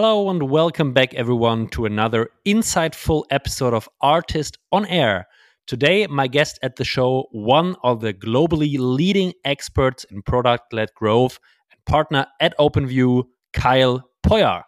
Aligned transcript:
Hello 0.00 0.30
and 0.30 0.48
welcome 0.48 0.92
back, 0.92 1.12
everyone, 1.14 1.66
to 1.70 1.84
another 1.84 2.30
insightful 2.46 3.24
episode 3.32 3.74
of 3.74 3.88
ARRtist 4.00 4.56
on 4.70 4.86
Air. 4.86 5.26
Today, 5.66 6.06
my 6.06 6.28
guest 6.28 6.56
at 6.62 6.76
the 6.76 6.84
show, 6.84 7.26
one 7.32 7.74
of 7.82 8.00
the 8.00 8.14
globally 8.14 8.76
leading 8.78 9.32
experts 9.44 10.04
in 10.04 10.22
product 10.22 10.72
led 10.72 10.94
growth 10.94 11.40
and 11.72 11.84
partner 11.84 12.26
at 12.40 12.56
OpenView, 12.58 13.24
Kyle 13.52 14.08
Poyar. 14.24 14.62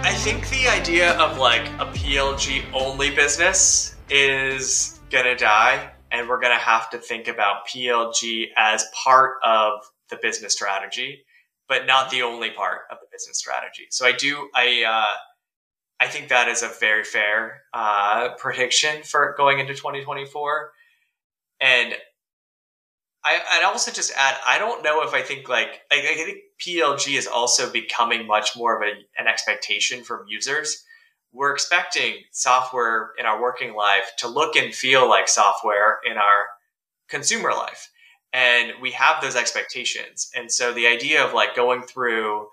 I 0.00 0.14
think 0.20 0.48
the 0.48 0.66
idea 0.68 1.12
of 1.18 1.36
like 1.36 1.68
a 1.78 1.84
PLG 1.92 2.64
only 2.72 3.14
business 3.14 3.96
is 4.08 4.98
gonna 5.10 5.36
die 5.36 5.90
and 6.12 6.28
we're 6.28 6.38
going 6.38 6.56
to 6.56 6.62
have 6.62 6.90
to 6.90 6.98
think 6.98 7.26
about 7.26 7.66
PLG 7.66 8.48
as 8.56 8.84
part 9.02 9.38
of 9.42 9.80
the 10.10 10.18
business 10.20 10.52
strategy, 10.52 11.24
but 11.68 11.86
not 11.86 12.10
the 12.10 12.22
only 12.22 12.50
part 12.50 12.82
of 12.90 12.98
the 13.00 13.06
business 13.10 13.38
strategy. 13.38 13.86
So 13.90 14.06
I 14.06 14.12
do, 14.12 14.50
I, 14.54 14.84
uh, 14.86 15.16
I 16.04 16.08
think 16.08 16.28
that 16.28 16.48
is 16.48 16.62
a 16.62 16.68
very 16.68 17.02
fair 17.02 17.62
uh, 17.72 18.34
prediction 18.36 19.02
for 19.02 19.34
going 19.38 19.58
into 19.58 19.72
2024. 19.72 20.70
And 21.60 21.94
I, 23.24 23.40
I'd 23.52 23.64
also 23.64 23.90
just 23.90 24.12
add, 24.14 24.36
I 24.46 24.58
don't 24.58 24.84
know 24.84 25.02
if 25.02 25.14
I 25.14 25.22
think 25.22 25.48
like, 25.48 25.80
I, 25.90 25.96
I 26.00 26.24
think 26.24 26.38
PLG 26.60 27.16
is 27.16 27.26
also 27.26 27.70
becoming 27.70 28.26
much 28.26 28.54
more 28.54 28.76
of 28.76 28.86
a, 28.86 28.92
an 29.20 29.28
expectation 29.28 30.04
from 30.04 30.26
users 30.28 30.84
we're 31.32 31.52
expecting 31.52 32.16
software 32.30 33.10
in 33.18 33.26
our 33.26 33.40
working 33.40 33.74
life 33.74 34.12
to 34.18 34.28
look 34.28 34.56
and 34.56 34.74
feel 34.74 35.08
like 35.08 35.28
software 35.28 35.98
in 36.04 36.16
our 36.16 36.46
consumer 37.08 37.50
life. 37.50 37.90
And 38.32 38.72
we 38.80 38.90
have 38.92 39.22
those 39.22 39.36
expectations. 39.36 40.30
And 40.34 40.50
so 40.50 40.72
the 40.72 40.86
idea 40.86 41.24
of 41.24 41.34
like 41.34 41.54
going 41.54 41.82
through 41.82 42.48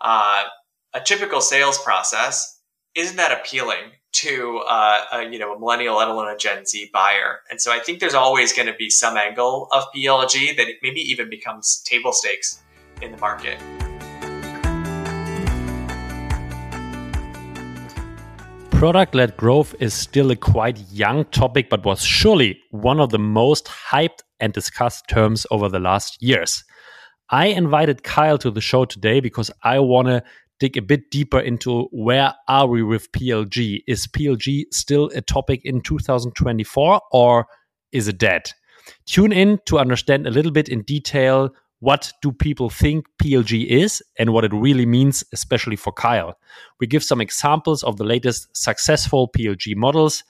uh, 0.00 0.44
a 0.92 1.00
typical 1.00 1.40
sales 1.40 1.78
process 1.78 2.60
isn't 2.94 3.16
that 3.16 3.32
appealing 3.32 3.92
to 4.12 4.58
uh, 4.68 5.04
a, 5.12 5.22
you 5.30 5.38
know 5.38 5.54
a 5.54 5.58
millennial, 5.58 5.96
let 5.96 6.08
alone 6.08 6.28
a 6.28 6.36
Gen 6.36 6.66
Z 6.66 6.90
buyer. 6.92 7.40
And 7.50 7.60
so 7.60 7.72
I 7.72 7.78
think 7.78 8.00
there's 8.00 8.14
always 8.14 8.52
going 8.52 8.66
to 8.66 8.74
be 8.74 8.90
some 8.90 9.16
angle 9.16 9.68
of 9.72 9.84
PLG 9.96 10.56
that 10.56 10.66
maybe 10.82 11.00
even 11.00 11.30
becomes 11.30 11.82
table 11.84 12.12
stakes 12.12 12.60
in 13.00 13.10
the 13.10 13.18
market. 13.18 13.58
Product 18.82 19.14
led 19.14 19.36
growth 19.36 19.76
is 19.78 19.94
still 19.94 20.32
a 20.32 20.34
quite 20.34 20.76
young 20.90 21.24
topic, 21.26 21.70
but 21.70 21.84
was 21.84 22.02
surely 22.02 22.58
one 22.72 22.98
of 22.98 23.10
the 23.10 23.18
most 23.20 23.66
hyped 23.66 24.22
and 24.40 24.52
discussed 24.52 25.04
terms 25.08 25.46
over 25.52 25.68
the 25.68 25.78
last 25.78 26.20
years. 26.20 26.64
I 27.30 27.46
invited 27.46 28.02
Kyle 28.02 28.38
to 28.38 28.50
the 28.50 28.60
show 28.60 28.84
today 28.84 29.20
because 29.20 29.52
I 29.62 29.78
want 29.78 30.08
to 30.08 30.24
dig 30.58 30.76
a 30.76 30.82
bit 30.82 31.12
deeper 31.12 31.38
into 31.38 31.84
where 31.92 32.34
are 32.48 32.66
we 32.66 32.82
with 32.82 33.12
PLG? 33.12 33.84
Is 33.86 34.08
PLG 34.08 34.64
still 34.72 35.12
a 35.14 35.20
topic 35.20 35.60
in 35.62 35.80
2024 35.80 37.00
or 37.12 37.46
is 37.92 38.08
it 38.08 38.18
dead? 38.18 38.50
Tune 39.06 39.30
in 39.30 39.60
to 39.66 39.78
understand 39.78 40.26
a 40.26 40.32
little 40.32 40.50
bit 40.50 40.68
in 40.68 40.82
detail 40.82 41.50
what 41.82 42.12
do 42.22 42.30
people 42.30 42.70
think 42.70 43.06
PLG 43.20 43.66
is 43.66 44.00
and 44.16 44.32
what 44.32 44.44
it 44.44 44.52
really 44.54 44.86
means, 44.86 45.24
especially 45.32 45.74
for 45.74 45.92
Kyle. 45.92 46.38
We 46.78 46.86
give 46.86 47.02
some 47.02 47.20
examples 47.20 47.82
of 47.82 47.96
the 47.96 48.04
latest 48.04 48.56
successful 48.56 49.28
PLG 49.36 49.74
models. 49.74 50.22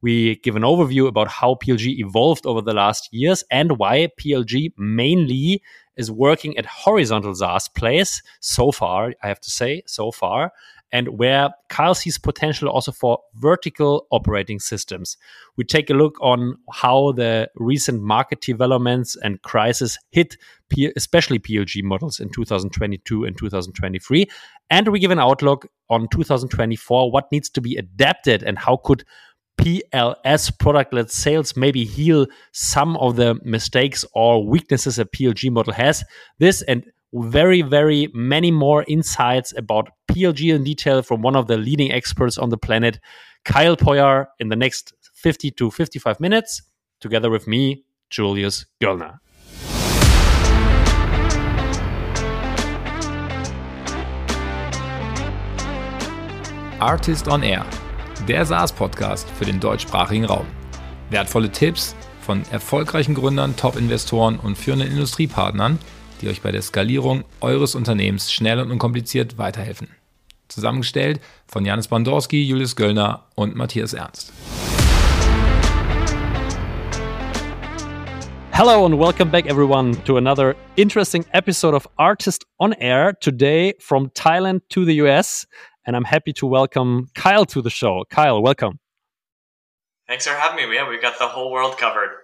We 0.00 0.36
give 0.36 0.54
an 0.54 0.62
overview 0.62 1.08
about 1.08 1.26
how 1.26 1.56
PLG 1.56 1.98
evolved 1.98 2.46
over 2.46 2.60
the 2.60 2.72
last 2.72 3.08
years 3.10 3.42
and 3.50 3.78
why 3.78 4.10
PLG 4.16 4.74
mainly 4.78 5.60
is 5.96 6.08
working 6.08 6.56
at 6.56 6.66
horizontal 6.66 7.34
SaaS 7.34 7.66
plays 7.66 8.22
so 8.38 8.70
far, 8.70 9.12
I 9.24 9.26
have 9.26 9.40
to 9.40 9.50
say, 9.50 9.82
so 9.86 10.12
far, 10.12 10.52
and 10.92 11.18
where 11.18 11.50
Kyle 11.68 11.94
sees 11.94 12.18
potential 12.18 12.68
also 12.68 12.92
for 12.92 13.18
vertical 13.34 14.06
operating 14.10 14.60
systems. 14.60 15.16
We 15.56 15.64
take 15.64 15.88
a 15.88 15.94
look 15.94 16.16
on 16.20 16.56
how 16.70 17.12
the 17.12 17.50
recent 17.56 18.02
market 18.02 18.40
developments 18.42 19.16
and 19.16 19.40
crisis 19.42 19.98
hit 20.10 20.36
especially 20.96 21.38
PLG 21.38 21.82
models 21.82 22.18
in 22.18 22.30
2022 22.30 23.24
and 23.24 23.36
2023. 23.36 24.26
And 24.70 24.88
we 24.88 25.00
give 25.00 25.10
an 25.10 25.18
outlook 25.18 25.68
on 25.90 26.08
2024, 26.08 27.10
what 27.10 27.30
needs 27.30 27.50
to 27.50 27.60
be 27.60 27.76
adapted 27.76 28.42
and 28.42 28.58
how 28.58 28.76
could 28.76 29.04
PLS 29.60 30.58
product 30.58 30.94
led 30.94 31.10
sales 31.10 31.56
maybe 31.56 31.84
heal 31.84 32.26
some 32.52 32.96
of 32.96 33.16
the 33.16 33.38
mistakes 33.44 34.04
or 34.14 34.46
weaknesses 34.46 34.98
a 34.98 35.04
PLG 35.04 35.50
model 35.50 35.72
has. 35.72 36.04
This 36.38 36.62
and 36.62 36.84
very, 37.12 37.62
very 37.62 38.08
many 38.14 38.50
more 38.50 38.84
insights 38.88 39.52
about 39.56 39.90
PLG 40.10 40.54
in 40.54 40.64
detail 40.64 41.02
from 41.02 41.22
one 41.22 41.36
of 41.36 41.46
the 41.46 41.56
leading 41.56 41.92
experts 41.92 42.38
on 42.38 42.50
the 42.50 42.56
planet, 42.56 42.98
Kyle 43.44 43.76
Poyar, 43.76 44.26
in 44.38 44.48
the 44.48 44.56
next 44.56 44.94
50 45.14 45.50
to 45.52 45.70
55 45.70 46.20
minutes, 46.20 46.62
together 47.00 47.30
with 47.30 47.46
me, 47.46 47.84
Julius 48.10 48.66
Göllner. 48.82 49.18
Artist 56.80 57.28
on 57.28 57.44
Air, 57.44 57.64
der 58.26 58.44
SaaS-Podcast 58.44 59.30
für 59.30 59.44
den 59.44 59.60
deutschsprachigen 59.60 60.24
Raum. 60.24 60.46
Wertvolle 61.10 61.50
Tipps 61.50 61.94
von 62.22 62.42
erfolgreichen 62.50 63.14
Gründern, 63.14 63.54
Top-Investoren 63.56 64.38
und 64.38 64.56
führenden 64.56 64.90
Industriepartnern– 64.90 65.78
die 66.22 66.28
euch 66.28 66.40
bei 66.40 66.52
der 66.52 66.62
Skalierung 66.62 67.24
eures 67.40 67.74
Unternehmens 67.74 68.32
schnell 68.32 68.60
und 68.60 68.70
unkompliziert 68.70 69.38
weiterhelfen. 69.38 69.88
Zusammengestellt 70.48 71.20
von 71.46 71.64
Janis 71.64 71.88
Bandorski, 71.88 72.42
Julius 72.42 72.76
Göllner 72.76 73.26
und 73.34 73.56
Matthias 73.56 73.92
Ernst. 73.92 74.32
Hello 78.52 78.84
and 78.84 78.98
welcome 78.98 79.30
back, 79.30 79.46
everyone, 79.46 79.96
to 80.04 80.18
another 80.18 80.54
interesting 80.76 81.24
episode 81.32 81.74
of 81.74 81.88
Artist 81.96 82.44
on 82.58 82.72
Air. 82.74 83.14
Today 83.14 83.74
from 83.80 84.10
Thailand 84.10 84.60
to 84.68 84.84
the 84.84 85.00
US. 85.02 85.46
And 85.84 85.96
I'm 85.96 86.04
happy 86.04 86.32
to 86.34 86.46
welcome 86.46 87.08
Kyle 87.14 87.46
to 87.46 87.60
the 87.60 87.70
show. 87.70 88.04
Kyle, 88.10 88.40
welcome. 88.40 88.78
Thanks 90.06 90.26
for 90.26 90.34
having 90.34 90.68
me. 90.68 90.76
Yeah, 90.76 90.88
we've 90.88 91.02
got 91.02 91.18
the 91.18 91.26
whole 91.26 91.50
world 91.50 91.76
covered 91.78 92.21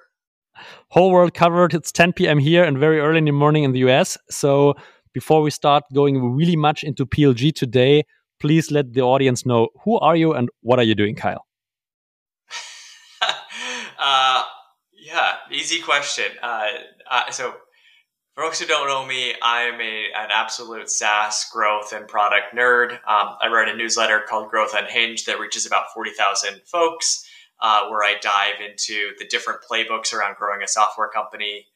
whole 0.90 1.10
world 1.10 1.34
covered. 1.34 1.74
It's 1.74 1.92
10 1.92 2.12
p.m. 2.12 2.38
here 2.38 2.64
and 2.64 2.78
very 2.78 3.00
early 3.00 3.18
in 3.18 3.24
the 3.24 3.32
morning 3.32 3.64
in 3.64 3.72
the 3.72 3.80
US. 3.80 4.16
So 4.30 4.74
before 5.12 5.42
we 5.42 5.50
start 5.50 5.84
going 5.92 6.34
really 6.34 6.56
much 6.56 6.84
into 6.84 7.06
PLG 7.06 7.54
today, 7.54 8.04
please 8.40 8.70
let 8.70 8.92
the 8.92 9.02
audience 9.02 9.44
know 9.44 9.68
who 9.84 9.98
are 9.98 10.16
you 10.16 10.32
and 10.32 10.48
what 10.60 10.78
are 10.78 10.84
you 10.84 10.94
doing, 10.94 11.14
Kyle? 11.14 11.44
uh, 13.98 14.44
yeah, 14.92 15.36
easy 15.50 15.80
question. 15.80 16.26
Uh, 16.42 16.68
uh, 17.10 17.30
so 17.30 17.54
for 18.34 18.44
folks 18.44 18.60
who 18.60 18.66
don't 18.66 18.86
know 18.86 19.04
me, 19.04 19.34
I'm 19.42 19.80
a, 19.80 20.04
an 20.14 20.28
absolute 20.32 20.88
SaaS 20.90 21.46
growth 21.52 21.92
and 21.92 22.06
product 22.06 22.54
nerd. 22.54 22.92
Um, 22.92 23.36
I 23.42 23.48
write 23.52 23.68
a 23.68 23.76
newsletter 23.76 24.22
called 24.28 24.50
Growth 24.50 24.74
Unhinged 24.74 25.26
that 25.26 25.40
reaches 25.40 25.66
about 25.66 25.86
40,000 25.92 26.60
folks 26.64 27.27
uh, 27.60 27.88
where 27.88 28.02
I 28.02 28.16
dive 28.20 28.60
into 28.60 29.12
the 29.18 29.26
different 29.26 29.60
playbooks 29.68 30.12
around 30.12 30.36
growing 30.36 30.62
a 30.62 30.68
software 30.68 31.08
company. 31.08 31.66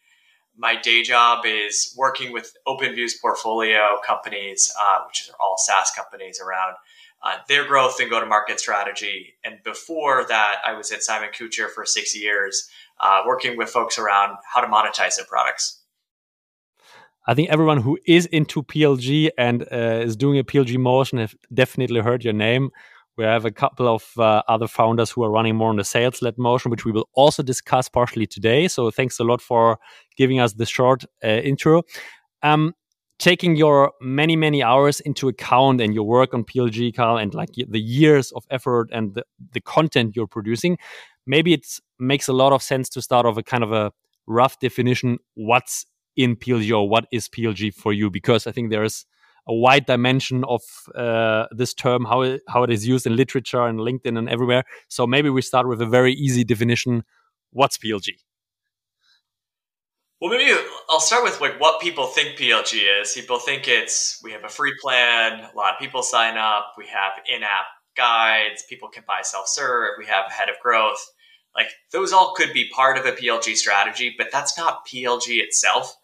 My 0.57 0.77
day 0.81 1.03
job 1.03 1.45
is 1.47 1.95
working 1.97 2.33
with 2.33 2.55
OpenView's 2.67 3.15
portfolio 3.15 3.99
companies, 4.07 4.73
uh, 4.81 5.01
which 5.07 5.29
are 5.31 5.37
all 5.41 5.57
SaaS 5.57 5.91
companies 5.97 6.41
around 6.41 6.77
uh, 7.23 7.37
their 7.49 7.67
growth 7.67 8.01
and 8.01 8.11
go 8.11 8.21
to 8.21 8.27
market 8.27 8.61
strategy. 8.61 9.35
And 9.45 9.63
before 9.65 10.25
that, 10.29 10.57
I 10.67 10.75
was 10.75 10.91
at 10.93 11.03
Simon 11.03 11.31
Kucher 11.31 11.71
for 11.71 11.87
six 11.87 12.17
years, 12.17 12.69
uh, 13.01 13.23
working 13.27 13.57
with 13.57 13.71
folks 13.71 13.99
around 13.99 14.37
how 14.53 14.61
to 14.61 14.67
monetize 14.67 15.17
their 15.17 15.27
products. 15.27 15.79
I 17.27 17.35
think 17.35 17.51
everyone 17.51 17.81
who 17.81 17.99
is 18.05 18.27
into 18.27 18.63
PLG 18.65 19.31
and 19.39 19.63
uh, 19.71 20.03
is 20.03 20.17
doing 20.17 20.39
a 20.39 20.45
PLG 20.45 20.77
motion 20.79 21.19
have 21.19 21.37
definitely 21.55 22.01
heard 22.01 22.25
your 22.25 22.33
name. 22.33 22.71
We 23.19 23.25
have 23.25 23.45
a 23.45 23.51
couple 23.51 23.89
of 23.89 24.05
uh, 24.17 24.43
other 24.49 24.67
founders 24.67 25.11
who 25.11 25.23
are 25.23 25.31
running 25.31 25.57
more 25.57 25.69
on 25.69 25.77
the 25.77 25.85
sales 25.85 26.23
led 26.23 26.39
motion, 26.39 26.71
which 26.71 26.85
we 26.85 26.93
will 26.93 27.09
also 27.15 27.43
discuss 27.43 27.89
partially 27.89 28.27
today. 28.27 28.69
So 28.69 28.91
thanks 28.91 29.19
a 29.19 29.25
lot 29.25 29.43
for 29.43 29.79
giving 30.17 30.41
us 30.41 30.55
the 30.55 30.67
short 30.67 31.05
uh, 31.23 31.29
intro. 31.29 31.83
Um, 32.43 32.75
taking 33.19 33.55
your 33.55 33.93
many, 34.01 34.35
many 34.35 34.63
hours 34.63 34.99
into 35.01 35.29
account 35.29 35.81
and 35.81 35.95
your 35.95 36.05
work 36.05 36.35
on 36.35 36.43
PLG, 36.43 36.95
Kyle, 36.95 37.19
and 37.19 37.35
like 37.35 37.51
the 37.69 37.81
years 37.81 38.33
of 38.33 38.45
effort 38.51 38.89
and 38.93 39.15
the, 39.15 39.25
the 39.53 39.61
content 39.61 40.17
you're 40.17 40.27
producing, 40.27 40.77
maybe 41.27 41.53
it 41.53 41.67
makes 42.01 42.27
a 42.27 42.33
lot 42.33 42.53
of 42.53 42.63
sense 42.63 42.89
to 42.89 43.03
start 43.03 43.27
off 43.27 43.37
a 43.37 43.43
kind 43.43 43.63
of 43.63 43.73
a 43.73 43.93
rough 44.27 44.59
definition 44.59 45.19
what's 45.35 45.87
in 46.17 46.35
PLG 46.35 46.77
or 46.77 46.89
what 46.89 47.07
is 47.13 47.29
PLG 47.29 47.73
for 47.73 47.93
you, 47.93 48.11
because 48.11 48.47
I 48.47 48.53
think 48.53 48.71
there's 48.71 49.07
a 49.49 49.55
wide 49.55 49.87
dimension 49.87 50.45
of 50.45 50.63
uh, 50.95 51.47
this 51.51 51.75
term, 51.75 52.05
how 52.05 52.23
it, 52.23 52.43
how 52.49 52.63
it 52.63 52.71
is 52.71 52.87
used 52.87 53.07
in 53.07 53.17
literature 53.17 53.67
and 53.67 53.81
LinkedIn 53.81 54.17
and 54.17 54.29
everywhere. 54.29 54.65
So 54.89 55.07
maybe 55.07 55.31
we 55.31 55.43
start 55.43 55.69
with 55.69 55.83
a 55.83 55.87
very 55.87 56.13
easy 56.13 56.45
definition. 56.45 57.05
What's 57.51 57.77
PLG? 57.79 58.11
Well, 60.21 60.31
maybe 60.31 60.57
I'll 60.89 61.01
start 61.01 61.25
with 61.25 61.41
like 61.41 61.61
what 61.61 61.81
people 61.81 62.07
think 62.07 62.39
PLG 62.39 63.01
is. 63.01 63.13
People 63.13 63.41
think 63.41 63.67
it's 63.67 64.21
we 64.23 64.31
have 64.31 64.45
a 64.45 64.49
free 64.49 64.73
plan, 64.81 65.41
a 65.41 65.57
lot 65.57 65.75
of 65.75 65.81
people 65.81 66.05
sign 66.05 66.37
up, 66.37 66.75
we 66.79 66.87
have 66.87 67.13
in-app 67.29 67.67
guides, 67.97 68.63
people 68.69 68.89
can 68.89 69.03
buy 69.07 69.23
self-serve, 69.23 69.95
we 69.99 70.07
have 70.07 70.31
head 70.31 70.49
of 70.49 70.55
growth. 70.63 71.05
Like 71.57 71.71
those 71.91 72.13
all 72.13 72.35
could 72.37 72.53
be 72.53 72.71
part 72.71 72.99
of 72.99 73.05
a 73.05 73.11
PLG 73.11 73.57
strategy, 73.57 74.15
but 74.17 74.29
that's 74.31 74.57
not 74.57 74.87
PLG 74.87 75.43
itself. 75.43 75.97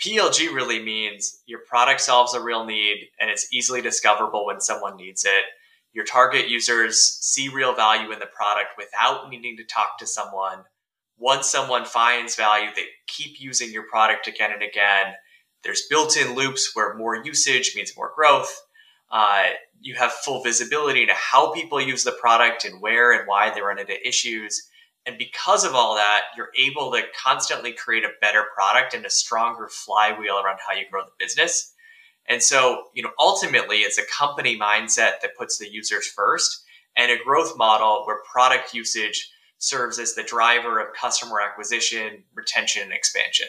PLG 0.00 0.52
really 0.52 0.82
means 0.82 1.42
your 1.46 1.60
product 1.60 2.00
solves 2.00 2.34
a 2.34 2.40
real 2.40 2.64
need 2.64 3.08
and 3.20 3.30
it's 3.30 3.52
easily 3.52 3.80
discoverable 3.80 4.46
when 4.46 4.60
someone 4.60 4.96
needs 4.96 5.24
it. 5.24 5.44
Your 5.92 6.04
target 6.04 6.48
users 6.48 6.98
see 7.20 7.48
real 7.48 7.74
value 7.74 8.10
in 8.12 8.18
the 8.18 8.26
product 8.26 8.70
without 8.76 9.30
needing 9.30 9.56
to 9.56 9.64
talk 9.64 9.98
to 9.98 10.06
someone. 10.06 10.64
Once 11.16 11.48
someone 11.48 11.84
finds 11.84 12.34
value, 12.34 12.68
they 12.74 12.86
keep 13.06 13.40
using 13.40 13.70
your 13.70 13.84
product 13.84 14.26
again 14.26 14.50
and 14.52 14.62
again. 14.62 15.14
There's 15.62 15.86
built 15.88 16.16
in 16.16 16.34
loops 16.34 16.72
where 16.74 16.94
more 16.94 17.16
usage 17.16 17.74
means 17.76 17.96
more 17.96 18.12
growth. 18.14 18.52
Uh, 19.10 19.50
you 19.80 19.94
have 19.94 20.12
full 20.12 20.42
visibility 20.42 21.02
into 21.02 21.14
how 21.14 21.52
people 21.52 21.80
use 21.80 22.02
the 22.02 22.16
product 22.20 22.64
and 22.64 22.80
where 22.80 23.12
and 23.12 23.28
why 23.28 23.50
they 23.50 23.62
run 23.62 23.78
into 23.78 24.06
issues. 24.06 24.68
And 25.06 25.18
because 25.18 25.64
of 25.64 25.74
all 25.74 25.96
that, 25.96 26.22
you're 26.36 26.50
able 26.58 26.90
to 26.92 27.02
constantly 27.22 27.72
create 27.72 28.04
a 28.04 28.12
better 28.20 28.44
product 28.54 28.94
and 28.94 29.04
a 29.04 29.10
stronger 29.10 29.68
flywheel 29.68 30.36
around 30.36 30.58
how 30.66 30.74
you 30.74 30.86
grow 30.90 31.02
the 31.02 31.24
business. 31.24 31.74
And 32.26 32.42
so, 32.42 32.84
you 32.94 33.02
know, 33.02 33.10
ultimately 33.18 33.78
it's 33.78 33.98
a 33.98 34.06
company 34.06 34.58
mindset 34.58 35.20
that 35.20 35.36
puts 35.38 35.58
the 35.58 35.70
users 35.70 36.06
first 36.06 36.64
and 36.96 37.12
a 37.12 37.22
growth 37.22 37.56
model 37.56 38.04
where 38.06 38.22
product 38.32 38.72
usage 38.72 39.30
serves 39.58 39.98
as 39.98 40.14
the 40.14 40.22
driver 40.22 40.78
of 40.78 40.94
customer 40.94 41.40
acquisition, 41.40 42.24
retention, 42.34 42.82
and 42.82 42.92
expansion. 42.92 43.48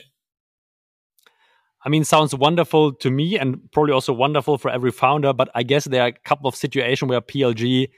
I 1.86 1.90
mean, 1.90 2.04
sounds 2.04 2.34
wonderful 2.34 2.94
to 2.94 3.12
me 3.12 3.38
and 3.38 3.72
probably 3.72 3.94
also 3.94 4.12
wonderful 4.12 4.58
for 4.58 4.72
every 4.72 4.92
founder. 4.92 5.34
But 5.34 5.50
I 5.54 5.63
guess 5.63 5.86
there 5.86 6.01
are 6.01 6.08
a 6.08 6.12
couple 6.12 6.48
of 6.48 6.56
situations 6.56 7.08
where 7.08 7.22
PLG 7.22 7.90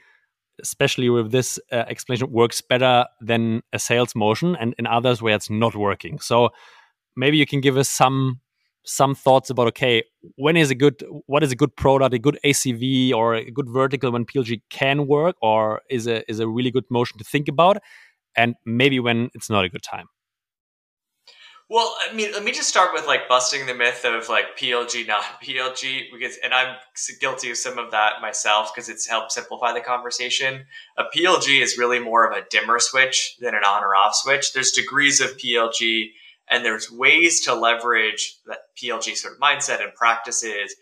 especially 0.60 1.08
with 1.08 1.30
this 1.30 1.58
uh, 1.72 1.84
explanation, 1.88 2.30
works 2.30 2.60
better 2.60 3.06
than 3.20 3.62
a 3.72 3.78
sales 3.78 4.14
motion, 4.14 4.56
and 4.56 4.74
in 4.78 4.86
others 4.86 5.22
where 5.22 5.34
it's 5.34 5.50
not 5.50 5.74
working. 5.74 6.18
So 6.18 6.50
maybe 7.16 7.36
you 7.36 7.46
can 7.46 7.60
give 7.60 7.76
us 7.76 7.88
some 7.88 8.40
some 8.84 9.14
thoughts 9.14 9.50
about 9.50 9.66
okay, 9.68 10.02
when 10.36 10.56
is 10.56 10.70
a 10.70 10.74
good 10.74 11.04
what 11.26 11.42
is 11.42 11.52
a 11.52 11.56
good 11.56 11.74
product, 11.76 12.14
a 12.14 12.18
good 12.18 12.38
ACV, 12.44 13.12
or 13.12 13.34
a 13.34 13.50
good 13.50 13.68
vertical 13.68 14.10
when 14.10 14.24
PLG 14.24 14.62
can 14.70 15.06
work, 15.06 15.36
or 15.42 15.82
is 15.90 16.06
a 16.06 16.28
is 16.30 16.40
a 16.40 16.48
really 16.48 16.70
good 16.70 16.84
motion 16.90 17.18
to 17.18 17.24
think 17.24 17.48
about, 17.48 17.78
and 18.36 18.54
maybe 18.64 18.98
when 19.00 19.30
it's 19.34 19.50
not 19.50 19.64
a 19.64 19.68
good 19.68 19.82
time. 19.82 20.06
Well, 21.70 21.94
I 22.08 22.14
mean, 22.14 22.32
let 22.32 22.44
me 22.44 22.52
just 22.52 22.70
start 22.70 22.94
with 22.94 23.06
like 23.06 23.28
busting 23.28 23.66
the 23.66 23.74
myth 23.74 24.06
of 24.06 24.30
like 24.30 24.56
PLG, 24.58 25.06
not 25.06 25.22
PLG, 25.42 26.04
because, 26.10 26.38
and 26.42 26.54
I'm 26.54 26.76
guilty 27.20 27.50
of 27.50 27.58
some 27.58 27.78
of 27.78 27.90
that 27.90 28.22
myself 28.22 28.72
because 28.74 28.88
it's 28.88 29.06
helped 29.06 29.32
simplify 29.32 29.74
the 29.74 29.82
conversation. 29.82 30.64
A 30.96 31.04
PLG 31.14 31.60
is 31.60 31.76
really 31.76 31.98
more 31.98 32.26
of 32.26 32.36
a 32.36 32.46
dimmer 32.48 32.78
switch 32.78 33.36
than 33.40 33.54
an 33.54 33.64
on 33.64 33.84
or 33.84 33.94
off 33.94 34.14
switch. 34.14 34.54
There's 34.54 34.72
degrees 34.72 35.20
of 35.20 35.36
PLG 35.36 36.12
and 36.50 36.64
there's 36.64 36.90
ways 36.90 37.42
to 37.42 37.54
leverage 37.54 38.38
that 38.46 38.60
PLG 38.82 39.14
sort 39.14 39.34
of 39.34 39.40
mindset 39.40 39.82
and 39.82 39.94
practices 39.94 40.74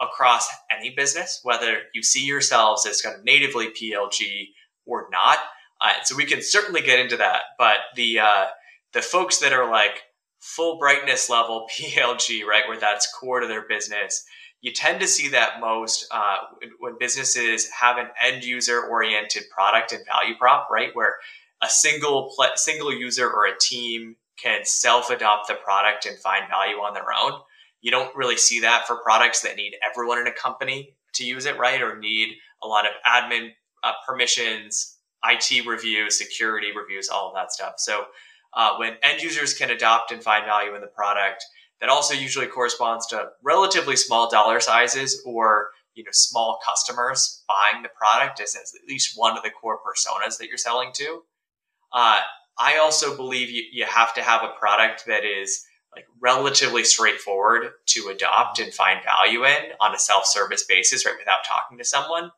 across 0.00 0.48
any 0.76 0.90
business, 0.90 1.38
whether 1.44 1.82
you 1.94 2.02
see 2.02 2.26
yourselves 2.26 2.84
as 2.84 3.00
kind 3.00 3.14
of 3.14 3.24
natively 3.24 3.68
PLG 3.68 4.46
or 4.86 5.06
not. 5.12 5.38
Uh, 5.80 5.90
so 6.02 6.16
we 6.16 6.24
can 6.24 6.42
certainly 6.42 6.80
get 6.80 6.98
into 6.98 7.16
that, 7.16 7.42
but 7.58 7.76
the, 7.94 8.18
uh, 8.18 8.46
the 8.92 9.02
folks 9.02 9.38
that 9.38 9.52
are 9.52 9.70
like, 9.70 10.02
full 10.42 10.76
brightness 10.78 11.30
level 11.30 11.66
PLG, 11.72 12.44
right, 12.44 12.68
where 12.68 12.78
that's 12.78 13.10
core 13.14 13.40
to 13.40 13.46
their 13.46 13.66
business. 13.66 14.24
You 14.60 14.72
tend 14.72 15.00
to 15.00 15.08
see 15.08 15.28
that 15.28 15.60
most 15.60 16.06
uh, 16.12 16.36
when 16.78 16.96
businesses 16.98 17.68
have 17.70 17.96
an 17.96 18.08
end 18.22 18.44
user 18.44 18.84
oriented 18.84 19.44
product 19.54 19.92
and 19.92 20.04
value 20.06 20.36
prop, 20.38 20.68
right, 20.70 20.90
where 20.94 21.16
a 21.62 21.68
single 21.68 22.32
pl- 22.36 22.56
single 22.56 22.92
user 22.92 23.28
or 23.28 23.46
a 23.46 23.58
team 23.60 24.16
can 24.40 24.64
self 24.64 25.10
adopt 25.10 25.48
the 25.48 25.54
product 25.54 26.06
and 26.06 26.18
find 26.18 26.48
value 26.48 26.76
on 26.76 26.94
their 26.94 27.12
own. 27.24 27.40
You 27.80 27.90
don't 27.90 28.14
really 28.14 28.36
see 28.36 28.60
that 28.60 28.86
for 28.86 28.96
products 29.02 29.42
that 29.42 29.56
need 29.56 29.74
everyone 29.88 30.18
in 30.18 30.28
a 30.28 30.32
company 30.32 30.94
to 31.14 31.24
use 31.24 31.46
it, 31.46 31.58
right, 31.58 31.82
or 31.82 31.98
need 31.98 32.34
a 32.62 32.68
lot 32.68 32.86
of 32.86 32.92
admin 33.04 33.50
uh, 33.82 33.92
permissions, 34.06 34.98
IT 35.24 35.66
reviews, 35.66 36.18
security 36.18 36.68
reviews, 36.74 37.08
all 37.08 37.28
of 37.28 37.34
that 37.34 37.52
stuff. 37.52 37.74
So 37.78 38.06
uh, 38.54 38.76
when 38.76 38.96
end 39.02 39.22
users 39.22 39.54
can 39.54 39.70
adopt 39.70 40.12
and 40.12 40.22
find 40.22 40.44
value 40.44 40.74
in 40.74 40.80
the 40.80 40.86
product, 40.86 41.44
that 41.80 41.88
also 41.88 42.14
usually 42.14 42.46
corresponds 42.46 43.06
to 43.08 43.30
relatively 43.42 43.96
small 43.96 44.30
dollar 44.30 44.60
sizes 44.60 45.22
or 45.26 45.70
you 45.94 46.04
know 46.04 46.10
small 46.12 46.58
customers 46.64 47.42
buying 47.48 47.82
the 47.82 47.88
product 47.88 48.40
as, 48.40 48.54
as 48.54 48.72
at 48.74 48.88
least 48.88 49.12
one 49.16 49.36
of 49.36 49.42
the 49.42 49.50
core 49.50 49.78
personas 49.78 50.38
that 50.38 50.48
you're 50.48 50.58
selling 50.58 50.90
to. 50.94 51.22
Uh, 51.92 52.20
I 52.58 52.78
also 52.78 53.16
believe 53.16 53.50
you, 53.50 53.64
you 53.70 53.84
have 53.84 54.14
to 54.14 54.22
have 54.22 54.42
a 54.42 54.58
product 54.58 55.06
that 55.06 55.24
is 55.24 55.64
like 55.94 56.06
relatively 56.20 56.84
straightforward 56.84 57.72
to 57.86 58.08
adopt 58.08 58.58
and 58.58 58.72
find 58.72 59.00
value 59.04 59.44
in 59.44 59.72
on 59.80 59.94
a 59.94 59.98
self-service 59.98 60.64
basis, 60.64 61.04
right? 61.04 61.16
Without 61.18 61.44
talking 61.46 61.78
to 61.78 61.84
someone. 61.84 62.30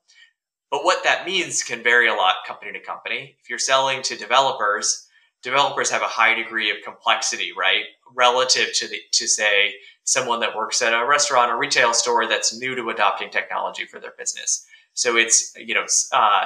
But 0.70 0.84
what 0.84 1.04
that 1.04 1.24
means 1.24 1.62
can 1.62 1.82
vary 1.82 2.08
a 2.08 2.14
lot 2.14 2.36
company 2.46 2.72
to 2.72 2.80
company. 2.80 3.36
If 3.40 3.48
you're 3.48 3.60
selling 3.60 4.02
to 4.02 4.16
developers, 4.16 5.06
developers 5.44 5.90
have 5.90 6.02
a 6.02 6.06
high 6.06 6.34
degree 6.34 6.70
of 6.70 6.78
complexity, 6.82 7.52
right? 7.56 7.84
Relative 8.16 8.72
to 8.74 8.88
the, 8.88 8.98
to 9.12 9.28
say 9.28 9.74
someone 10.02 10.40
that 10.40 10.56
works 10.56 10.82
at 10.82 10.94
a 10.94 11.06
restaurant 11.06 11.52
or 11.52 11.58
retail 11.58 11.94
store 11.94 12.26
that's 12.26 12.58
new 12.58 12.74
to 12.74 12.88
adopting 12.88 13.30
technology 13.30 13.84
for 13.84 14.00
their 14.00 14.14
business. 14.18 14.66
So 14.94 15.16
it's, 15.16 15.54
you 15.56 15.74
know, 15.74 15.84
uh, 16.12 16.44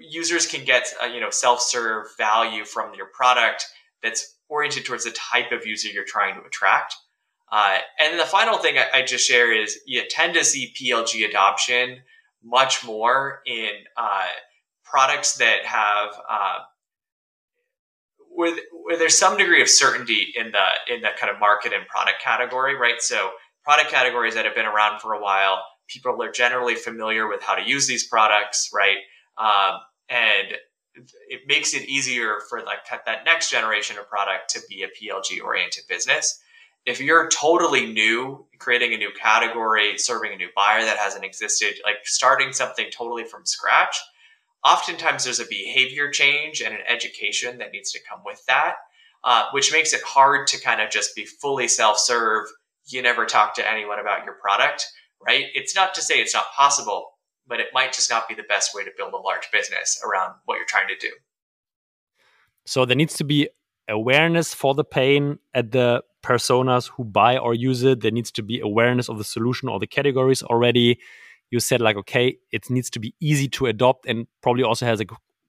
users 0.00 0.46
can 0.46 0.64
get, 0.64 0.92
uh, 1.02 1.06
you 1.06 1.20
know, 1.20 1.30
self-serve 1.30 2.08
value 2.18 2.64
from 2.64 2.94
your 2.94 3.06
product 3.06 3.66
that's 4.02 4.34
oriented 4.48 4.84
towards 4.84 5.04
the 5.04 5.12
type 5.12 5.52
of 5.52 5.66
user 5.66 5.88
you're 5.88 6.04
trying 6.04 6.34
to 6.34 6.46
attract. 6.46 6.94
Uh, 7.50 7.78
and 8.00 8.12
then 8.12 8.18
the 8.18 8.24
final 8.24 8.58
thing 8.58 8.76
I, 8.78 8.98
I, 8.98 9.02
just 9.04 9.26
share 9.26 9.52
is 9.52 9.78
you 9.86 10.02
tend 10.10 10.34
to 10.34 10.44
see 10.44 10.74
PLG 10.74 11.28
adoption 11.28 12.00
much 12.42 12.84
more 12.84 13.40
in 13.46 13.70
uh, 13.96 14.26
products 14.84 15.36
that 15.36 15.64
have 15.64 16.08
uh, 16.28 16.58
where, 18.36 18.54
there's 18.98 19.18
some 19.18 19.36
degree 19.36 19.62
of 19.62 19.68
certainty 19.68 20.32
in 20.36 20.52
the 20.52 20.94
in 20.94 21.00
the 21.00 21.08
kind 21.18 21.32
of 21.32 21.40
market 21.40 21.72
and 21.72 21.86
product 21.88 22.22
category, 22.22 22.76
right? 22.76 23.00
So 23.00 23.30
product 23.64 23.90
categories 23.90 24.34
that 24.34 24.44
have 24.44 24.54
been 24.54 24.66
around 24.66 25.00
for 25.00 25.14
a 25.14 25.20
while, 25.20 25.62
people 25.88 26.22
are 26.22 26.30
generally 26.30 26.74
familiar 26.74 27.26
with 27.28 27.42
how 27.42 27.54
to 27.54 27.68
use 27.68 27.86
these 27.86 28.06
products, 28.06 28.70
right? 28.72 28.98
Um, 29.38 29.80
and 30.08 30.54
it 31.28 31.40
makes 31.46 31.74
it 31.74 31.88
easier 31.88 32.38
for 32.48 32.62
like 32.62 32.78
that 33.06 33.24
next 33.24 33.50
generation 33.50 33.98
of 33.98 34.08
product 34.08 34.50
to 34.50 34.60
be 34.68 34.82
a 34.82 34.88
PLG 34.88 35.42
oriented 35.42 35.84
business. 35.88 36.40
If 36.84 37.00
you're 37.00 37.28
totally 37.28 37.92
new, 37.92 38.46
creating 38.58 38.94
a 38.94 38.96
new 38.96 39.10
category, 39.20 39.98
serving 39.98 40.32
a 40.32 40.36
new 40.36 40.48
buyer 40.54 40.82
that 40.82 40.98
hasn't 40.98 41.24
existed, 41.24 41.74
like 41.84 41.96
starting 42.04 42.52
something 42.52 42.86
totally 42.92 43.24
from 43.24 43.44
scratch, 43.44 43.96
oftentimes 44.66 45.24
there's 45.24 45.40
a 45.40 45.46
behavior 45.46 46.10
change 46.10 46.60
and 46.60 46.74
an 46.74 46.80
education 46.88 47.58
that 47.58 47.72
needs 47.72 47.92
to 47.92 48.00
come 48.08 48.20
with 48.24 48.44
that, 48.46 48.74
uh, 49.24 49.44
which 49.52 49.72
makes 49.72 49.92
it 49.92 50.02
hard 50.02 50.46
to 50.48 50.60
kind 50.60 50.80
of 50.80 50.90
just 50.90 51.14
be 51.14 51.24
fully 51.24 51.68
self 51.68 51.98
serve. 51.98 52.46
You 52.88 53.02
never 53.02 53.26
talk 53.26 53.54
to 53.54 53.70
anyone 53.70 54.00
about 54.00 54.24
your 54.24 54.34
product, 54.34 54.86
right? 55.24 55.46
It's 55.54 55.74
not 55.74 55.94
to 55.94 56.02
say 56.02 56.16
it's 56.16 56.34
not 56.34 56.46
possible, 56.56 57.12
but 57.46 57.60
it 57.60 57.68
might 57.72 57.92
just 57.92 58.10
not 58.10 58.28
be 58.28 58.34
the 58.34 58.44
best 58.44 58.74
way 58.74 58.84
to 58.84 58.90
build 58.96 59.12
a 59.12 59.16
large 59.16 59.48
business 59.52 60.00
around 60.04 60.34
what 60.44 60.56
you're 60.56 60.66
trying 60.66 60.88
to 60.88 60.96
do. 60.96 61.12
So 62.64 62.84
there 62.84 62.96
needs 62.96 63.14
to 63.14 63.24
be 63.24 63.48
awareness 63.88 64.52
for 64.52 64.74
the 64.74 64.84
pain 64.84 65.38
at 65.54 65.70
the 65.70 66.02
personas 66.22 66.90
who 66.90 67.04
buy 67.04 67.38
or 67.38 67.54
use 67.54 67.84
it. 67.84 68.00
There 68.00 68.10
needs 68.10 68.32
to 68.32 68.42
be 68.42 68.58
awareness 68.58 69.08
of 69.08 69.18
the 69.18 69.24
solution 69.24 69.68
or 69.68 69.78
the 69.78 69.86
categories 69.86 70.42
already 70.42 70.98
you 71.50 71.60
said 71.60 71.80
like 71.80 71.96
okay 71.96 72.36
it 72.52 72.68
needs 72.70 72.90
to 72.90 72.98
be 72.98 73.14
easy 73.20 73.48
to 73.48 73.66
adopt 73.66 74.06
and 74.06 74.26
probably 74.42 74.62
also 74.62 74.86
has 74.86 75.00
a 75.00 75.06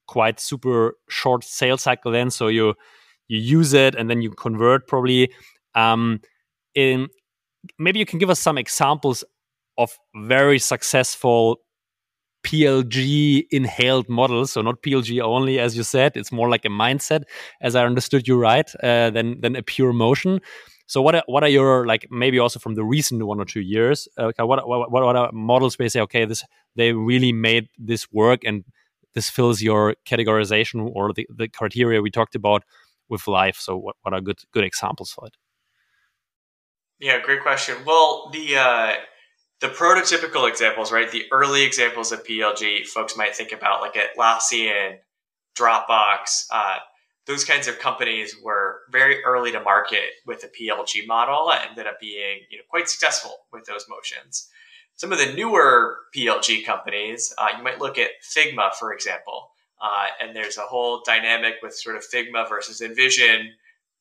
quite 0.07 0.39
super 0.39 0.95
short 1.09 1.43
sales 1.43 1.81
cycle 1.81 2.11
then 2.11 2.29
so 2.29 2.47
you 2.47 2.73
you 3.27 3.39
use 3.39 3.73
it 3.73 3.95
and 3.95 4.09
then 4.09 4.21
you 4.21 4.31
convert 4.31 4.87
probably 4.87 5.31
um 5.75 6.19
in 6.75 7.07
maybe 7.77 7.99
you 7.99 8.05
can 8.05 8.19
give 8.19 8.29
us 8.29 8.39
some 8.39 8.57
examples 8.57 9.23
of 9.77 9.97
very 10.15 10.59
successful 10.59 11.59
PLG 12.43 13.45
inhaled 13.51 14.07
models, 14.07 14.51
so 14.51 14.61
not 14.61 14.81
PLG 14.81 15.21
only, 15.21 15.59
as 15.59 15.75
you 15.75 15.83
said. 15.83 16.15
It's 16.15 16.31
more 16.31 16.49
like 16.49 16.63
a 16.63 16.69
mindset, 16.69 17.23
as 17.61 17.75
I 17.75 17.85
understood 17.85 18.27
you 18.27 18.37
right, 18.39 18.69
uh, 18.81 19.09
than 19.09 19.41
than 19.41 19.55
a 19.55 19.63
pure 19.63 19.91
motion. 19.91 20.39
So 20.87 21.01
what 21.01 21.15
are, 21.15 21.23
what 21.27 21.43
are 21.43 21.49
your 21.49 21.85
like 21.85 22.07
maybe 22.09 22.39
also 22.39 22.59
from 22.59 22.75
the 22.75 22.83
recent 22.83 23.23
one 23.25 23.39
or 23.39 23.45
two 23.45 23.61
years? 23.61 24.07
Uh, 24.17 24.31
what, 24.39 24.67
what 24.67 24.89
what 24.89 25.15
are 25.15 25.31
models 25.33 25.77
where 25.77 25.85
you 25.85 25.89
say 25.89 26.01
okay 26.01 26.25
this 26.25 26.43
they 26.75 26.93
really 26.93 27.33
made 27.33 27.67
this 27.77 28.11
work 28.11 28.43
and 28.45 28.63
this 29.13 29.29
fills 29.29 29.61
your 29.61 29.95
categorization 30.05 30.89
or 30.93 31.11
the, 31.11 31.27
the 31.29 31.47
criteria 31.47 32.01
we 32.01 32.11
talked 32.11 32.35
about 32.35 32.63
with 33.09 33.27
life. 33.27 33.57
So 33.57 33.75
what, 33.75 33.95
what 34.01 34.13
are 34.13 34.21
good 34.21 34.39
good 34.51 34.63
examples 34.63 35.11
for 35.11 35.27
it? 35.27 35.35
Yeah, 36.99 37.19
great 37.21 37.41
question. 37.41 37.77
Well, 37.85 38.29
the 38.31 38.57
uh, 38.57 38.93
the 39.59 39.67
prototypical 39.67 40.47
examples, 40.47 40.91
right? 40.91 41.11
The 41.11 41.25
early 41.31 41.63
examples 41.63 42.11
of 42.11 42.25
PLG, 42.25 42.85
folks 42.87 43.17
might 43.17 43.35
think 43.35 43.51
about 43.51 43.81
like 43.81 43.95
Atlassian, 43.95 44.97
Dropbox. 45.57 46.45
Uh, 46.51 46.77
those 47.27 47.43
kinds 47.43 47.67
of 47.67 47.77
companies 47.77 48.35
were 48.41 48.79
very 48.89 49.23
early 49.23 49.51
to 49.51 49.59
market 49.59 50.11
with 50.25 50.41
the 50.41 50.47
PLG 50.47 51.05
model 51.05 51.51
and 51.51 51.69
ended 51.69 51.85
up 51.85 51.99
being 51.99 52.39
you 52.49 52.57
know, 52.57 52.63
quite 52.69 52.89
successful 52.89 53.35
with 53.51 53.65
those 53.65 53.85
motions. 53.89 54.47
Some 54.95 55.11
of 55.11 55.19
the 55.19 55.33
newer 55.33 55.97
PLG 56.15 56.65
companies, 56.65 57.33
uh, 57.37 57.49
you 57.55 57.63
might 57.63 57.79
look 57.79 57.97
at 57.97 58.11
Figma, 58.23 58.73
for 58.73 58.93
example, 58.93 59.51
uh, 59.81 60.05
and 60.21 60.35
there's 60.35 60.57
a 60.57 60.61
whole 60.61 61.03
dynamic 61.05 61.55
with 61.61 61.75
sort 61.75 61.97
of 61.97 62.03
Figma 62.03 62.47
versus 62.49 62.81
InVision. 62.81 63.49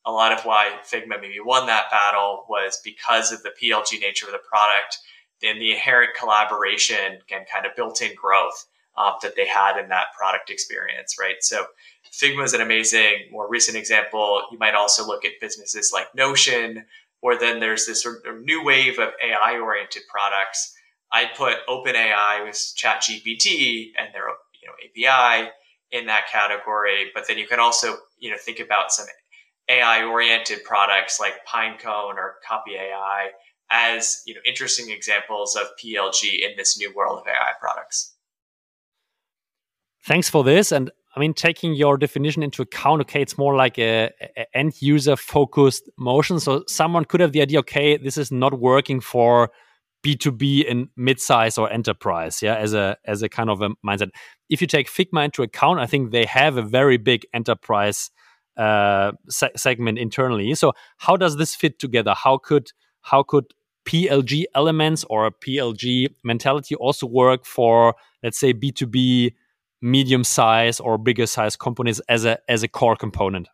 A 0.07 0.13
lot 0.13 0.33
of 0.33 0.45
why 0.45 0.79
Figma 0.91 1.21
maybe 1.21 1.41
won 1.45 1.67
that 1.67 1.91
battle 1.91 2.47
was 2.49 2.81
because 2.85 3.33
of 3.33 3.43
the 3.43 3.53
PLG 3.61 4.01
nature 4.01 4.27
of 4.27 4.33
the 4.33 4.39
product 4.39 4.99
and 5.43 5.61
the 5.61 5.73
inherent 5.73 6.13
collaboration 6.19 7.19
and 7.31 7.45
kind 7.53 7.67
of 7.67 7.77
built-in 7.77 8.15
growth 8.15 8.67
that 8.97 9.37
they 9.37 9.47
had 9.47 9.79
in 9.79 9.89
that 9.89 10.07
product 10.19 10.51
experience, 10.51 11.17
right? 11.21 11.37
So 11.41 11.67
Figma 12.13 12.45
is 12.45 12.55
an 12.55 12.61
amazing, 12.61 13.29
more 13.31 13.49
recent 13.49 13.77
example. 13.77 14.43
You 14.51 14.59
might 14.59 14.75
also 14.75 15.07
look 15.07 15.25
at 15.25 15.33
businesses 15.41 15.91
like 15.93 16.15
Notion, 16.15 16.85
or 17.21 17.39
then 17.39 17.61
there's 17.61 17.87
this 17.87 18.03
sort 18.03 18.25
of 18.27 18.43
new 18.43 18.65
wave 18.65 18.99
of 18.99 19.11
AI 19.23 19.59
oriented 19.59 20.03
products. 20.11 20.75
I 21.13 21.27
put 21.37 21.67
OpenAI 21.69 22.45
with 22.45 22.55
ChatGPT 22.55 23.91
and 23.99 24.09
their 24.13 24.29
you 24.61 24.69
know 24.69 25.09
API 25.11 25.51
in 25.93 26.07
that 26.07 26.29
category, 26.31 27.11
but 27.15 27.29
then 27.29 27.39
you 27.39 27.47
can 27.47 27.61
also 27.61 27.97
you 28.19 28.31
know 28.31 28.37
think 28.39 28.61
about 28.61 28.93
some 28.93 29.07
AI 29.69 30.05
oriented 30.05 30.65
products 30.65 31.21
like 31.21 31.45
Pinecone 31.47 32.17
or 32.17 32.37
Copy 32.47 32.77
AI 32.77 33.31
as 33.71 34.23
you 34.27 34.35
know 34.35 34.41
interesting 34.47 34.91
examples 34.91 35.57
of 35.57 35.67
PLG 35.83 36.49
in 36.49 36.57
this 36.57 36.79
new 36.79 36.93
world 36.95 37.21
of 37.21 37.27
AI 37.27 37.53
products. 37.61 38.16
Thanks 40.07 40.31
for 40.31 40.45
this. 40.45 40.71
And 40.71 40.91
I 41.17 41.21
mean, 41.21 41.35
taking 41.35 41.75
your 41.75 41.97
definition 41.97 42.45
into 42.45 42.63
account, 42.63 43.01
okay, 43.03 43.21
it's 43.21 43.37
more 43.37 43.57
like 43.57 43.77
a, 43.77 44.11
a 44.37 44.57
end 44.57 44.81
user 44.81 45.17
focused 45.17 45.91
motion. 45.99 46.39
So 46.39 46.63
someone 46.69 47.05
could 47.05 47.21
have 47.21 47.33
the 47.33 47.43
idea, 47.43 47.59
okay, 47.61 47.97
this 47.97 48.17
is 48.17 48.31
not 48.31 48.61
working 48.61 49.01
for 49.01 49.51
B2B 50.05 50.65
in 50.65 50.89
mid-size 50.97 51.59
or 51.59 51.69
enterprise, 51.73 52.41
yeah, 52.41 52.55
as 52.55 52.73
a 52.73 52.97
as 53.05 53.23
a 53.23 53.29
kind 53.29 53.51
of 53.51 53.61
a 53.63 53.71
mindset. 53.85 54.11
If 54.49 54.61
you 54.61 54.69
take 54.69 54.89
Figma 54.89 55.25
into 55.25 55.43
account, 55.43 55.81
I 55.81 55.87
think 55.87 56.13
they 56.13 56.25
have 56.27 56.57
a 56.57 56.63
very 56.63 56.99
big 56.99 57.27
enterprise 57.35 58.11
uh, 58.57 59.13
se 59.29 59.49
segment 59.57 59.99
internally. 59.99 60.55
So 60.55 60.75
how 60.99 61.17
does 61.17 61.37
this 61.37 61.57
fit 61.57 61.81
together? 61.81 62.15
How 62.15 62.39
could 62.39 62.69
how 63.01 63.25
could 63.25 63.47
PLG 63.89 64.45
elements 64.55 65.05
or 65.11 65.27
a 65.27 65.33
PLG 65.33 66.15
mentality 66.23 66.77
also 66.77 67.09
work 67.09 67.45
for 67.45 67.97
let's 68.23 68.39
say 68.39 68.55
B2B 68.55 69.33
medium 69.87 70.25
size 70.25 70.81
or 70.81 70.99
bigger 70.99 71.27
size 71.27 71.57
companies 71.57 72.01
as 72.09 72.25
a 72.25 72.39
as 72.49 72.63
a 72.63 72.69
core 72.69 72.97
component? 72.97 73.49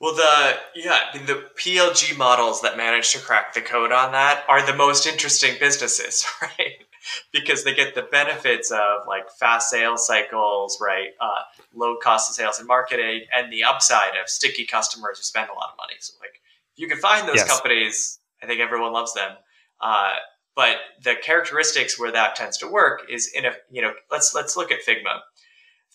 Well, 0.00 0.14
the 0.14 0.56
yeah, 0.74 0.98
the 1.26 1.44
PLG 1.58 2.16
models 2.16 2.62
that 2.62 2.78
manage 2.78 3.12
to 3.12 3.18
crack 3.18 3.52
the 3.52 3.60
code 3.60 3.92
on 3.92 4.12
that 4.12 4.44
are 4.48 4.64
the 4.64 4.74
most 4.74 5.06
interesting 5.06 5.56
businesses, 5.60 6.24
right? 6.42 6.84
because 7.32 7.64
they 7.64 7.74
get 7.74 7.94
the 7.94 8.02
benefits 8.02 8.70
of 8.70 9.06
like 9.06 9.30
fast 9.30 9.70
sales 9.70 10.06
cycles, 10.06 10.78
right? 10.80 11.08
Uh, 11.20 11.42
low 11.74 11.96
cost 11.96 12.30
of 12.30 12.34
sales 12.34 12.58
and 12.58 12.66
marketing, 12.68 13.22
and 13.34 13.52
the 13.52 13.64
upside 13.64 14.16
of 14.22 14.28
sticky 14.28 14.66
customers 14.66 15.18
who 15.18 15.24
spend 15.24 15.48
a 15.50 15.54
lot 15.54 15.70
of 15.72 15.76
money. 15.76 15.94
So, 16.00 16.14
like, 16.20 16.40
if 16.74 16.78
you 16.78 16.88
can 16.88 16.98
find 16.98 17.28
those 17.28 17.36
yes. 17.36 17.48
companies, 17.48 18.18
I 18.42 18.46
think 18.46 18.60
everyone 18.60 18.92
loves 18.92 19.14
them. 19.14 19.32
Uh, 19.80 20.14
but 20.60 20.76
the 21.02 21.14
characteristics 21.14 21.98
where 21.98 22.12
that 22.12 22.36
tends 22.36 22.58
to 22.58 22.68
work 22.68 23.00
is 23.08 23.32
in 23.34 23.46
a 23.46 23.52
you 23.70 23.80
know 23.80 23.94
let's 24.10 24.34
let's 24.34 24.58
look 24.58 24.70
at 24.70 24.84
Figma. 24.86 25.20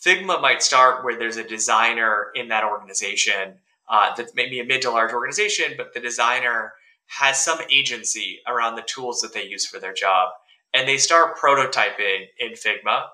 Figma 0.04 0.42
might 0.42 0.60
start 0.60 1.04
where 1.04 1.16
there's 1.16 1.36
a 1.36 1.44
designer 1.44 2.32
in 2.34 2.48
that 2.48 2.64
organization 2.64 3.54
uh, 3.88 4.12
that's 4.16 4.34
maybe 4.34 4.58
a 4.58 4.64
mid 4.64 4.82
to 4.82 4.90
large 4.90 5.12
organization, 5.12 5.74
but 5.76 5.94
the 5.94 6.00
designer 6.00 6.72
has 7.06 7.38
some 7.38 7.60
agency 7.70 8.40
around 8.48 8.74
the 8.74 8.82
tools 8.82 9.20
that 9.20 9.32
they 9.32 9.46
use 9.46 9.64
for 9.64 9.78
their 9.78 9.94
job, 9.94 10.30
and 10.74 10.88
they 10.88 10.98
start 10.98 11.38
prototyping 11.38 12.26
in 12.40 12.54
Figma, 12.54 13.04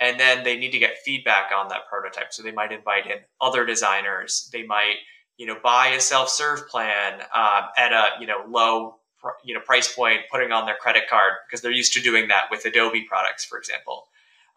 and 0.00 0.18
then 0.18 0.42
they 0.42 0.58
need 0.58 0.72
to 0.72 0.80
get 0.80 0.98
feedback 1.04 1.52
on 1.56 1.68
that 1.68 1.86
prototype. 1.88 2.32
So 2.32 2.42
they 2.42 2.50
might 2.50 2.72
invite 2.72 3.06
in 3.06 3.18
other 3.40 3.64
designers. 3.64 4.50
They 4.52 4.64
might 4.64 4.96
you 5.36 5.46
know 5.46 5.58
buy 5.62 5.90
a 5.90 6.00
self 6.00 6.30
serve 6.30 6.66
plan 6.66 7.20
um, 7.32 7.62
at 7.78 7.92
a 7.92 8.08
you 8.18 8.26
know 8.26 8.44
low 8.48 8.96
you 9.44 9.54
know 9.54 9.60
price 9.60 9.92
point 9.92 10.20
putting 10.30 10.52
on 10.52 10.66
their 10.66 10.76
credit 10.76 11.04
card 11.08 11.32
because 11.46 11.60
they're 11.60 11.72
used 11.72 11.92
to 11.94 12.00
doing 12.00 12.28
that 12.28 12.44
with 12.50 12.64
Adobe 12.64 13.02
products, 13.02 13.44
for 13.44 13.58
example. 13.58 14.06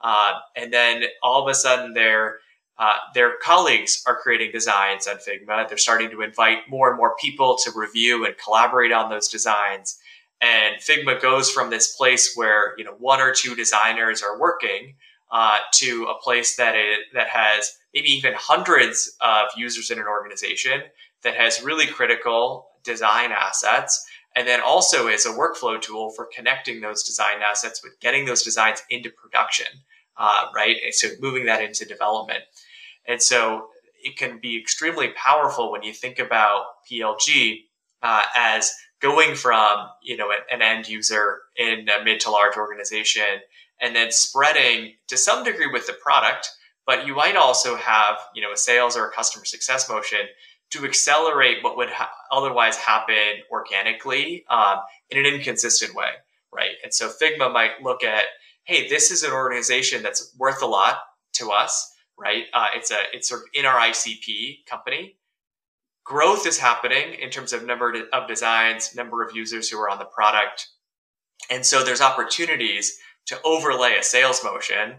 Uh, 0.01 0.33
and 0.55 0.71
then 0.71 1.03
all 1.21 1.41
of 1.41 1.49
a 1.49 1.53
sudden, 1.53 1.93
their 1.93 2.39
uh, 2.77 2.95
their 3.13 3.33
colleagues 3.43 4.03
are 4.07 4.15
creating 4.15 4.51
designs 4.51 5.07
on 5.07 5.17
Figma. 5.17 5.67
They're 5.67 5.77
starting 5.77 6.09
to 6.11 6.21
invite 6.21 6.69
more 6.69 6.89
and 6.89 6.97
more 6.97 7.15
people 7.19 7.57
to 7.63 7.71
review 7.75 8.25
and 8.25 8.35
collaborate 8.37 8.93
on 8.93 9.09
those 9.09 9.27
designs. 9.27 9.99
And 10.41 10.77
Figma 10.77 11.21
goes 11.21 11.51
from 11.51 11.69
this 11.69 11.95
place 11.95 12.33
where 12.35 12.77
you 12.77 12.85
know 12.85 12.95
one 12.99 13.19
or 13.19 13.33
two 13.33 13.55
designers 13.55 14.23
are 14.23 14.39
working 14.39 14.95
uh, 15.31 15.59
to 15.73 16.05
a 16.05 16.19
place 16.21 16.55
that 16.55 16.75
it, 16.75 16.99
that 17.13 17.27
has 17.27 17.77
maybe 17.93 18.07
even 18.09 18.33
hundreds 18.35 19.15
of 19.21 19.47
users 19.57 19.91
in 19.91 19.99
an 19.99 20.07
organization 20.07 20.83
that 21.23 21.35
has 21.35 21.61
really 21.61 21.85
critical 21.85 22.69
design 22.83 23.31
assets 23.31 24.07
and 24.36 24.48
then 24.48 24.62
also 24.62 25.07
is 25.07 25.25
a 25.25 25.31
workflow 25.31 25.81
tool 25.81 26.12
for 26.12 26.27
connecting 26.33 26.81
those 26.81 27.03
design 27.03 27.41
assets 27.43 27.83
with 27.83 28.00
getting 28.00 28.25
those 28.25 28.43
designs 28.43 28.81
into 28.89 29.09
production, 29.09 29.67
uh, 30.17 30.45
right? 30.55 30.77
And 30.83 30.93
so 30.93 31.09
moving 31.19 31.45
that 31.45 31.62
into 31.62 31.86
development. 31.86 32.43
And 33.07 33.21
so 33.21 33.67
it 34.03 34.17
can 34.17 34.39
be 34.39 34.59
extremely 34.59 35.09
powerful 35.09 35.71
when 35.71 35.83
you 35.83 35.93
think 35.93 36.19
about 36.19 36.65
PLG 36.89 37.63
uh, 38.01 38.24
as 38.36 38.71
going 39.00 39.36
from 39.36 39.88
you 40.03 40.17
know 40.17 40.29
an 40.51 40.62
end 40.62 40.88
user 40.88 41.41
in 41.57 41.88
a 41.89 42.03
mid 42.03 42.19
to 42.21 42.31
large 42.31 42.57
organization 42.57 43.39
and 43.81 43.95
then 43.95 44.12
spreading 44.12 44.93
to 45.07 45.17
some 45.17 45.43
degree 45.43 45.69
with 45.71 45.88
the 45.88 45.93
product 45.93 46.50
but 46.86 47.05
you 47.05 47.15
might 47.15 47.36
also 47.36 47.75
have 47.75 48.17
you 48.36 48.41
know 48.41 48.51
a 48.51 48.57
sales 48.57 48.98
or 48.98 49.07
a 49.07 49.12
customer 49.12 49.45
success 49.45 49.89
motion 49.89 50.19
to 50.71 50.85
accelerate 50.85 51.63
what 51.63 51.77
would 51.77 51.89
ha- 51.89 52.11
otherwise 52.31 52.77
happen 52.77 53.41
organically 53.51 54.45
um, 54.49 54.77
in 55.09 55.17
an 55.17 55.25
inconsistent 55.25 55.95
way, 55.95 56.09
right? 56.53 56.75
And 56.83 56.93
so 56.93 57.09
Figma 57.09 57.51
might 57.51 57.81
look 57.81 58.03
at, 58.03 58.23
hey, 58.65 58.88
this 58.88 59.11
is 59.11 59.23
an 59.23 59.31
organization 59.31 60.03
that's 60.03 60.33
worth 60.38 60.61
a 60.61 60.67
lot 60.67 60.99
to 61.33 61.51
us, 61.51 61.93
right? 62.17 62.45
Uh, 62.53 62.67
it's 62.75 62.91
a 62.91 62.97
it's 63.13 63.29
sort 63.29 63.41
of 63.41 63.47
in 63.53 63.65
our 63.65 63.79
ICP 63.79 64.65
company. 64.67 65.15
Growth 66.03 66.47
is 66.47 66.57
happening 66.57 67.13
in 67.19 67.29
terms 67.29 67.53
of 67.53 67.65
number 67.65 67.93
of 68.13 68.27
designs, 68.27 68.95
number 68.95 69.23
of 69.23 69.35
users 69.35 69.69
who 69.69 69.79
are 69.79 69.89
on 69.89 69.99
the 69.99 70.05
product, 70.05 70.67
and 71.49 71.65
so 71.65 71.83
there's 71.83 72.01
opportunities 72.01 72.99
to 73.27 73.39
overlay 73.43 73.95
a 73.97 74.03
sales 74.03 74.43
motion 74.43 74.95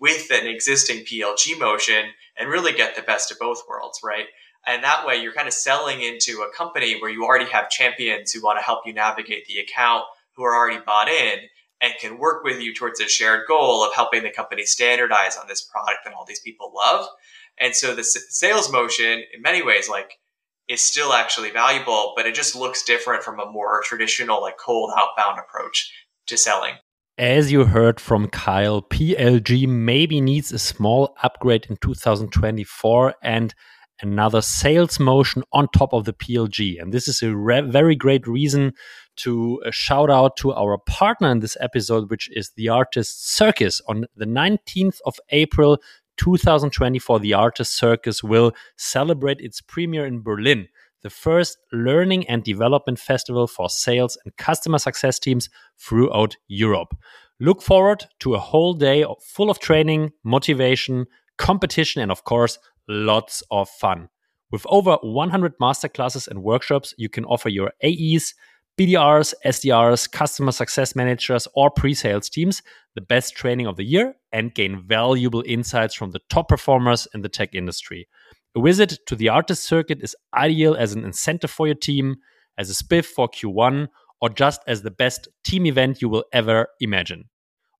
with 0.00 0.30
an 0.30 0.46
existing 0.46 1.04
PLG 1.04 1.58
motion 1.58 2.06
and 2.38 2.48
really 2.48 2.72
get 2.72 2.96
the 2.96 3.02
best 3.02 3.30
of 3.30 3.38
both 3.38 3.62
worlds, 3.68 4.00
right? 4.02 4.26
And 4.66 4.84
that 4.84 5.06
way 5.06 5.16
you're 5.16 5.32
kind 5.32 5.48
of 5.48 5.54
selling 5.54 6.02
into 6.02 6.42
a 6.42 6.54
company 6.54 7.00
where 7.00 7.10
you 7.10 7.24
already 7.24 7.50
have 7.50 7.70
champions 7.70 8.32
who 8.32 8.42
want 8.42 8.58
to 8.58 8.64
help 8.64 8.86
you 8.86 8.92
navigate 8.92 9.46
the 9.46 9.58
account, 9.58 10.04
who 10.36 10.44
are 10.44 10.54
already 10.54 10.80
bought 10.84 11.08
in 11.08 11.38
and 11.80 11.94
can 11.98 12.18
work 12.18 12.44
with 12.44 12.60
you 12.60 12.74
towards 12.74 13.00
a 13.00 13.08
shared 13.08 13.46
goal 13.48 13.82
of 13.82 13.94
helping 13.94 14.22
the 14.22 14.30
company 14.30 14.64
standardize 14.64 15.36
on 15.36 15.48
this 15.48 15.62
product 15.62 16.00
that 16.04 16.12
all 16.12 16.26
these 16.26 16.40
people 16.40 16.72
love. 16.74 17.06
And 17.58 17.74
so 17.74 17.94
the 17.94 18.04
sales 18.04 18.70
motion 18.70 19.22
in 19.34 19.42
many 19.42 19.62
ways, 19.62 19.88
like 19.88 20.18
is 20.68 20.80
still 20.80 21.12
actually 21.12 21.50
valuable, 21.50 22.12
but 22.16 22.26
it 22.26 22.34
just 22.34 22.54
looks 22.54 22.84
different 22.84 23.24
from 23.24 23.40
a 23.40 23.50
more 23.50 23.82
traditional, 23.84 24.40
like 24.40 24.56
cold 24.56 24.92
outbound 24.96 25.38
approach 25.38 25.92
to 26.26 26.36
selling. 26.36 26.74
As 27.18 27.50
you 27.50 27.64
heard 27.64 28.00
from 28.00 28.28
Kyle, 28.28 28.80
PLG 28.80 29.66
maybe 29.66 30.20
needs 30.20 30.52
a 30.52 30.58
small 30.58 31.14
upgrade 31.22 31.66
in 31.68 31.76
2024 31.76 33.14
and 33.22 33.54
another 34.02 34.40
sales 34.40 34.98
motion 34.98 35.42
on 35.52 35.68
top 35.68 35.92
of 35.92 36.04
the 36.04 36.12
PLG. 36.12 36.80
And 36.80 36.92
this 36.92 37.08
is 37.08 37.22
a 37.22 37.32
very 37.34 37.96
great 37.96 38.26
reason 38.26 38.72
to 39.16 39.62
uh, 39.66 39.70
shout 39.70 40.10
out 40.10 40.36
to 40.38 40.52
our 40.52 40.78
partner 40.78 41.30
in 41.30 41.40
this 41.40 41.56
episode, 41.60 42.10
which 42.10 42.28
is 42.32 42.52
the 42.56 42.66
ARRtist 42.66 43.24
Circus. 43.24 43.80
On 43.88 44.06
the 44.16 44.24
19th 44.24 44.98
of 45.04 45.18
April 45.30 45.78
2024, 46.16 47.20
the 47.20 47.32
ARRtist 47.32 47.68
Circus 47.68 48.22
will 48.22 48.52
celebrate 48.76 49.40
its 49.40 49.60
premiere 49.60 50.06
in 50.06 50.22
Berlin, 50.22 50.68
the 51.02 51.10
first 51.10 51.58
learning 51.72 52.28
and 52.28 52.44
development 52.44 52.98
festival 52.98 53.46
for 53.46 53.68
sales 53.68 54.18
and 54.24 54.36
customer 54.36 54.78
success 54.78 55.18
teams 55.18 55.48
throughout 55.78 56.36
Europe. 56.48 56.94
Look 57.40 57.62
forward 57.62 58.04
to 58.20 58.34
a 58.34 58.38
whole 58.38 58.74
day 58.74 59.04
full 59.22 59.50
of 59.50 59.58
training, 59.58 60.12
motivation, 60.22 61.06
competition, 61.38 62.02
and 62.02 62.12
of 62.12 62.24
course, 62.24 62.58
lots 62.90 63.42
of 63.50 63.68
fun. 63.68 64.08
With 64.50 64.66
over 64.68 64.98
100 65.02 65.58
masterclasses 65.58 66.26
and 66.26 66.42
workshops, 66.42 66.92
you 66.98 67.08
can 67.08 67.24
offer 67.24 67.48
your 67.48 67.72
AEs, 67.84 68.34
BDRs, 68.78 69.32
SDRs, 69.44 70.10
customer 70.10 70.52
success 70.52 70.96
managers, 70.96 71.46
or 71.54 71.70
pre 71.70 71.94
sales 71.94 72.28
teams 72.28 72.62
the 72.94 73.00
best 73.00 73.36
training 73.36 73.66
of 73.66 73.76
the 73.76 73.84
year 73.84 74.14
and 74.32 74.54
gain 74.54 74.82
valuable 74.86 75.44
insights 75.46 75.94
from 75.94 76.10
the 76.10 76.20
top 76.28 76.48
performers 76.48 77.06
in 77.14 77.22
the 77.22 77.28
tech 77.28 77.54
industry. 77.54 78.08
A 78.56 78.60
visit 78.60 78.98
to 79.06 79.14
the 79.14 79.28
artist 79.28 79.62
circuit 79.62 79.98
is 80.02 80.16
ideal 80.34 80.74
as 80.74 80.92
an 80.92 81.04
incentive 81.04 81.50
for 81.50 81.66
your 81.66 81.76
team, 81.76 82.16
as 82.58 82.68
a 82.68 82.74
spiff 82.74 83.04
for 83.04 83.28
Q1, 83.28 83.88
or 84.20 84.28
just 84.28 84.60
as 84.66 84.82
the 84.82 84.90
best 84.90 85.28
team 85.44 85.66
event 85.66 86.02
you 86.02 86.08
will 86.08 86.24
ever 86.32 86.66
imagine. 86.80 87.28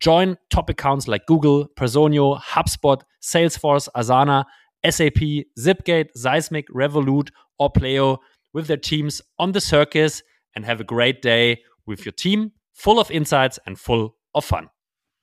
Join 0.00 0.36
top 0.50 0.68
accounts 0.68 1.08
like 1.08 1.24
Google, 1.26 1.66
Personio, 1.78 2.38
HubSpot, 2.40 3.00
Salesforce, 3.22 3.88
Asana, 3.96 4.44
SAP, 4.84 5.46
Zipgate, 5.58 6.08
Seismic, 6.14 6.68
Revolut, 6.68 7.30
or 7.58 7.70
Pleo 7.70 8.18
with 8.52 8.66
their 8.66 8.76
teams 8.76 9.22
on 9.38 9.52
the 9.52 9.60
circus 9.60 10.22
and 10.54 10.66
have 10.66 10.80
a 10.80 10.84
great 10.84 11.22
day 11.22 11.62
with 11.86 12.04
your 12.04 12.12
team, 12.12 12.52
full 12.74 13.00
of 13.00 13.10
insights 13.10 13.58
and 13.66 13.78
full 13.78 14.16
of 14.34 14.44
fun. 14.44 14.68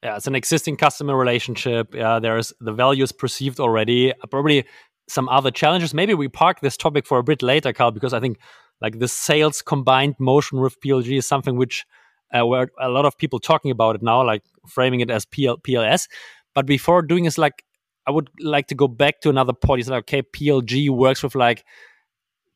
Yeah, 0.03 0.15
it's 0.15 0.27
an 0.27 0.35
existing 0.35 0.77
customer 0.77 1.15
relationship. 1.15 1.93
Yeah, 1.93 2.19
there's 2.19 2.53
the 2.59 2.73
values 2.73 3.11
perceived 3.11 3.59
already. 3.59 4.13
Probably 4.31 4.65
some 5.07 5.29
other 5.29 5.51
challenges. 5.51 5.93
Maybe 5.93 6.13
we 6.13 6.27
park 6.27 6.61
this 6.61 6.75
topic 6.75 7.05
for 7.05 7.19
a 7.19 7.23
bit 7.23 7.43
later, 7.43 7.71
Kyle, 7.71 7.91
because 7.91 8.13
I 8.13 8.19
think 8.19 8.39
like 8.81 8.97
the 8.99 9.07
sales 9.07 9.61
combined 9.61 10.15
motion 10.19 10.59
with 10.59 10.79
PLG 10.81 11.17
is 11.17 11.27
something 11.27 11.55
which 11.55 11.85
uh, 12.33 12.45
where 12.45 12.69
a 12.79 12.89
lot 12.89 13.05
of 13.05 13.17
people 13.17 13.39
talking 13.39 13.71
about 13.71 13.95
it 13.95 14.01
now, 14.01 14.23
like 14.25 14.41
framing 14.67 15.01
it 15.01 15.11
as 15.11 15.25
PL- 15.25 15.57
PLS. 15.57 16.07
But 16.55 16.65
before 16.65 17.01
doing 17.01 17.25
this, 17.25 17.37
like 17.37 17.63
I 18.07 18.11
would 18.11 18.29
like 18.39 18.67
to 18.67 18.75
go 18.75 18.87
back 18.87 19.21
to 19.21 19.29
another 19.29 19.53
point. 19.53 19.79
You 19.79 19.83
said, 19.83 19.97
okay, 19.97 20.23
PLG 20.23 20.89
works 20.89 21.21
with 21.21 21.35
like 21.35 21.63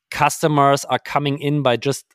customers 0.10 0.86
are 0.86 1.00
coming 1.00 1.40
in 1.40 1.62
by 1.62 1.78
just 1.78 2.06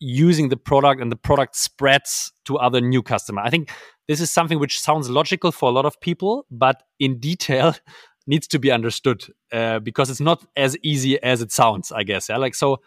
using 0.00 0.48
the 0.48 0.56
product 0.56 1.00
and 1.00 1.10
the 1.10 1.16
product 1.16 1.56
spreads 1.56 2.32
to 2.44 2.56
other 2.58 2.80
new 2.80 3.02
customer. 3.02 3.42
I 3.42 3.50
think 3.50 3.70
this 4.06 4.20
is 4.20 4.30
something 4.30 4.58
which 4.58 4.80
sounds 4.80 5.10
logical 5.10 5.52
for 5.52 5.68
a 5.68 5.72
lot 5.72 5.84
of 5.84 6.00
people, 6.00 6.46
but 6.50 6.82
in 6.98 7.18
detail 7.18 7.74
needs 8.26 8.46
to 8.48 8.58
be 8.58 8.70
understood 8.70 9.24
uh, 9.52 9.78
because 9.80 10.10
it's 10.10 10.20
not 10.20 10.44
as 10.56 10.76
easy 10.82 11.22
as 11.22 11.42
it 11.42 11.52
sounds. 11.52 11.92
I 11.92 12.02
guess. 12.02 12.28
Yeah. 12.28 12.36
Like 12.36 12.54
so, 12.54 12.80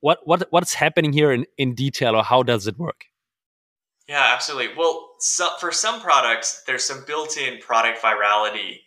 what 0.00 0.20
what 0.24 0.46
what's 0.50 0.74
happening 0.74 1.12
here 1.12 1.32
in 1.32 1.46
in 1.58 1.74
detail, 1.74 2.16
or 2.16 2.22
how 2.22 2.42
does 2.42 2.66
it 2.66 2.78
work? 2.78 3.04
Yeah, 4.08 4.32
absolutely. 4.34 4.76
Well, 4.76 5.10
so 5.20 5.50
for 5.60 5.70
some 5.70 6.00
products, 6.00 6.64
there's 6.66 6.84
some 6.84 7.04
built-in 7.06 7.60
product 7.60 8.02
virality 8.02 8.80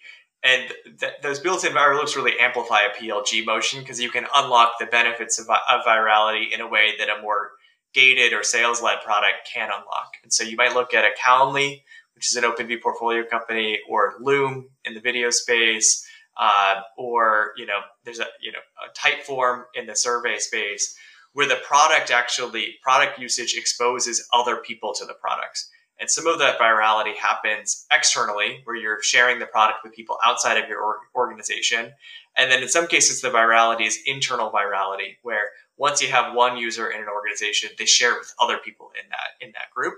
and 0.44 0.74
th- 1.00 1.14
those 1.22 1.40
built-in 1.40 1.72
viral 1.72 1.98
loops 1.98 2.16
really 2.16 2.38
amplify 2.40 2.82
a 2.82 2.90
PLG 2.90 3.46
motion 3.46 3.80
because 3.80 4.02
you 4.02 4.12
can 4.12 4.26
unlock 4.36 4.74
the 4.80 4.86
benefits 4.86 5.40
of, 5.40 5.50
of 5.50 5.86
virality 5.86 6.52
in 6.54 6.60
a 6.60 6.68
way 6.68 6.94
that 7.00 7.10
a 7.10 7.22
more 7.22 7.52
gated 7.94 8.34
or 8.34 8.44
sales-led 8.44 9.02
product 9.02 9.50
can 9.52 9.70
unlock. 9.70 10.16
And 10.24 10.34
so 10.34 10.44
you 10.44 10.58
might 10.58 10.74
look 10.74 10.94
at 10.94 11.06
a 11.06 11.12
Calendly, 11.20 11.84
which 12.16 12.30
is 12.30 12.36
an 12.36 12.44
OpenView 12.44 12.82
portfolio 12.82 13.24
company, 13.24 13.80
or 13.90 14.16
Loom 14.20 14.70
in 14.84 14.94
the 14.94 15.00
video 15.00 15.30
space, 15.30 16.06
uh, 16.38 16.82
or 16.98 17.54
you 17.58 17.66
know, 17.66 17.80
there's 18.04 18.20
a 18.20 18.26
you 18.42 18.52
know 18.52 18.60
a 18.86 18.92
Typeform 18.98 19.64
in 19.76 19.86
the 19.86 19.96
survey 19.96 20.40
space, 20.40 20.96
where 21.34 21.48
the 21.48 21.60
product 21.68 22.12
actually 22.12 22.76
product 22.82 23.20
usage 23.20 23.56
exposes 23.56 24.28
other 24.34 24.58
people 24.58 24.94
to 24.94 25.06
the 25.06 25.14
products. 25.14 25.70
And 26.04 26.12
some 26.12 26.28
of 26.28 26.38
that 26.40 26.60
virality 26.60 27.16
happens 27.16 27.86
externally, 27.90 28.60
where 28.66 28.76
you're 28.76 29.02
sharing 29.02 29.40
the 29.40 29.46
product 29.46 29.86
with 29.86 29.94
people 29.94 30.18
outside 30.26 30.62
of 30.62 30.68
your 30.68 30.98
organization. 31.16 31.94
And 32.36 32.52
then 32.52 32.62
in 32.62 32.68
some 32.68 32.88
cases, 32.88 33.22
the 33.22 33.30
virality 33.30 33.88
is 33.88 34.00
internal 34.06 34.52
virality, 34.52 35.16
where 35.22 35.52
once 35.78 36.02
you 36.02 36.10
have 36.10 36.36
one 36.36 36.58
user 36.58 36.90
in 36.90 37.02
an 37.02 37.08
organization, 37.08 37.70
they 37.78 37.86
share 37.86 38.12
it 38.16 38.20
with 38.20 38.36
other 38.38 38.58
people 38.58 38.92
in 39.02 39.10
that 39.12 39.46
in 39.46 39.54
that 39.54 39.74
group. 39.74 39.94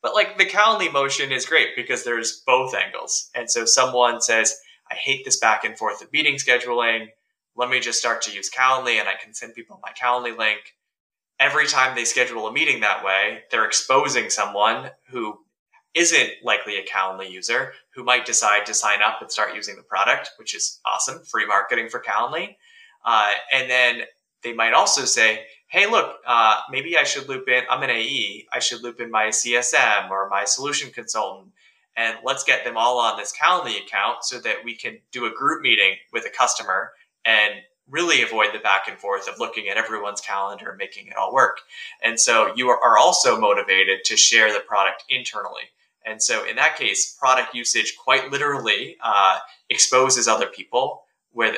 But 0.00 0.14
like 0.14 0.38
the 0.38 0.46
Calendly 0.46 0.90
motion 0.90 1.30
is 1.30 1.44
great 1.44 1.76
because 1.76 2.04
there's 2.04 2.42
both 2.46 2.74
angles. 2.74 3.28
And 3.34 3.50
so 3.50 3.66
someone 3.66 4.22
says, 4.22 4.56
I 4.90 4.94
hate 4.94 5.26
this 5.26 5.38
back 5.38 5.64
and 5.64 5.76
forth 5.76 6.00
of 6.00 6.10
meeting 6.10 6.36
scheduling. 6.36 7.08
Let 7.54 7.68
me 7.68 7.80
just 7.80 7.98
start 7.98 8.22
to 8.22 8.32
use 8.32 8.48
Calendly 8.48 8.98
and 8.98 9.10
I 9.10 9.22
can 9.22 9.34
send 9.34 9.52
people 9.52 9.78
my 9.82 9.92
Calendly 9.92 10.34
link 10.38 10.60
every 11.40 11.66
time 11.66 11.96
they 11.96 12.04
schedule 12.04 12.46
a 12.46 12.52
meeting 12.52 12.80
that 12.80 13.02
way, 13.02 13.40
they're 13.50 13.64
exposing 13.64 14.28
someone 14.28 14.90
who 15.08 15.38
isn't 15.94 16.30
likely 16.44 16.76
a 16.76 16.84
Calendly 16.84 17.30
user 17.30 17.72
who 17.94 18.04
might 18.04 18.26
decide 18.26 18.66
to 18.66 18.74
sign 18.74 19.02
up 19.02 19.20
and 19.20 19.30
start 19.30 19.54
using 19.54 19.76
the 19.76 19.82
product, 19.82 20.30
which 20.36 20.54
is 20.54 20.80
awesome, 20.86 21.20
free 21.24 21.46
marketing 21.46 21.88
for 21.88 22.00
Calendly. 22.00 22.56
Uh, 23.04 23.32
and 23.52 23.70
then 23.70 24.02
they 24.42 24.52
might 24.52 24.72
also 24.72 25.04
say, 25.04 25.44
hey, 25.68 25.86
look, 25.86 26.16
uh, 26.26 26.60
maybe 26.70 26.96
I 26.96 27.04
should 27.04 27.28
loop 27.28 27.48
in, 27.48 27.64
I'm 27.70 27.82
an 27.82 27.90
AE, 27.90 28.46
I 28.52 28.58
should 28.58 28.82
loop 28.82 29.00
in 29.00 29.10
my 29.10 29.26
CSM 29.26 30.10
or 30.10 30.28
my 30.28 30.44
solution 30.44 30.90
consultant, 30.90 31.52
and 31.96 32.18
let's 32.24 32.44
get 32.44 32.64
them 32.64 32.76
all 32.76 32.98
on 32.98 33.18
this 33.18 33.32
Calendly 33.32 33.80
account 33.80 34.24
so 34.24 34.38
that 34.40 34.64
we 34.64 34.74
can 34.74 34.98
do 35.12 35.26
a 35.26 35.30
group 35.30 35.62
meeting 35.62 35.96
with 36.12 36.24
a 36.24 36.30
customer 36.30 36.92
and 37.24 37.54
really 37.90 38.22
avoid 38.22 38.48
the 38.52 38.58
back 38.60 38.88
and 38.88 38.98
forth 38.98 39.28
of 39.28 39.38
looking 39.38 39.68
at 39.68 39.76
everyone's 39.76 40.20
calendar 40.20 40.70
and 40.70 40.78
making 40.78 41.08
it 41.08 41.16
all 41.16 41.32
work. 41.32 41.58
And 42.02 42.18
so 42.18 42.52
you 42.54 42.68
are 42.68 42.98
also 42.98 43.38
motivated 43.38 44.04
to 44.04 44.16
share 44.16 44.52
the 44.52 44.60
product 44.60 45.04
internally. 45.08 45.64
And 46.04 46.22
so 46.22 46.46
in 46.48 46.56
that 46.56 46.76
case, 46.76 47.16
product 47.20 47.54
usage 47.54 47.96
quite 48.02 48.30
literally 48.30 48.96
uh, 49.02 49.38
exposes 49.68 50.26
other 50.28 50.46
people 50.46 51.02
where 51.32 51.56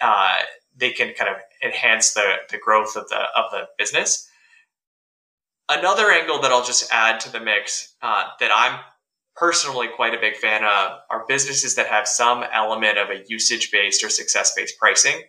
uh, 0.00 0.38
they 0.76 0.92
can 0.92 1.12
kind 1.14 1.30
of 1.30 1.36
enhance 1.62 2.14
the, 2.14 2.36
the 2.50 2.58
growth 2.58 2.96
of 2.96 3.08
the 3.08 3.20
of 3.36 3.50
the 3.50 3.66
business. 3.78 4.28
Another 5.68 6.10
angle 6.10 6.40
that 6.40 6.50
I'll 6.50 6.64
just 6.64 6.92
add 6.92 7.20
to 7.20 7.32
the 7.32 7.40
mix 7.40 7.94
uh, 8.02 8.28
that 8.40 8.50
I'm 8.52 8.80
personally 9.36 9.88
quite 9.94 10.14
a 10.14 10.20
big 10.20 10.36
fan 10.36 10.64
of 10.64 10.98
are 11.10 11.24
businesses 11.28 11.74
that 11.76 11.86
have 11.86 12.08
some 12.08 12.44
element 12.52 12.98
of 12.98 13.10
a 13.10 13.24
usage 13.28 13.70
based 13.70 14.02
or 14.04 14.08
success 14.08 14.52
based 14.56 14.78
pricing. 14.78 15.22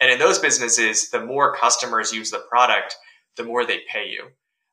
And 0.00 0.10
in 0.10 0.18
those 0.18 0.38
businesses, 0.38 1.10
the 1.10 1.24
more 1.24 1.54
customers 1.54 2.12
use 2.12 2.30
the 2.30 2.44
product, 2.50 2.96
the 3.36 3.44
more 3.44 3.64
they 3.64 3.80
pay 3.88 4.08
you. 4.08 4.28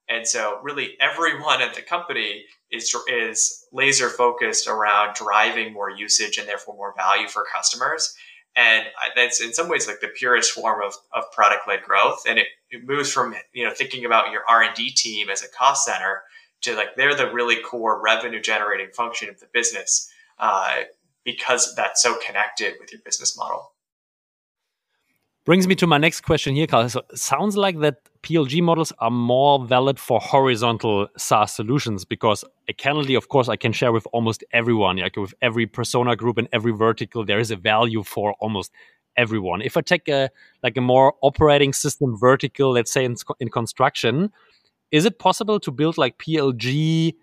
And 0.09 0.27
so 0.27 0.59
really 0.63 0.97
everyone 0.99 1.61
at 1.61 1.75
the 1.75 1.83
company 1.83 2.45
is, 2.71 2.93
is 3.07 3.65
laser 3.71 4.09
focused 4.09 4.67
around 4.67 5.13
driving 5.15 5.71
more 5.71 5.91
usage 5.91 6.37
and 6.37 6.47
therefore 6.47 6.75
more 6.75 6.95
value 6.97 7.27
for 7.27 7.45
customers. 7.53 8.15
And 8.55 8.87
that's 9.15 9.39
in 9.39 9.53
some 9.53 9.69
ways 9.69 9.87
like 9.87 10.01
the 10.01 10.07
purest 10.07 10.51
form 10.51 10.81
of, 10.83 10.95
of 11.13 11.31
product 11.31 11.67
led 11.67 11.83
growth. 11.83 12.23
And 12.27 12.39
it, 12.39 12.47
it 12.71 12.85
moves 12.85 13.13
from, 13.13 13.35
you 13.53 13.63
know, 13.63 13.73
thinking 13.73 14.03
about 14.03 14.31
your 14.31 14.41
R 14.49 14.63
and 14.63 14.75
D 14.75 14.89
team 14.89 15.29
as 15.29 15.43
a 15.43 15.47
cost 15.47 15.85
center 15.85 16.23
to 16.61 16.75
like, 16.75 16.95
they're 16.97 17.15
the 17.15 17.31
really 17.31 17.61
core 17.61 18.01
revenue 18.03 18.41
generating 18.41 18.89
function 18.91 19.29
of 19.29 19.39
the 19.39 19.47
business, 19.53 20.11
uh, 20.39 20.81
because 21.23 21.75
that's 21.75 22.01
so 22.01 22.17
connected 22.25 22.73
with 22.79 22.91
your 22.91 23.01
business 23.05 23.37
model. 23.37 23.71
Brings 25.49 25.67
me 25.67 25.73
to 25.77 25.87
my 25.87 25.97
next 25.97 26.21
question 26.21 26.53
here, 26.53 26.67
Kyle. 26.67 26.87
So 26.89 27.01
sounds 27.15 27.57
like 27.57 27.79
that 27.79 28.01
PLG 28.21 28.61
models 28.61 28.93
are 28.99 29.09
more 29.09 29.65
valid 29.65 29.99
for 29.99 30.19
horizontal 30.19 31.07
SaaS 31.17 31.51
solutions 31.55 32.05
because 32.05 32.43
uh, 32.43 32.49
a 32.67 32.73
Calendly, 32.73 33.17
of 33.17 33.29
course, 33.29 33.49
I 33.49 33.55
can 33.55 33.71
share 33.71 33.91
with 33.91 34.05
almost 34.13 34.43
everyone. 34.53 34.97
Like 34.97 35.15
with 35.15 35.33
every 35.41 35.65
persona 35.65 36.15
group 36.15 36.37
and 36.37 36.47
every 36.53 36.71
vertical, 36.71 37.25
there 37.25 37.39
is 37.39 37.49
a 37.49 37.55
value 37.55 38.03
for 38.03 38.35
almost 38.39 38.71
everyone. 39.17 39.63
If 39.63 39.75
I 39.75 39.81
take 39.81 40.07
a 40.07 40.29
like 40.61 40.77
a 40.77 40.81
more 40.81 41.15
operating 41.23 41.73
system 41.73 42.15
vertical, 42.15 42.73
let's 42.73 42.93
say 42.93 43.03
in, 43.03 43.15
in 43.39 43.49
construction, 43.49 44.31
is 44.91 45.03
it 45.05 45.17
possible 45.17 45.59
to 45.61 45.71
build 45.71 45.97
like 45.97 46.19
PLG 46.19 47.15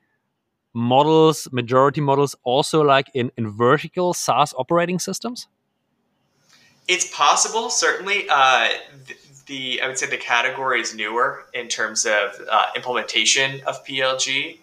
models, 0.74 1.46
majority 1.52 2.00
models, 2.00 2.34
also 2.42 2.82
like 2.82 3.06
in, 3.14 3.30
in 3.36 3.48
vertical 3.48 4.14
SaaS 4.14 4.52
operating 4.58 4.98
systems? 4.98 5.46
It's 6.88 7.12
possible, 7.14 7.70
certainly. 7.70 8.26
Uh, 8.28 8.68
the, 9.06 9.16
the, 9.46 9.80
I 9.82 9.88
would 9.88 9.98
say 9.98 10.06
the 10.06 10.16
category 10.16 10.80
is 10.80 10.94
newer 10.94 11.44
in 11.54 11.68
terms 11.68 12.04
of 12.04 12.40
uh, 12.50 12.66
implementation 12.74 13.60
of 13.66 13.84
PLG. 13.84 14.58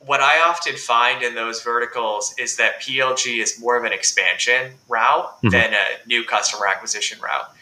What 0.00 0.20
I 0.20 0.40
often 0.40 0.76
find 0.76 1.22
in 1.22 1.34
those 1.34 1.62
verticals 1.62 2.34
is 2.38 2.56
that 2.56 2.80
PLG 2.80 3.42
is 3.42 3.60
more 3.60 3.76
of 3.76 3.84
an 3.84 3.92
expansion 3.92 4.72
route 4.88 5.36
mm-hmm. 5.36 5.50
than 5.50 5.74
a 5.74 6.06
new 6.06 6.24
customer 6.24 6.66
acquisition 6.66 7.20
route, 7.20 7.54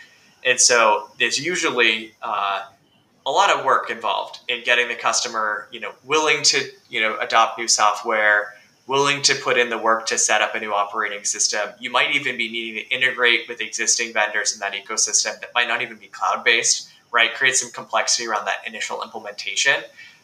and 0.45 0.61
so 0.61 1.11
there's 1.19 1.45
usually 1.45 2.13
uh, 2.23 2.67
a 3.27 3.31
lot 3.31 3.51
of 3.51 3.65
work 3.65 3.91
involved 3.91 4.39
in 4.47 4.63
getting 4.63 4.87
the 4.87 4.95
customer, 4.95 5.67
you 5.73 5.81
know, 5.81 5.93
willing 6.05 6.45
to 6.45 6.71
you 6.89 7.01
know 7.01 7.19
adopt 7.19 7.59
new 7.59 7.67
software 7.67 8.55
willing 8.89 9.21
to 9.21 9.35
put 9.35 9.59
in 9.59 9.69
the 9.69 9.77
work 9.77 10.07
to 10.07 10.17
set 10.17 10.41
up 10.41 10.55
a 10.55 10.61
new 10.61 10.73
operating 10.73 11.23
system. 11.23 11.69
You 11.79 11.91
might 11.91 12.17
even 12.17 12.39
be 12.39 12.51
needing 12.51 12.83
to 12.83 12.89
integrate 12.89 13.47
with 13.47 13.61
existing 13.61 14.15
vendors 14.15 14.55
in 14.55 14.61
that 14.61 14.73
ecosystem 14.73 15.39
that 15.41 15.51
might 15.55 15.69
not 15.69 15.83
even 15.83 15.99
be 15.99 16.07
cloud 16.07 16.43
based, 16.43 16.91
right? 17.13 17.33
Creates 17.35 17.61
some 17.61 17.71
complexity 17.71 18.27
around 18.27 18.47
that 18.47 18.67
initial 18.67 19.03
implementation. 19.03 19.75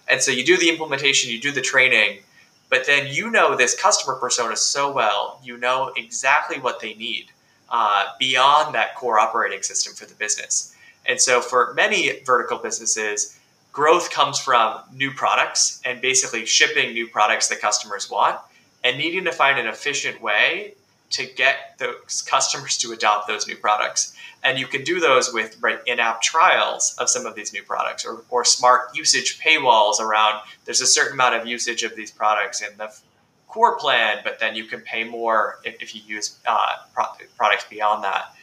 And 0.08 0.22
so 0.22 0.30
you 0.30 0.44
do 0.44 0.56
the 0.56 0.70
implementation, 0.70 1.30
you 1.30 1.40
do 1.40 1.52
the 1.52 1.60
training, 1.60 2.20
but 2.70 2.86
then 2.86 3.06
you 3.12 3.30
know 3.30 3.54
this 3.54 3.78
customer 3.78 4.16
persona 4.16 4.56
so 4.56 4.90
well, 4.90 5.40
you 5.44 5.58
know 5.58 5.92
exactly 5.94 6.58
what 6.58 6.80
they 6.80 6.94
need 6.94 7.26
uh, 7.68 8.06
beyond 8.18 8.74
that 8.74 8.96
core 8.96 9.18
operating 9.18 9.62
system 9.62 9.92
for 9.92 10.06
the 10.06 10.14
business. 10.14 10.74
And 11.04 11.20
so 11.20 11.42
for 11.42 11.74
many 11.74 12.20
vertical 12.24 12.56
businesses, 12.56 13.38
growth 13.72 14.10
comes 14.10 14.38
from 14.38 14.80
new 14.94 15.10
products 15.10 15.82
and 15.84 16.00
basically 16.00 16.46
shipping 16.46 16.94
new 16.94 17.06
products 17.06 17.48
that 17.48 17.60
customers 17.60 18.10
want 18.10 18.38
and 18.84 18.98
needing 18.98 19.24
to 19.24 19.32
find 19.32 19.58
an 19.58 19.66
efficient 19.66 20.22
way 20.22 20.74
to 21.10 21.26
get 21.26 21.78
those 21.78 22.22
customers 22.22 22.76
to 22.78 22.92
adopt 22.92 23.26
those 23.26 23.46
new 23.46 23.56
products. 23.56 24.14
And 24.42 24.58
you 24.58 24.66
can 24.66 24.84
do 24.84 25.00
those 25.00 25.32
with 25.32 25.56
right, 25.60 25.78
in-app 25.86 26.20
trials 26.20 26.94
of 26.98 27.08
some 27.08 27.24
of 27.24 27.34
these 27.34 27.52
new 27.52 27.62
products 27.62 28.04
or, 28.04 28.22
or 28.30 28.44
smart 28.44 28.94
usage 28.94 29.40
paywalls 29.40 30.00
around 30.00 30.42
there's 30.64 30.80
a 30.80 30.86
certain 30.86 31.14
amount 31.14 31.34
of 31.36 31.46
usage 31.46 31.82
of 31.82 31.96
these 31.96 32.10
products 32.10 32.60
in 32.62 32.76
the 32.76 32.92
core 33.48 33.78
plan, 33.78 34.18
but 34.24 34.40
then 34.40 34.56
you 34.56 34.64
can 34.64 34.80
pay 34.80 35.04
more 35.04 35.60
if, 35.64 35.80
if 35.80 35.94
you 35.94 36.02
use 36.04 36.38
uh, 36.46 36.74
pro- 36.92 37.26
products 37.36 37.64
beyond 37.70 38.02
that. 38.02 38.34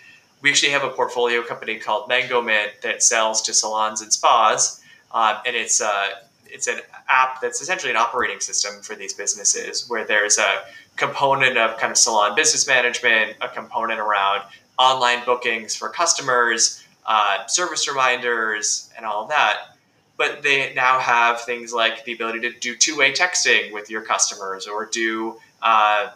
We 0.41 0.49
actually 0.49 0.71
have 0.71 0.84
a 0.84 0.89
portfolio 0.89 1.43
company 1.43 1.77
called 1.77 2.10
Mangomint 2.10 2.80
that 2.82 3.04
sells 3.04 3.41
to 3.43 3.54
salons 3.54 4.01
and 4.01 4.12
spas, 4.12 4.82
um, 5.12 5.38
and 5.45 5.56
it's 5.56 5.82
uh, 5.82 6.12
it's 6.51 6.67
an 6.67 6.79
app 7.07 7.41
that's 7.41 7.61
essentially 7.61 7.91
an 7.91 7.97
operating 7.97 8.39
system 8.39 8.81
for 8.81 8.95
these 8.95 9.13
businesses 9.13 9.89
where 9.89 10.05
there's 10.05 10.37
a 10.37 10.63
component 10.95 11.57
of 11.57 11.77
kind 11.77 11.91
of 11.91 11.97
salon 11.97 12.35
business 12.35 12.67
management, 12.67 13.35
a 13.41 13.47
component 13.47 13.99
around 13.99 14.43
online 14.77 15.23
bookings 15.25 15.75
for 15.75 15.89
customers, 15.89 16.83
uh, 17.05 17.45
service 17.47 17.87
reminders, 17.87 18.89
and 18.97 19.05
all 19.05 19.23
of 19.23 19.29
that. 19.29 19.77
But 20.17 20.43
they 20.43 20.73
now 20.75 20.99
have 20.99 21.41
things 21.41 21.73
like 21.73 22.05
the 22.05 22.13
ability 22.13 22.41
to 22.41 22.51
do 22.59 22.75
two 22.75 22.97
way 22.97 23.11
texting 23.11 23.73
with 23.73 23.89
your 23.89 24.01
customers 24.01 24.67
or 24.67 24.85
do 24.85 25.39
uh, 25.61 26.11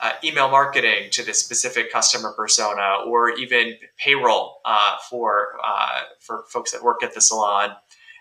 uh, 0.00 0.12
email 0.24 0.50
marketing 0.50 1.10
to 1.10 1.24
this 1.24 1.38
specific 1.38 1.92
customer 1.92 2.32
persona 2.32 3.04
or 3.06 3.30
even 3.30 3.76
payroll 3.98 4.60
uh, 4.64 4.96
for, 5.08 5.58
uh, 5.62 6.00
for 6.20 6.44
folks 6.48 6.72
that 6.72 6.82
work 6.82 7.02
at 7.02 7.14
the 7.14 7.20
salon. 7.20 7.70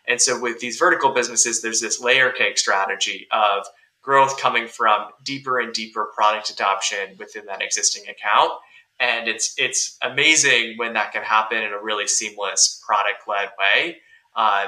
And 0.09 0.19
so 0.19 0.39
with 0.39 0.59
these 0.59 0.77
vertical 0.77 1.13
businesses, 1.13 1.61
there's 1.61 1.79
this 1.79 2.01
layer 2.01 2.31
cake 2.31 2.57
strategy 2.57 3.27
of 3.31 3.67
growth 4.01 4.39
coming 4.39 4.67
from 4.67 5.09
deeper 5.23 5.59
and 5.59 5.71
deeper 5.71 6.11
product 6.15 6.49
adoption 6.49 7.15
within 7.19 7.45
that 7.45 7.61
existing 7.61 8.03
account. 8.09 8.51
And 8.99 9.29
it's 9.29 9.53
it's 9.57 9.97
amazing 10.01 10.73
when 10.77 10.93
that 10.93 11.13
can 11.13 11.23
happen 11.23 11.61
in 11.61 11.71
a 11.71 11.81
really 11.81 12.07
seamless 12.07 12.81
product 12.85 13.27
led 13.27 13.49
way. 13.57 13.97
Uh, 14.35 14.67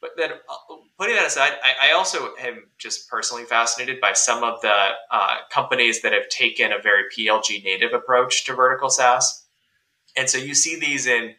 but 0.00 0.10
then 0.16 0.30
uh, 0.32 0.76
putting 0.98 1.14
that 1.16 1.26
aside, 1.26 1.52
I, 1.62 1.90
I, 1.90 1.92
also 1.92 2.30
am 2.40 2.64
just 2.78 3.08
personally 3.08 3.44
fascinated 3.44 4.00
by 4.00 4.12
some 4.12 4.44
of 4.44 4.60
the 4.60 4.90
uh, 5.10 5.36
companies 5.50 6.02
that 6.02 6.12
have 6.12 6.28
taken 6.28 6.72
a 6.72 6.80
very 6.80 7.04
PLG 7.16 7.64
native 7.64 7.92
approach 7.92 8.44
to 8.44 8.54
vertical 8.54 8.90
SaaS. 8.90 9.44
And 10.16 10.30
so 10.30 10.38
you 10.38 10.54
see 10.54 10.78
these 10.78 11.06
in 11.06 11.34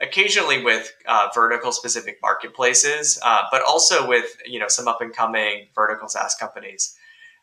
occasionally 0.00 0.62
with 0.62 0.92
uh, 1.06 1.28
vertical 1.34 1.72
specific 1.72 2.18
marketplaces, 2.22 3.18
uh, 3.22 3.42
but 3.50 3.62
also 3.62 4.06
with 4.06 4.36
you 4.46 4.58
know 4.58 4.68
some 4.68 4.88
up 4.88 5.00
and 5.00 5.14
coming 5.14 5.68
vertical 5.74 6.08
SaaS 6.08 6.34
companies. 6.34 6.96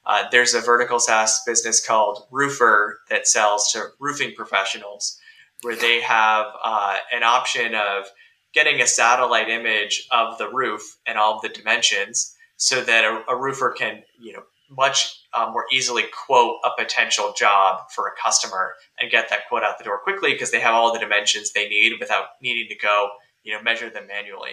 Uh, 0.06 0.24
there's 0.32 0.54
a 0.54 0.62
vertical 0.62 1.00
SaaS 1.00 1.42
business 1.46 1.86
called 1.86 2.26
Roofr 2.32 2.96
that 3.10 3.28
sells 3.28 3.72
to 3.72 3.90
roofing 4.00 4.34
professionals, 4.34 5.20
where 5.62 5.76
they 5.76 6.02
have 6.02 6.48
uh, 6.64 6.98
an 7.14 7.24
option 7.24 7.76
of 7.76 8.06
getting 8.54 8.82
a 8.82 8.88
satellite 8.88 9.50
image 9.50 10.08
of 10.12 10.38
the 10.38 10.50
roof 10.50 10.98
and 11.06 11.18
all 11.18 11.36
of 11.36 11.42
the 11.42 11.50
dimensions, 11.50 12.36
so 12.58 12.82
that 12.84 13.04
a, 13.04 13.24
a 13.30 13.36
roofer 13.36 13.72
can 13.72 14.04
you 14.20 14.34
know 14.34 14.44
much 14.70 15.24
uh, 15.34 15.50
more 15.52 15.66
easily 15.72 16.04
quote 16.26 16.58
a 16.64 16.70
potential 16.78 17.34
job 17.36 17.90
for 17.94 18.08
a 18.08 18.12
customer 18.22 18.74
and 19.00 19.12
get 19.12 19.30
that 19.30 19.48
quote 19.48 19.64
out 19.64 19.78
the 19.78 19.84
door 19.84 20.00
quickly 20.00 20.34
because 20.34 20.52
they 20.52 20.60
have 20.60 20.74
all 20.74 20.94
the 20.94 21.00
dimensions 21.00 21.52
they 21.52 21.68
need 21.68 21.94
without 22.00 22.26
needing 22.42 22.68
to 22.70 22.76
go, 22.76 23.10
you 23.44 23.54
know, 23.54 23.62
measure 23.62 23.90
them 23.90 24.08
manually. 24.08 24.52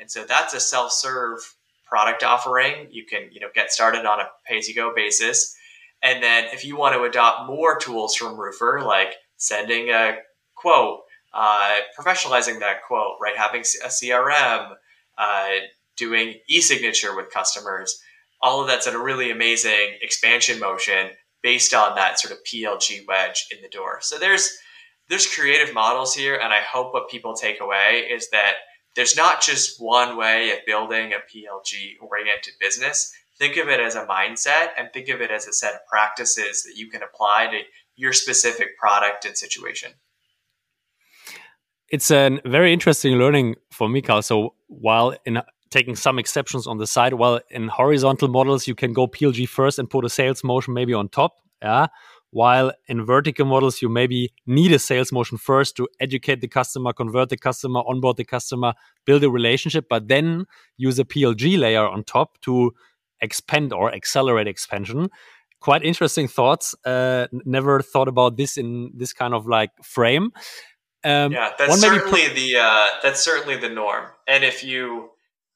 And 0.00 0.10
so 0.10 0.24
that's 0.24 0.54
a 0.54 0.60
self-serve 0.60 1.38
product 1.86 2.24
offering. 2.24 2.88
You 2.90 3.04
can, 3.04 3.28
you 3.30 3.40
know, 3.40 3.48
get 3.54 3.72
started 3.72 4.04
on 4.06 4.20
a 4.20 4.28
pay-as-you-go 4.46 4.94
basis. 4.94 5.54
And 6.02 6.22
then 6.22 6.46
if 6.52 6.64
you 6.64 6.76
want 6.76 6.94
to 6.96 7.04
adopt 7.04 7.46
more 7.46 7.78
tools 7.78 8.16
from 8.16 8.36
Roofr, 8.36 8.84
like 8.84 9.14
sending 9.36 9.90
a 9.90 10.16
quote, 10.54 11.02
uh, 11.32 11.76
professionalizing 11.98 12.58
that 12.60 12.82
quote, 12.86 13.16
right, 13.20 13.36
having 13.36 13.60
a 13.60 13.88
CRM, 13.88 14.74
uh, 15.18 15.48
doing 15.96 16.34
e-signature 16.48 17.14
with 17.14 17.30
customers, 17.30 18.00
all 18.42 18.60
of 18.60 18.66
that's 18.66 18.86
at 18.86 18.94
a 18.94 18.98
really 18.98 19.30
amazing 19.30 19.98
expansion 20.00 20.58
motion 20.58 21.10
based 21.42 21.74
on 21.74 21.94
that 21.94 22.18
sort 22.18 22.32
of 22.32 22.38
PLG 22.44 23.06
wedge 23.06 23.46
in 23.50 23.62
the 23.62 23.68
door. 23.68 23.98
So 24.00 24.18
there's 24.18 24.52
there's 25.08 25.26
creative 25.26 25.74
models 25.74 26.14
here, 26.14 26.36
and 26.36 26.52
I 26.52 26.60
hope 26.60 26.94
what 26.94 27.10
people 27.10 27.34
take 27.34 27.60
away 27.60 28.08
is 28.10 28.30
that 28.30 28.54
there's 28.94 29.16
not 29.16 29.42
just 29.42 29.80
one 29.80 30.16
way 30.16 30.52
of 30.52 30.58
building 30.66 31.12
a 31.12 31.16
PLG 31.16 31.94
oriented 32.00 32.54
business. 32.60 33.12
Think 33.38 33.56
of 33.56 33.68
it 33.68 33.80
as 33.80 33.94
a 33.94 34.06
mindset 34.06 34.68
and 34.78 34.88
think 34.92 35.08
of 35.08 35.20
it 35.20 35.30
as 35.30 35.46
a 35.46 35.52
set 35.52 35.74
of 35.74 35.80
practices 35.88 36.62
that 36.62 36.76
you 36.76 36.88
can 36.88 37.02
apply 37.02 37.48
to 37.50 37.60
your 37.96 38.12
specific 38.12 38.78
product 38.78 39.24
and 39.24 39.36
situation. 39.36 39.92
It's 41.88 42.10
a 42.10 42.40
very 42.44 42.72
interesting 42.72 43.18
learning 43.18 43.56
for 43.70 43.88
me, 43.88 44.00
Kyle. 44.00 44.22
So 44.22 44.54
while 44.68 45.14
in 45.26 45.42
taking 45.72 45.96
some 45.96 46.18
exceptions 46.18 46.66
on 46.66 46.78
the 46.78 46.86
side. 46.86 47.14
Well, 47.14 47.40
in 47.50 47.68
horizontal 47.68 48.28
models, 48.28 48.68
you 48.68 48.74
can 48.74 48.92
go 48.92 49.06
PLG 49.08 49.48
first 49.48 49.78
and 49.78 49.90
put 49.90 50.04
a 50.04 50.08
sales 50.08 50.44
motion 50.44 50.74
maybe 50.74 50.94
on 50.94 51.08
top. 51.08 51.38
Yeah. 51.60 51.86
While 52.30 52.72
in 52.86 53.04
vertical 53.04 53.44
models, 53.44 53.82
you 53.82 53.90
maybe 53.90 54.32
need 54.46 54.72
a 54.72 54.78
sales 54.78 55.12
motion 55.12 55.36
first 55.36 55.76
to 55.76 55.86
educate 56.00 56.40
the 56.40 56.48
customer, 56.48 56.94
convert 56.94 57.28
the 57.28 57.36
customer, 57.36 57.82
onboard 57.86 58.16
the 58.16 58.24
customer, 58.24 58.72
build 59.04 59.22
a 59.22 59.30
relationship, 59.30 59.86
but 59.90 60.08
then 60.08 60.46
use 60.78 60.98
a 60.98 61.04
PLG 61.04 61.58
layer 61.58 61.86
on 61.86 62.04
top 62.04 62.40
to 62.42 62.72
expand 63.20 63.72
or 63.72 63.94
accelerate 63.94 64.48
expansion. 64.48 65.10
Quite 65.60 65.84
interesting 65.84 66.26
thoughts. 66.26 66.74
Uh, 66.86 67.26
never 67.44 67.82
thought 67.82 68.08
about 68.08 68.36
this 68.38 68.56
in 68.56 68.92
this 68.94 69.12
kind 69.12 69.34
of 69.34 69.46
like 69.46 69.70
frame. 69.82 70.32
Um, 71.04 71.32
yeah, 71.32 71.50
that's 71.58 71.80
certainly 71.80 72.28
the 72.28 72.56
uh, 72.58 72.86
that's 73.02 73.22
certainly 73.22 73.56
the 73.56 73.68
norm. 73.68 74.06
And 74.26 74.42
if 74.42 74.64
you 74.64 75.10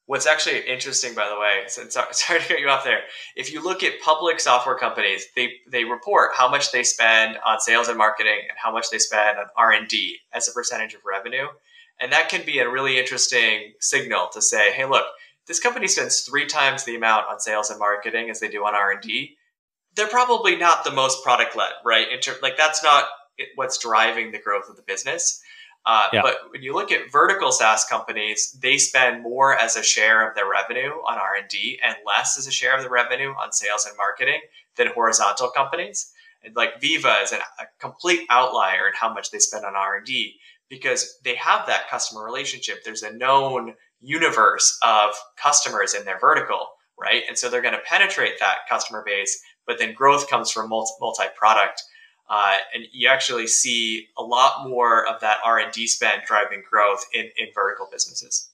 What's 0.07 0.25
actually 0.25 0.61
interesting, 0.61 1.13
by 1.13 1.27
the 1.27 1.39
way, 1.39 1.63
so, 1.67 1.83
sorry 2.11 2.39
to 2.39 2.47
cut 2.47 2.59
you 2.59 2.69
off 2.69 2.83
there. 2.83 3.01
If 3.35 3.51
you 3.53 3.63
look 3.63 3.83
at 3.83 4.01
public 4.01 4.39
software 4.39 4.77
companies, 4.77 5.25
they 5.35 5.53
they 5.69 5.83
report 5.83 6.31
how 6.33 6.49
much 6.49 6.71
they 6.71 6.83
spend 6.83 7.37
on 7.45 7.59
sales 7.59 7.89
and 7.89 7.97
marketing 7.97 8.39
and 8.49 8.57
how 8.57 8.71
much 8.71 8.89
they 8.89 8.99
spend 8.99 9.37
on 9.37 9.45
R 9.55 9.71
and 9.73 9.87
D 9.87 10.17
as 10.33 10.47
a 10.47 10.53
percentage 10.53 10.93
of 10.93 11.01
revenue, 11.05 11.47
and 11.99 12.11
that 12.11 12.29
can 12.29 12.45
be 12.45 12.59
a 12.59 12.69
really 12.69 12.97
interesting 12.97 13.73
signal 13.79 14.29
to 14.33 14.41
say, 14.41 14.71
hey, 14.71 14.85
look, 14.85 15.05
this 15.45 15.59
company 15.59 15.87
spends 15.87 16.21
three 16.21 16.45
times 16.45 16.83
the 16.83 16.95
amount 16.95 17.27
on 17.29 17.39
sales 17.39 17.69
and 17.69 17.79
marketing 17.79 18.29
as 18.29 18.39
they 18.39 18.47
do 18.49 18.65
on 18.65 18.75
R 18.75 18.91
and 18.91 19.01
D. 19.01 19.35
They're 19.95 20.07
probably 20.07 20.55
not 20.55 20.83
the 20.83 20.91
most 20.91 21.23
product 21.23 21.55
led, 21.55 21.71
right? 21.83 22.11
Inter- 22.11 22.37
like 22.41 22.55
that's 22.55 22.83
not 22.83 23.05
what's 23.55 23.77
driving 23.77 24.31
the 24.31 24.39
growth 24.39 24.69
of 24.69 24.75
the 24.75 24.83
business. 24.83 25.41
Uh, 25.87 26.09
yeah. 26.11 26.21
But 26.21 26.39
when 26.51 26.61
you 26.61 26.73
look 26.73 26.91
at 26.91 27.09
vertical 27.09 27.49
SaaS 27.49 27.85
companies, 27.85 28.51
they 28.61 28.77
spend 28.77 29.23
more 29.23 29.57
as 29.57 29.77
a 29.77 29.83
share 29.83 30.27
of 30.27 30.35
their 30.35 30.49
revenue 30.49 30.91
on 31.07 31.17
R 31.17 31.37
and 31.39 31.47
D 31.47 31.79
and 31.81 31.95
less 32.05 32.37
as 32.37 32.45
a 32.45 32.51
share 32.51 32.75
of 32.75 32.83
the 32.83 32.89
revenue 32.89 33.29
on 33.29 33.53
sales 33.53 33.85
and 33.85 33.95
marketing 33.95 34.41
than 34.75 34.87
horizontal 34.87 35.49
companies. 35.49 36.11
And 36.43 36.53
like 36.57 36.81
Veeva 36.81 37.23
is 37.23 37.31
an, 37.31 37.39
a 37.57 37.63
complete 37.79 38.27
outlier 38.29 38.89
in 38.89 38.95
how 38.95 39.13
much 39.13 39.31
they 39.31 39.39
spend 39.39 39.63
on 39.63 39.77
R 39.77 39.95
and 39.95 40.05
D 40.05 40.35
because 40.69 41.19
they 41.23 41.35
have 41.35 41.65
that 41.67 41.89
customer 41.89 42.25
relationship. 42.25 42.83
There's 42.83 43.03
a 43.03 43.13
known 43.13 43.73
universe 44.01 44.77
of 44.83 45.11
customers 45.41 45.93
in 45.93 46.03
their 46.03 46.19
vertical, 46.19 46.67
right? 46.99 47.23
And 47.29 47.37
so 47.37 47.49
they're 47.49 47.61
going 47.61 47.73
to 47.73 47.81
penetrate 47.85 48.39
that 48.41 48.67
customer 48.67 49.03
base, 49.05 49.41
but 49.65 49.79
then 49.79 49.93
growth 49.93 50.29
comes 50.29 50.51
from 50.51 50.67
multi 50.67 51.23
product 51.37 51.81
uh, 52.29 52.55
and 52.73 52.85
you 52.91 53.07
actually 53.07 53.47
see 53.47 54.07
a 54.17 54.23
lot 54.23 54.67
more 54.67 55.07
of 55.07 55.19
that 55.21 55.37
r&d 55.45 55.87
spend 55.87 56.21
driving 56.25 56.63
growth 56.69 57.05
in, 57.13 57.29
in 57.37 57.47
vertical 57.53 57.87
businesses 57.91 58.49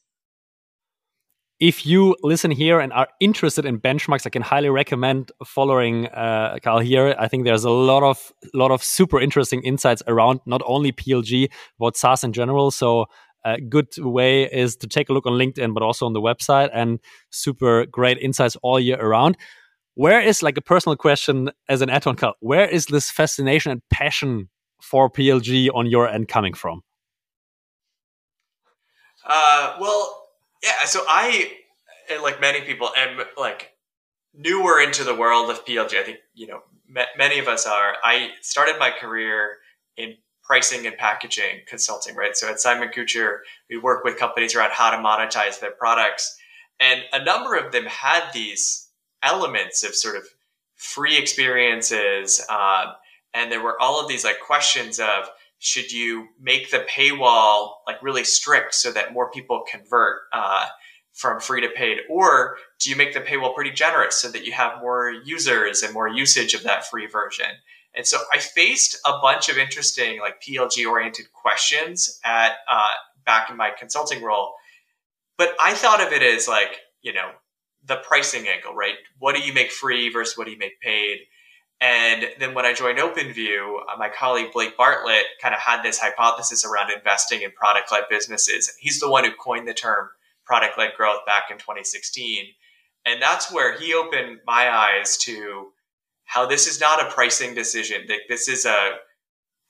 if 1.64 1.86
you 1.86 2.14
listen 2.22 2.52
here 2.52 2.82
and 2.82 2.92
are 2.92 3.08
interested 3.22 3.64
in 3.64 3.80
benchmarks, 3.80 4.26
I 4.26 4.30
can 4.30 4.42
highly 4.42 4.70
recommend 4.70 5.32
following 5.46 6.08
uh, 6.08 6.58
Kyle 6.62 6.80
here. 6.80 7.16
I 7.18 7.30
think 7.30 7.46
there's 7.46 7.64
a 7.64 7.70
lot 7.70 8.04
of 8.04 8.34
lot 8.54 8.72
of 8.72 8.84
super 8.84 9.22
interesting 9.22 9.64
insights 9.64 10.04
around 10.06 10.42
not 10.46 10.62
only 10.66 10.92
PLG 10.92 11.50
but 11.80 11.96
SaaS 11.96 12.22
in 12.26 12.34
general. 12.34 12.70
So 12.70 13.06
a 13.46 13.62
good 13.62 13.88
way 13.98 14.44
is 14.44 14.76
to 14.78 14.88
take 14.88 15.08
a 15.08 15.14
look 15.14 15.26
on 15.26 15.34
LinkedIn, 15.34 15.74
but 15.74 15.84
also 15.84 16.06
on 16.06 16.12
the 16.12 16.22
website, 16.22 16.70
and 16.74 17.00
super 17.30 17.86
great 17.86 18.18
insights 18.18 18.58
all 18.62 18.78
year 18.78 19.00
around 19.00 19.38
where 19.96 20.22
is 20.22 20.42
like 20.42 20.58
a 20.58 20.62
personal 20.62 20.96
question 20.96 21.52
as 21.70 21.82
an 21.82 21.90
add-on 21.90 22.16
card 22.16 22.36
where 22.40 22.68
is 22.68 22.88
this 22.88 23.10
fascination 23.10 23.72
and 23.72 23.82
passion 23.90 24.50
for 24.82 25.10
plg 25.10 25.70
on 25.74 25.86
your 25.86 26.08
end 26.08 26.28
coming 26.28 26.54
from 26.54 26.82
Uh, 29.26 29.78
well, 29.80 30.28
yeah. 30.62 30.86
So 30.86 31.04
I, 31.08 31.52
like 32.22 32.42
many 32.42 32.62
people, 32.62 32.90
am 32.96 33.22
like 33.38 33.72
newer 34.34 34.82
into 34.82 35.04
the 35.04 35.16
world 35.16 35.50
of 35.50 35.66
PLG. 35.66 35.96
I 35.98 36.04
think 36.04 36.18
you 36.34 36.48
know 36.48 36.62
many 37.18 37.40
of 37.40 37.48
us 37.48 37.66
are. 37.66 37.96
I 38.04 38.32
started 38.42 38.76
my 38.80 38.92
career 38.92 39.58
in 39.98 40.16
pricing 40.44 40.86
and 40.86 40.98
packaging 40.98 41.62
consulting, 41.68 42.16
right? 42.16 42.36
So 42.36 42.50
at 42.50 42.60
Simon 42.60 42.90
Kucher, 42.90 43.40
we 43.70 43.78
work 43.78 44.04
with 44.04 44.18
companies 44.18 44.56
around 44.56 44.72
how 44.72 44.92
to 44.92 44.98
monetize 44.98 45.60
their 45.60 45.72
products, 45.72 46.36
and 46.80 47.02
a 47.14 47.24
number 47.24 47.56
of 47.56 47.72
them 47.72 47.86
had 47.86 48.24
these 48.34 48.83
elements 49.24 49.84
of 49.84 49.96
sort 49.96 50.16
of 50.16 50.24
free 50.76 51.18
experiences, 51.18 52.46
um, 52.50 52.94
and 53.34 53.52
there 53.52 53.64
were 53.64 53.80
all 53.82 54.02
of 54.02 54.08
these 54.08 54.24
like 54.24 54.40
questions 54.40 55.00
of 55.00 55.30
should 55.60 55.92
you 55.92 56.28
make 56.42 56.72
the 56.72 56.86
paywall 56.90 57.76
like 57.88 58.02
really 58.04 58.24
strict 58.24 58.76
so 58.76 58.92
that 58.92 59.14
more 59.14 59.32
people 59.32 59.64
convert 59.70 60.24
uh, 60.34 60.66
from 61.14 61.40
free 61.40 61.62
to 61.62 61.70
paid? 61.70 62.00
Or 62.10 62.58
do 62.80 62.90
you 62.90 62.96
make 62.96 63.14
the 63.14 63.22
paywall 63.22 63.56
pretty 63.56 63.72
generous 63.72 64.16
so 64.16 64.30
that 64.32 64.46
you 64.46 64.52
have 64.52 64.82
more 64.82 65.10
users 65.10 65.82
and 65.82 65.94
more 65.94 66.08
usage 66.08 66.54
of 66.54 66.64
that 66.64 66.86
free 66.86 67.08
version? 67.08 67.48
And 67.96 68.08
so 68.08 68.18
i 68.34 68.40
faced 68.40 68.98
a 69.06 69.20
bunch 69.22 69.50
of 69.50 69.58
interesting 69.58 70.20
like 70.20 70.42
plg 70.42 70.86
oriented 70.90 71.32
questions 71.32 72.20
at 72.24 72.54
uh, 72.70 72.90
back 73.26 73.50
in 73.50 73.58
my 73.58 73.72
consulting 73.78 74.24
role 74.24 74.54
but 75.38 75.56
i 75.60 75.74
thought 75.74 76.06
of 76.06 76.12
it 76.12 76.24
as 76.24 76.48
like 76.48 76.80
you 77.02 77.14
know 77.14 77.30
the 77.88 77.98
pricing 77.98 78.48
angle 78.48 78.74
right 78.74 78.96
what 79.19 79.36
do 79.36 79.41
you 79.41 79.54
make 79.54 79.72
free 79.72 80.10
versus 80.10 80.38
what 80.38 80.46
do 80.46 80.52
you 80.52 80.60
make 80.60 80.80
paid 80.82 81.19
and 81.84 82.28
then 82.39 82.54
when 82.54 82.65
I 82.65 82.74
joined 82.74 82.98
OpenView, 83.00 83.82
uh, 83.82 83.98
my 83.98 84.08
colleague 84.08 84.54
Blake 84.54 84.78
Bartlett 84.78 85.26
kind 85.41 85.54
of 85.54 85.60
had 85.60 85.84
this 85.84 86.00
hypothesis 86.00 86.63
around 86.63 86.91
investing 86.91 87.41
in 87.41 87.52
product 87.52 87.91
led 87.91 88.06
businesses. 88.10 88.74
He's 88.80 89.02
the 89.02 89.10
one 89.10 89.26
who 89.26 89.32
coined 89.32 89.67
the 89.67 89.74
term 89.74 90.08
product 90.46 90.78
led 90.78 90.93
growth 90.96 91.26
back 91.26 91.46
in 91.52 91.58
2016. 91.58 92.46
And 93.06 93.22
that's 93.22 93.52
where 93.52 93.78
he 93.78 93.93
opened 93.93 94.39
my 94.48 94.74
eyes 94.74 95.17
to 95.17 95.74
how 96.24 96.46
this 96.46 96.67
is 96.67 96.80
not 96.80 97.06
a 97.06 97.12
pricing 97.12 97.54
decision. 97.54 98.08
This 98.30 98.48
is 98.48 98.65
a 98.65 98.96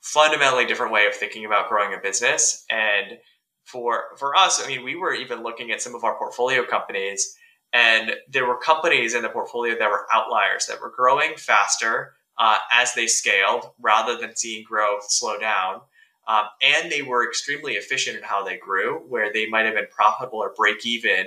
fundamentally 0.00 0.66
different 0.66 0.92
way 0.92 1.06
of 1.06 1.14
thinking 1.14 1.44
about 1.44 1.68
growing 1.68 1.94
a 1.94 1.98
business. 2.00 2.64
And 2.70 3.18
for 3.64 4.16
for 4.18 4.36
us, 4.36 4.64
I 4.64 4.68
mean, 4.68 4.84
we 4.84 4.94
were 4.94 5.14
even 5.14 5.42
looking 5.42 5.72
at 5.72 5.82
some 5.82 5.96
of 5.96 6.04
our 6.04 6.16
portfolio 6.16 6.64
companies 6.64 7.34
and 7.74 8.14
there 8.30 8.46
were 8.46 8.56
companies 8.56 9.14
in 9.14 9.22
the 9.22 9.28
portfolio 9.28 9.76
that 9.76 9.90
were 9.90 10.06
outliers 10.12 10.66
that 10.66 10.80
were 10.80 10.92
growing 10.96 11.36
faster 11.36 12.14
uh, 12.38 12.58
as 12.72 12.94
they 12.94 13.08
scaled 13.08 13.72
rather 13.80 14.16
than 14.16 14.36
seeing 14.36 14.64
growth 14.64 15.10
slow 15.10 15.38
down. 15.38 15.80
Um, 16.26 16.44
and 16.62 16.90
they 16.90 17.02
were 17.02 17.28
extremely 17.28 17.72
efficient 17.74 18.16
in 18.16 18.22
how 18.22 18.44
they 18.44 18.56
grew, 18.56 19.00
where 19.08 19.32
they 19.32 19.46
might 19.46 19.66
have 19.66 19.74
been 19.74 19.88
profitable 19.90 20.38
or 20.38 20.54
break 20.56 20.86
even 20.86 21.26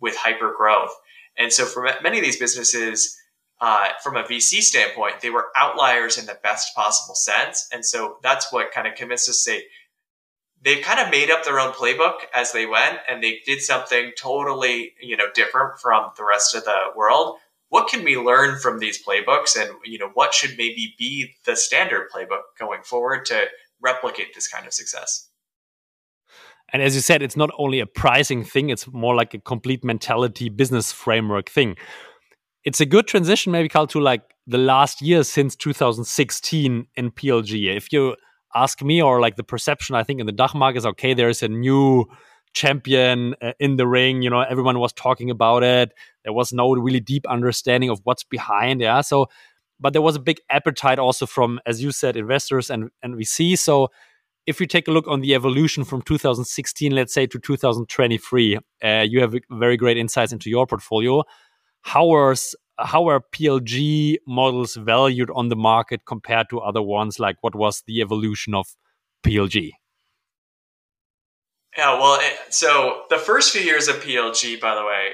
with 0.00 0.16
hyper 0.16 0.52
growth. 0.56 0.90
And 1.38 1.52
so, 1.52 1.64
for 1.64 1.88
many 2.02 2.18
of 2.18 2.24
these 2.24 2.38
businesses, 2.38 3.16
uh, 3.60 3.90
from 4.02 4.16
a 4.16 4.24
VC 4.24 4.60
standpoint, 4.60 5.20
they 5.20 5.30
were 5.30 5.50
outliers 5.56 6.18
in 6.18 6.26
the 6.26 6.38
best 6.42 6.74
possible 6.74 7.14
sense. 7.14 7.68
And 7.72 7.86
so 7.86 8.16
that's 8.20 8.52
what 8.52 8.72
kind 8.72 8.88
of 8.88 8.96
convinced 8.96 9.28
us 9.28 9.36
to 9.36 9.50
say, 9.50 9.64
they 10.64 10.76
kind 10.80 11.00
of 11.00 11.10
made 11.10 11.30
up 11.30 11.44
their 11.44 11.58
own 11.58 11.72
playbook 11.72 12.20
as 12.34 12.52
they 12.52 12.66
went 12.66 12.98
and 13.08 13.22
they 13.22 13.40
did 13.44 13.60
something 13.60 14.12
totally 14.16 14.92
you 15.00 15.16
know 15.16 15.26
different 15.34 15.78
from 15.78 16.10
the 16.16 16.24
rest 16.24 16.54
of 16.54 16.64
the 16.64 16.78
world. 16.94 17.36
What 17.68 17.88
can 17.88 18.04
we 18.04 18.16
learn 18.16 18.58
from 18.58 18.78
these 18.78 19.02
playbooks 19.02 19.60
and 19.60 19.70
you 19.84 19.98
know 19.98 20.10
what 20.14 20.34
should 20.34 20.56
maybe 20.56 20.94
be 20.98 21.34
the 21.44 21.56
standard 21.56 22.08
playbook 22.14 22.42
going 22.58 22.82
forward 22.82 23.26
to 23.26 23.46
replicate 23.80 24.34
this 24.34 24.48
kind 24.48 24.66
of 24.66 24.72
success? 24.72 25.28
And 26.72 26.82
as 26.82 26.94
you 26.94 27.00
said 27.00 27.22
it's 27.22 27.36
not 27.36 27.50
only 27.58 27.80
a 27.80 27.86
pricing 27.86 28.44
thing 28.44 28.70
it's 28.70 28.86
more 28.86 29.14
like 29.14 29.34
a 29.34 29.38
complete 29.38 29.84
mentality 29.84 30.48
business 30.48 30.92
framework 30.92 31.50
thing. 31.50 31.76
It's 32.64 32.80
a 32.80 32.86
good 32.86 33.08
transition 33.08 33.50
maybe 33.50 33.68
Kyle 33.68 33.88
to 33.88 34.00
like 34.00 34.22
the 34.46 34.58
last 34.58 35.02
year 35.02 35.24
since 35.24 35.56
2016 35.56 36.86
in 36.94 37.10
plg 37.12 37.76
if 37.76 37.92
you 37.92 38.16
ask 38.54 38.82
me 38.82 39.02
or 39.02 39.20
like 39.20 39.36
the 39.36 39.44
perception 39.44 39.94
i 39.94 40.02
think 40.02 40.20
in 40.20 40.26
the 40.26 40.32
DACH 40.32 40.54
market 40.54 40.78
is 40.78 40.86
okay 40.86 41.14
there's 41.14 41.42
a 41.42 41.48
new 41.48 42.06
champion 42.54 43.34
uh, 43.40 43.52
in 43.58 43.76
the 43.76 43.86
ring 43.86 44.22
you 44.22 44.30
know 44.30 44.40
everyone 44.40 44.78
was 44.78 44.92
talking 44.92 45.30
about 45.30 45.62
it. 45.62 45.92
There 46.24 46.32
was 46.32 46.52
no 46.52 46.72
really 46.72 47.00
deep 47.00 47.26
understanding 47.26 47.90
of 47.90 48.00
what's 48.04 48.24
behind 48.24 48.80
yeah. 48.80 49.00
So 49.00 49.26
but 49.80 49.92
there 49.92 50.02
was 50.02 50.16
a 50.16 50.20
big 50.20 50.40
appetite 50.50 50.98
also 50.98 51.26
from 51.26 51.60
as 51.66 51.82
you 51.82 51.92
said 51.92 52.16
investors 52.16 52.70
and 52.70 52.90
and 53.02 53.14
vc 53.16 53.58
so 53.58 53.88
if 54.46 54.60
you 54.60 54.66
take 54.66 54.88
a 54.88 54.90
look 54.90 55.06
on 55.06 55.20
the 55.20 55.34
evolution 55.34 55.84
from 55.84 56.02
2016 56.02 56.92
let's 56.92 57.14
say 57.14 57.26
to 57.26 57.38
2023 57.38 58.58
uh, 58.84 59.04
you 59.08 59.20
have 59.20 59.34
very 59.50 59.76
great 59.76 59.96
insights 59.96 60.32
into 60.32 60.50
your 60.50 60.66
portfolio. 60.66 61.22
How 61.82 62.04
was 62.04 62.54
how 62.84 63.08
are 63.08 63.20
PLG 63.20 64.16
models 64.26 64.76
valued 64.76 65.30
on 65.34 65.48
the 65.48 65.56
market 65.56 66.02
compared 66.06 66.48
to 66.50 66.60
other 66.60 66.82
ones? 66.82 67.18
Like, 67.18 67.36
what 67.40 67.54
was 67.54 67.82
the 67.86 68.00
evolution 68.00 68.54
of 68.54 68.66
PLG? 69.24 69.70
Yeah, 71.76 71.94
well, 71.94 72.18
it, 72.20 72.52
so 72.52 73.04
the 73.08 73.18
first 73.18 73.52
few 73.52 73.62
years 73.62 73.88
of 73.88 73.96
PLG, 73.96 74.60
by 74.60 74.74
the 74.74 74.84
way, 74.84 75.10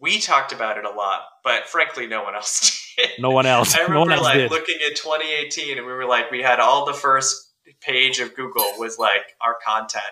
we 0.00 0.18
talked 0.18 0.52
about 0.52 0.78
it 0.78 0.84
a 0.84 0.90
lot, 0.90 1.22
but 1.42 1.66
frankly, 1.66 2.06
no 2.06 2.22
one 2.22 2.34
else 2.34 2.94
did. 2.96 3.10
No 3.18 3.30
one 3.30 3.46
else. 3.46 3.74
I 3.76 3.82
remember 3.82 4.10
no 4.10 4.16
else 4.16 4.24
like 4.24 4.34
did. 4.34 4.50
looking 4.50 4.76
at 4.88 4.96
2018, 4.96 5.78
and 5.78 5.86
we 5.86 5.92
were 5.92 6.06
like, 6.06 6.30
we 6.30 6.42
had 6.42 6.60
all 6.60 6.86
the 6.86 6.94
first 6.94 7.52
page 7.80 8.20
of 8.20 8.34
Google 8.34 8.64
was 8.78 8.98
like 8.98 9.34
our 9.40 9.56
content. 9.64 10.04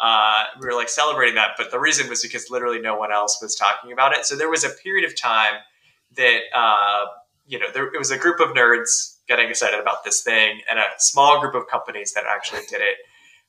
Uh, 0.00 0.44
we 0.60 0.66
were 0.66 0.74
like 0.74 0.88
celebrating 0.88 1.34
that, 1.34 1.50
but 1.56 1.70
the 1.70 1.78
reason 1.78 2.08
was 2.08 2.22
because 2.22 2.50
literally 2.50 2.80
no 2.80 2.96
one 2.96 3.12
else 3.12 3.38
was 3.42 3.54
talking 3.54 3.92
about 3.92 4.16
it. 4.16 4.24
So 4.24 4.36
there 4.36 4.50
was 4.50 4.64
a 4.64 4.70
period 4.70 5.04
of 5.04 5.20
time 5.20 5.54
that 6.16 6.40
uh, 6.54 7.06
you 7.46 7.58
know 7.58 7.66
there 7.72 7.86
it 7.86 7.98
was 7.98 8.10
a 8.10 8.18
group 8.18 8.40
of 8.40 8.48
nerds 8.50 9.16
getting 9.28 9.48
excited 9.48 9.78
about 9.78 10.04
this 10.04 10.22
thing 10.22 10.60
and 10.70 10.78
a 10.78 10.84
small 10.98 11.40
group 11.40 11.54
of 11.54 11.68
companies 11.68 12.14
that 12.14 12.24
actually 12.28 12.62
did 12.68 12.80
it. 12.80 12.96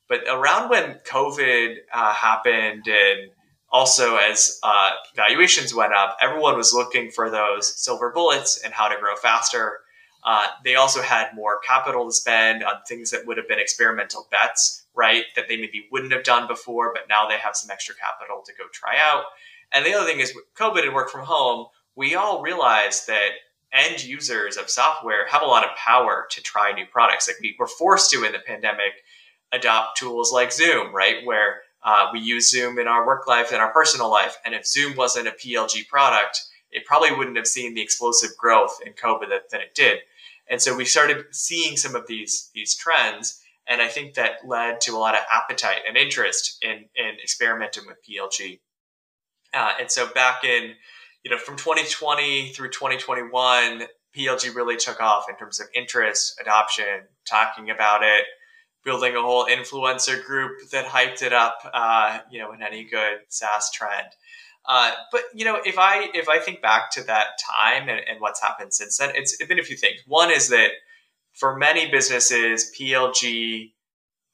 But 0.08 0.22
around 0.28 0.70
when 0.70 1.00
COVID 1.06 1.76
uh, 1.94 2.14
happened 2.14 2.88
and 2.88 3.32
also 3.72 4.16
as 4.18 4.60
uh, 4.64 4.92
valuations 5.16 5.74
went 5.74 5.94
up, 5.94 6.18
everyone 6.20 6.58
was 6.58 6.74
looking 6.74 7.12
for 7.12 7.30
those 7.30 7.80
silver 7.82 8.12
bullets 8.12 8.62
and 8.64 8.74
how 8.74 8.88
to 8.88 9.00
grow 9.00 9.16
faster. 9.16 9.80
Uh, 10.24 10.48
they 10.66 10.76
also 10.76 11.02
had 11.02 11.30
more 11.34 11.60
capital 11.60 12.06
to 12.06 12.12
spend 12.12 12.64
on 12.64 12.74
things 12.88 13.12
that 13.12 13.26
would 13.26 13.38
have 13.38 13.48
been 13.48 13.60
experimental 13.60 14.28
bets, 14.32 14.86
right? 14.94 15.24
That 15.36 15.48
they 15.48 15.56
maybe 15.56 15.88
wouldn't 15.92 16.12
have 16.12 16.24
done 16.24 16.48
before, 16.48 16.92
but 16.94 17.04
now 17.08 17.28
they 17.28 17.38
have 17.38 17.56
some 17.56 17.72
extra 17.72 17.96
capital 17.96 18.44
to 18.46 18.54
go 18.58 18.66
try 18.74 18.96
out. 19.00 19.26
And 19.72 19.86
the 19.86 19.94
other 19.94 20.06
thing 20.10 20.20
is, 20.20 20.34
with 20.36 20.46
COVID 20.56 20.84
and 20.84 20.94
work 20.94 21.10
from 21.10 21.26
home, 21.26 21.68
we 22.00 22.16
all 22.16 22.42
realize 22.42 23.06
that 23.08 23.32
end 23.74 24.02
users 24.02 24.56
of 24.56 24.70
software 24.70 25.28
have 25.28 25.42
a 25.42 25.46
lot 25.46 25.66
of 25.66 25.76
power 25.76 26.26
to 26.32 26.42
try 26.42 26.72
new 26.72 26.86
products. 26.86 27.28
Like 27.28 27.42
we 27.42 27.58
were 27.60 27.68
forced 27.68 28.10
to 28.12 28.24
in 28.24 28.32
the 28.32 28.40
pandemic 28.40 29.04
adopt 29.52 29.98
tools 29.98 30.32
like 30.32 30.54
Zoom, 30.54 30.96
right? 30.96 31.26
Where 31.26 31.58
uh, 31.84 32.08
we 32.14 32.22
use 32.22 32.50
Zoom 32.50 32.80
in 32.80 32.88
our 32.88 33.06
work 33.06 33.28
life 33.28 33.52
and 33.52 33.62
our 33.62 33.74
personal 33.74 34.10
life. 34.10 34.38
And 34.46 34.56
if 34.56 34.66
Zoom 34.66 34.96
wasn't 34.96 35.28
a 35.28 35.32
PLG 35.32 35.90
product, 35.90 36.46
it 36.72 36.86
probably 36.86 37.12
wouldn't 37.12 37.36
have 37.36 37.48
seen 37.48 37.74
the 37.74 37.82
explosive 37.82 38.32
growth 38.38 38.80
in 38.86 38.94
COVID 38.94 39.28
that, 39.30 39.50
that 39.52 39.60
it 39.60 39.76
did. 39.76 40.00
And 40.50 40.62
so 40.62 40.74
we 40.74 40.86
started 40.86 41.26
seeing 41.32 41.76
some 41.76 41.96
of 41.96 42.08
these 42.08 42.50
these 42.54 42.76
trends. 42.76 43.42
And 43.68 43.82
I 43.82 43.90
think 43.90 44.14
that 44.14 44.48
led 44.48 44.80
to 44.82 44.96
a 44.96 44.98
lot 44.98 45.16
of 45.16 45.22
appetite 45.30 45.82
and 45.86 45.98
interest 45.98 46.64
in, 46.64 46.86
in 46.96 47.18
experimenting 47.22 47.84
with 47.86 47.98
PLG. 48.08 48.60
Uh, 49.54 49.74
and 49.82 49.92
so 49.92 50.08
back 50.08 50.44
in 50.46 50.76
you 51.24 51.32
know, 51.32 51.38
from 51.38 51.58
2020 51.58 52.50
through 52.50 52.70
2021, 52.70 53.84
PLG 54.16 54.56
really 54.56 54.78
took 54.78 55.00
off 55.00 55.26
in 55.30 55.36
terms 55.36 55.60
of 55.60 55.68
interest, 55.76 56.40
adoption, 56.42 57.08
talking 57.30 57.70
about 57.70 58.04
it, 58.04 58.26
building 58.84 59.16
a 59.16 59.22
whole 59.22 59.46
influencer 59.46 60.24
group 60.24 60.58
that 60.72 60.86
hyped 60.86 61.22
it 61.22 61.34
up, 61.34 61.60
uh, 61.74 62.20
you 62.32 62.40
know, 62.40 62.52
in 62.54 62.62
any 62.62 62.84
good 62.84 63.20
SaaS 63.28 63.72
trend. 63.72 64.08
Uh, 64.66 64.92
but 65.12 65.24
you 65.34 65.46
know, 65.46 65.60
if 65.66 65.78
I 65.78 66.10
if 66.14 66.30
I 66.30 66.40
think 66.40 66.62
back 66.62 66.92
to 66.92 67.04
that 67.04 67.28
time 67.40 67.90
and, 67.90 68.00
and 68.08 68.20
what's 68.20 68.42
happened 68.42 68.74
since 68.74 68.98
then, 68.98 69.12
it's 69.16 69.36
been 69.38 69.60
a 69.60 69.64
few 69.64 69.78
things. 69.78 70.02
One 70.06 70.32
is 70.32 70.50
that 70.50 70.72
for 71.34 71.58
many 71.58 71.90
businesses, 71.90 72.72
PLG 72.78 73.72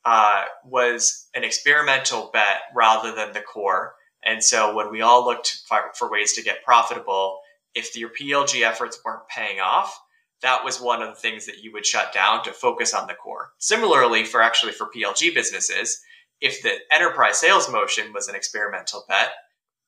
uh, 0.04 0.44
was 0.66 1.28
an 1.34 1.44
experimental 1.44 2.30
bet 2.34 2.62
rather 2.76 3.14
than 3.14 3.34
the 3.34 3.42
core. 3.42 3.96
And 4.26 4.44
so 4.44 4.76
when 4.76 4.92
we 4.92 5.02
all 5.02 5.24
looked 5.24 5.62
for, 5.68 5.92
for 5.96 6.10
ways 6.10 6.34
to 6.34 6.44
get 6.44 6.64
profitable, 6.64 7.40
if 7.76 7.96
your 7.96 8.10
PLG 8.10 8.64
efforts 8.64 9.00
weren't 9.06 9.28
paying 9.30 9.60
off, 9.60 10.00
that 10.42 10.64
was 10.64 10.82
one 10.82 11.02
of 11.02 11.10
the 11.10 11.20
things 11.20 11.46
that 11.46 11.60
you 11.60 11.72
would 11.74 11.86
shut 11.86 12.14
down 12.14 12.44
to 12.44 12.52
focus 12.52 12.94
on 12.94 13.08
the 13.08 13.14
core. 13.14 13.52
Similarly, 13.58 14.24
for 14.26 14.42
actually 14.42 14.74
for 14.74 14.90
PLG 14.96 15.34
businesses, 15.34 16.02
if 16.42 16.62
the 16.62 16.74
enterprise 16.92 17.38
sales 17.38 17.72
motion 17.72 18.14
was 18.14 18.28
an 18.28 18.36
experimental 18.36 19.06
bet, 19.08 19.32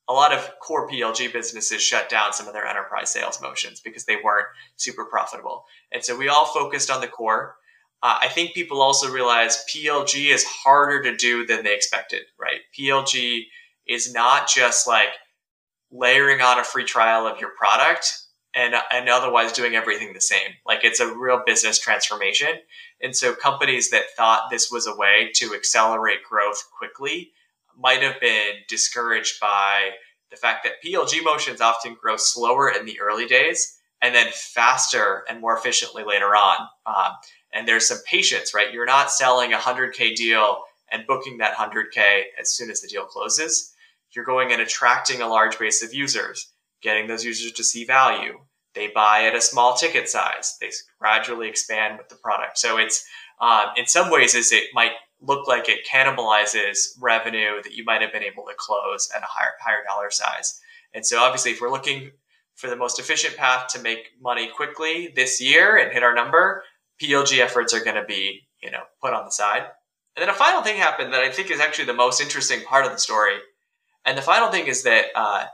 a 0.08 0.12
lot 0.12 0.32
of 0.32 0.50
core 0.60 0.88
PLG 0.88 1.32
businesses 1.32 1.82
shut 1.82 2.08
down 2.08 2.32
some 2.32 2.46
of 2.46 2.54
their 2.54 2.66
enterprise 2.66 3.10
sales 3.10 3.42
motions 3.42 3.80
because 3.80 4.06
they 4.06 4.16
weren't 4.16 4.46
super 4.76 5.04
profitable. 5.04 5.66
And 5.92 6.02
so 6.02 6.16
we 6.16 6.28
all 6.28 6.46
focused 6.46 6.90
on 6.90 7.02
the 7.02 7.08
core. 7.08 7.56
uh, 8.02 8.18
I 8.22 8.28
think 8.28 8.54
people 8.54 8.80
also 8.80 9.10
realize 9.10 9.64
PLG 9.72 10.32
is 10.32 10.44
harder 10.44 11.02
to 11.02 11.16
do 11.16 11.44
than 11.46 11.62
they 11.62 11.74
expected, 11.74 12.22
right? 12.38 12.60
PLG 12.78 13.44
is 13.88 14.12
not 14.12 14.48
just 14.48 14.86
like 14.86 15.08
layering 15.90 16.40
on 16.40 16.58
a 16.58 16.64
free 16.64 16.84
trial 16.84 17.26
of 17.26 17.40
your 17.40 17.50
product 17.50 18.22
and, 18.54 18.74
and 18.92 19.08
otherwise 19.08 19.52
doing 19.52 19.74
everything 19.74 20.12
the 20.12 20.20
same. 20.20 20.52
Like 20.66 20.84
it's 20.84 21.00
a 21.00 21.14
real 21.14 21.42
business 21.44 21.78
transformation. 21.78 22.48
And 23.02 23.16
so 23.16 23.34
companies 23.34 23.90
that 23.90 24.10
thought 24.16 24.50
this 24.50 24.70
was 24.70 24.86
a 24.86 24.96
way 24.96 25.30
to 25.34 25.54
accelerate 25.54 26.24
growth 26.28 26.62
quickly 26.76 27.32
might 27.78 28.02
have 28.02 28.20
been 28.20 28.54
discouraged 28.68 29.40
by 29.40 29.90
the 30.30 30.36
fact 30.36 30.64
that 30.64 30.82
PLG 30.84 31.24
motions 31.24 31.60
often 31.60 31.96
grow 32.00 32.16
slower 32.16 32.68
in 32.68 32.84
the 32.84 33.00
early 33.00 33.26
days 33.26 33.78
and 34.02 34.14
then 34.14 34.28
faster 34.32 35.24
and 35.28 35.40
more 35.40 35.56
efficiently 35.56 36.04
later 36.04 36.36
on. 36.36 36.68
Um, 36.86 37.12
and 37.52 37.66
there's 37.66 37.86
some 37.86 37.98
patience, 38.06 38.52
right? 38.54 38.72
You're 38.72 38.86
not 38.86 39.10
selling 39.10 39.52
a 39.52 39.56
100K 39.56 40.14
deal 40.14 40.62
and 40.90 41.06
booking 41.06 41.38
that 41.38 41.56
100K 41.56 42.22
as 42.40 42.52
soon 42.54 42.70
as 42.70 42.80
the 42.80 42.88
deal 42.88 43.04
closes. 43.04 43.74
You're 44.14 44.24
going 44.24 44.52
and 44.52 44.62
attracting 44.62 45.20
a 45.20 45.28
large 45.28 45.58
base 45.58 45.82
of 45.82 45.94
users, 45.94 46.52
getting 46.82 47.06
those 47.06 47.24
users 47.24 47.52
to 47.52 47.64
see 47.64 47.84
value. 47.84 48.38
They 48.74 48.88
buy 48.88 49.24
at 49.24 49.34
a 49.34 49.40
small 49.40 49.74
ticket 49.74 50.08
size. 50.08 50.56
They 50.60 50.70
gradually 50.98 51.48
expand 51.48 51.98
with 51.98 52.08
the 52.08 52.16
product. 52.16 52.58
So 52.58 52.78
it's, 52.78 53.04
um, 53.40 53.66
in 53.76 53.86
some 53.86 54.10
ways, 54.10 54.34
is 54.34 54.52
it 54.52 54.64
might 54.72 54.92
look 55.20 55.48
like 55.48 55.68
it 55.68 55.86
cannibalizes 55.90 56.90
revenue 57.00 57.62
that 57.62 57.74
you 57.74 57.84
might 57.84 58.02
have 58.02 58.12
been 58.12 58.22
able 58.22 58.44
to 58.44 58.54
close 58.56 59.10
at 59.14 59.22
a 59.22 59.26
higher 59.26 59.52
higher 59.60 59.82
dollar 59.86 60.10
size. 60.10 60.60
And 60.94 61.04
so 61.04 61.18
obviously 61.18 61.52
if 61.52 61.60
we're 61.60 61.70
looking 61.70 62.12
for 62.54 62.68
the 62.68 62.76
most 62.76 62.98
efficient 62.98 63.36
path 63.36 63.68
to 63.68 63.82
make 63.82 64.10
money 64.20 64.48
quickly 64.54 65.12
this 65.14 65.40
year 65.40 65.76
and 65.76 65.92
hit 65.92 66.02
our 66.02 66.14
number, 66.14 66.62
PLG 67.02 67.38
efforts 67.38 67.72
are 67.72 67.82
going 67.82 67.96
to 67.96 68.04
be, 68.04 68.48
you 68.62 68.70
know, 68.70 68.82
put 69.00 69.12
on 69.12 69.24
the 69.24 69.30
side. 69.30 69.62
And 70.16 70.22
then 70.22 70.28
a 70.28 70.34
final 70.34 70.62
thing 70.62 70.76
happened 70.76 71.12
that 71.12 71.22
I 71.22 71.30
think 71.30 71.50
is 71.50 71.60
actually 71.60 71.84
the 71.84 71.94
most 71.94 72.20
interesting 72.20 72.62
part 72.62 72.84
of 72.84 72.92
the 72.92 72.98
story. 72.98 73.36
And 74.08 74.16
the 74.16 74.22
final 74.22 74.50
thing 74.50 74.68
is 74.68 74.84
that 74.84 75.06
uh, 75.14 75.44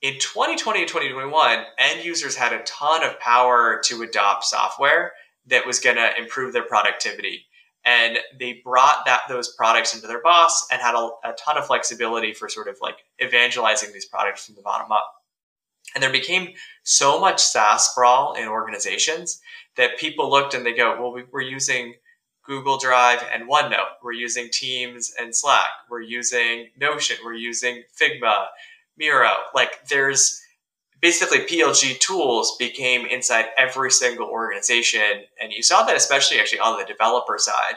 in 0.00 0.14
2020 0.20 0.80
and 0.80 0.88
2021, 0.88 1.64
end 1.78 2.04
users 2.04 2.36
had 2.36 2.52
a 2.52 2.62
ton 2.62 3.02
of 3.02 3.18
power 3.18 3.80
to 3.86 4.02
adopt 4.02 4.44
software 4.44 5.12
that 5.46 5.66
was 5.66 5.80
going 5.80 5.96
to 5.96 6.16
improve 6.16 6.52
their 6.52 6.62
productivity 6.62 7.46
and 7.84 8.18
they 8.38 8.60
brought 8.64 9.06
that 9.06 9.22
those 9.28 9.54
products 9.54 9.94
into 9.94 10.06
their 10.08 10.20
boss 10.20 10.66
and 10.72 10.82
had 10.82 10.94
a, 10.94 11.08
a, 11.24 11.32
ton 11.38 11.56
of 11.56 11.66
flexibility 11.66 12.32
for 12.32 12.48
sort 12.48 12.66
of 12.66 12.76
like 12.82 12.98
evangelizing 13.22 13.92
these 13.92 14.06
products 14.06 14.44
from 14.44 14.56
the 14.56 14.62
bottom 14.62 14.90
up. 14.90 15.08
And 15.94 16.02
there 16.02 16.10
became 16.10 16.48
so 16.82 17.20
much 17.20 17.40
SaaS 17.40 17.88
sprawl 17.88 18.34
in 18.34 18.48
organizations 18.48 19.40
that 19.76 19.98
people 19.98 20.28
looked 20.28 20.52
and 20.52 20.66
they 20.66 20.72
go, 20.72 21.00
well, 21.00 21.12
we, 21.12 21.24
we're 21.32 21.42
using 21.42 21.94
Google 22.46 22.78
Drive 22.78 23.24
and 23.32 23.48
OneNote. 23.48 23.96
We're 24.02 24.12
using 24.12 24.48
Teams 24.50 25.12
and 25.18 25.34
Slack. 25.34 25.70
We're 25.90 26.00
using 26.00 26.68
Notion. 26.78 27.16
We're 27.24 27.34
using 27.34 27.82
Figma, 28.00 28.46
Miro. 28.96 29.32
Like 29.54 29.88
there's 29.88 30.40
basically 31.00 31.40
PLG 31.40 31.98
tools 32.00 32.56
became 32.58 33.06
inside 33.06 33.46
every 33.58 33.90
single 33.90 34.28
organization. 34.28 35.24
And 35.40 35.52
you 35.52 35.62
saw 35.62 35.84
that 35.84 35.96
especially 35.96 36.38
actually 36.38 36.60
on 36.60 36.78
the 36.78 36.84
developer 36.84 37.38
side. 37.38 37.74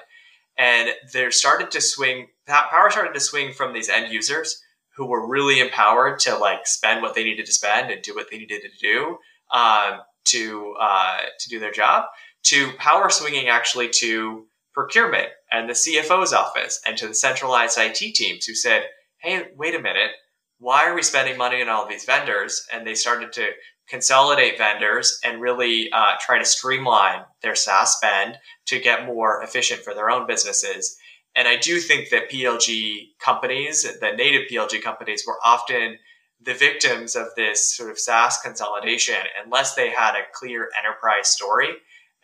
And 0.58 0.90
there 1.14 1.32
started 1.32 1.72
to 1.72 1.82
swing, 1.82 2.28
power 2.46 2.90
started 2.90 3.14
to 3.14 3.20
swing 3.20 3.54
from 3.54 3.74
these 3.74 3.90
end 3.90 4.12
users 4.12 4.62
who 4.96 5.06
were 5.06 5.28
really 5.28 5.60
empowered 5.60 6.20
to 6.20 6.38
like 6.38 6.68
spend 6.68 7.02
what 7.02 7.16
they 7.16 7.24
needed 7.24 7.46
to 7.46 7.54
spend 7.54 7.92
and 7.92 8.02
do 8.02 8.14
what 8.14 8.30
they 8.30 8.38
needed 8.38 8.62
to 8.62 8.70
do 8.82 9.18
um, 9.52 10.02
to, 10.26 10.76
uh, 10.80 11.20
to 11.40 11.50
do 11.50 11.60
their 11.60 11.72
job 11.72 12.06
to 12.44 12.72
power 12.78 13.10
swinging 13.10 13.48
actually 13.48 13.90
to 13.90 14.46
procurement 14.84 15.30
and 15.52 15.70
the 15.70 15.74
CFO's 15.74 16.34
office 16.34 16.80
and 16.86 16.98
to 16.98 17.08
the 17.08 17.14
centralized 17.14 17.78
IT 17.78 18.16
teams 18.16 18.46
who 18.46 18.56
said, 18.56 18.84
Hey, 19.22 19.48
wait 19.58 19.76
a 19.76 19.82
minute 19.82 20.12
why 20.60 20.86
are 20.86 20.94
we 20.94 21.02
spending 21.02 21.38
money 21.38 21.62
on 21.62 21.70
all 21.70 21.88
these 21.88 22.06
vendors? 22.06 22.68
And 22.72 22.86
they 22.86 22.96
started 22.96 23.32
to 23.34 23.48
consolidate 23.88 24.58
vendors 24.58 25.20
and 25.24 25.42
really 25.42 25.90
uh, 25.92 26.16
try 26.20 26.38
to 26.38 26.46
streamline 26.46 27.24
their 27.42 27.56
SaaS 27.56 27.96
spend 27.96 28.38
to 28.68 28.80
get 28.80 29.06
more 29.06 29.42
efficient 29.42 29.82
for 29.82 29.94
their 29.94 30.12
own 30.12 30.28
businesses. 30.28 30.98
And 31.36 31.48
I 31.48 31.56
do 31.56 31.80
think 31.80 32.10
that 32.10 32.30
PLG 32.30 33.12
companies, 33.20 33.84
the 34.00 34.12
native 34.12 34.50
PLG 34.52 34.82
companies, 34.82 35.24
were 35.26 35.38
often 35.44 35.98
the 36.42 36.54
victims 36.54 37.16
of 37.16 37.28
this 37.36 37.76
sort 37.76 37.90
of 37.90 38.00
SaaS 38.00 38.38
consolidation 38.44 39.16
unless 39.44 39.76
they 39.76 39.90
had 39.90 40.16
a 40.16 40.28
clear 40.34 40.70
enterprise 40.78 41.30
story 41.30 41.70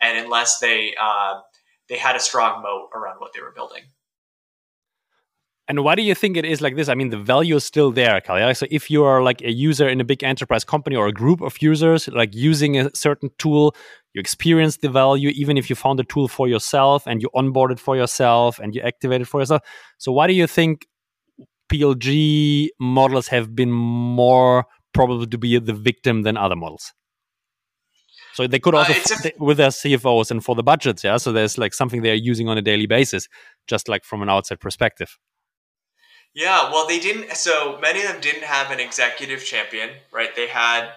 and 0.00 0.18
unless 0.18 0.58
they 0.58 0.94
uh, 1.00 1.40
they 1.88 1.98
had 1.98 2.16
a 2.16 2.20
strong 2.20 2.62
moat 2.62 2.90
around 2.94 3.16
what 3.18 3.32
they 3.32 3.40
were 3.40 3.52
building. 3.52 3.82
And 5.68 5.82
why 5.82 5.96
do 5.96 6.02
you 6.02 6.14
think 6.14 6.36
it 6.36 6.44
is 6.44 6.60
like 6.60 6.76
this? 6.76 6.88
I 6.88 6.94
mean, 6.94 7.10
the 7.10 7.18
value 7.18 7.56
is 7.56 7.64
still 7.64 7.90
there, 7.90 8.20
Kyle. 8.20 8.54
So 8.54 8.66
if 8.70 8.88
you 8.88 9.02
are 9.02 9.20
like 9.20 9.42
a 9.42 9.50
user 9.50 9.88
in 9.88 10.00
a 10.00 10.04
big 10.04 10.22
enterprise 10.22 10.64
company 10.64 10.94
or 10.94 11.08
a 11.08 11.12
group 11.12 11.40
of 11.40 11.60
users, 11.60 12.06
like 12.06 12.34
using 12.34 12.78
a 12.78 12.94
certain 12.94 13.30
tool, 13.38 13.74
you 14.14 14.20
experience 14.20 14.76
the 14.76 14.88
value, 14.88 15.30
even 15.30 15.56
if 15.56 15.68
you 15.68 15.74
found 15.74 15.98
a 15.98 16.04
tool 16.04 16.28
for 16.28 16.46
yourself 16.46 17.04
and 17.06 17.20
you 17.20 17.28
onboard 17.34 17.72
it 17.72 17.80
for 17.80 17.96
yourself 17.96 18.60
and 18.60 18.76
you 18.76 18.80
activate 18.82 19.22
it 19.22 19.26
for 19.26 19.40
yourself. 19.40 19.62
So 19.98 20.12
why 20.12 20.28
do 20.28 20.34
you 20.34 20.46
think 20.46 20.86
PLG 21.72 22.68
models 22.78 23.26
have 23.28 23.56
been 23.56 23.72
more 23.72 24.66
probable 24.94 25.26
to 25.26 25.38
be 25.38 25.58
the 25.58 25.74
victim 25.74 26.22
than 26.22 26.36
other 26.36 26.54
models? 26.54 26.92
So 28.36 28.46
they 28.46 28.58
could 28.58 28.74
also 28.74 28.92
uh, 28.92 28.96
a- 29.24 29.42
with 29.42 29.56
their 29.56 29.70
CFOs 29.70 30.30
and 30.30 30.44
for 30.44 30.54
the 30.54 30.62
budgets, 30.62 31.02
yeah. 31.02 31.16
So 31.16 31.32
there's 31.32 31.56
like 31.56 31.72
something 31.72 32.02
they 32.02 32.10
are 32.10 32.14
using 32.32 32.50
on 32.50 32.58
a 32.58 32.62
daily 32.62 32.86
basis, 32.86 33.28
just 33.66 33.88
like 33.88 34.04
from 34.04 34.20
an 34.20 34.28
outside 34.28 34.60
perspective. 34.60 35.18
Yeah, 36.34 36.70
well, 36.70 36.86
they 36.86 37.00
didn't. 37.00 37.34
So 37.34 37.78
many 37.80 38.02
of 38.02 38.08
them 38.08 38.20
didn't 38.20 38.42
have 38.42 38.70
an 38.70 38.78
executive 38.78 39.42
champion, 39.42 39.88
right? 40.12 40.36
They 40.36 40.48
had 40.48 40.90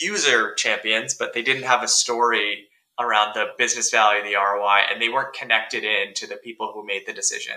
user 0.00 0.54
champions, 0.54 1.12
but 1.12 1.34
they 1.34 1.42
didn't 1.42 1.64
have 1.64 1.82
a 1.82 1.88
story 1.88 2.68
around 3.00 3.34
the 3.34 3.46
business 3.58 3.90
value, 3.90 4.22
the 4.22 4.36
ROI, 4.36 4.82
and 4.92 5.02
they 5.02 5.08
weren't 5.08 5.34
connected 5.34 5.82
in 5.82 6.14
to 6.14 6.28
the 6.28 6.36
people 6.36 6.70
who 6.72 6.86
made 6.86 7.02
the 7.04 7.12
decision. 7.12 7.56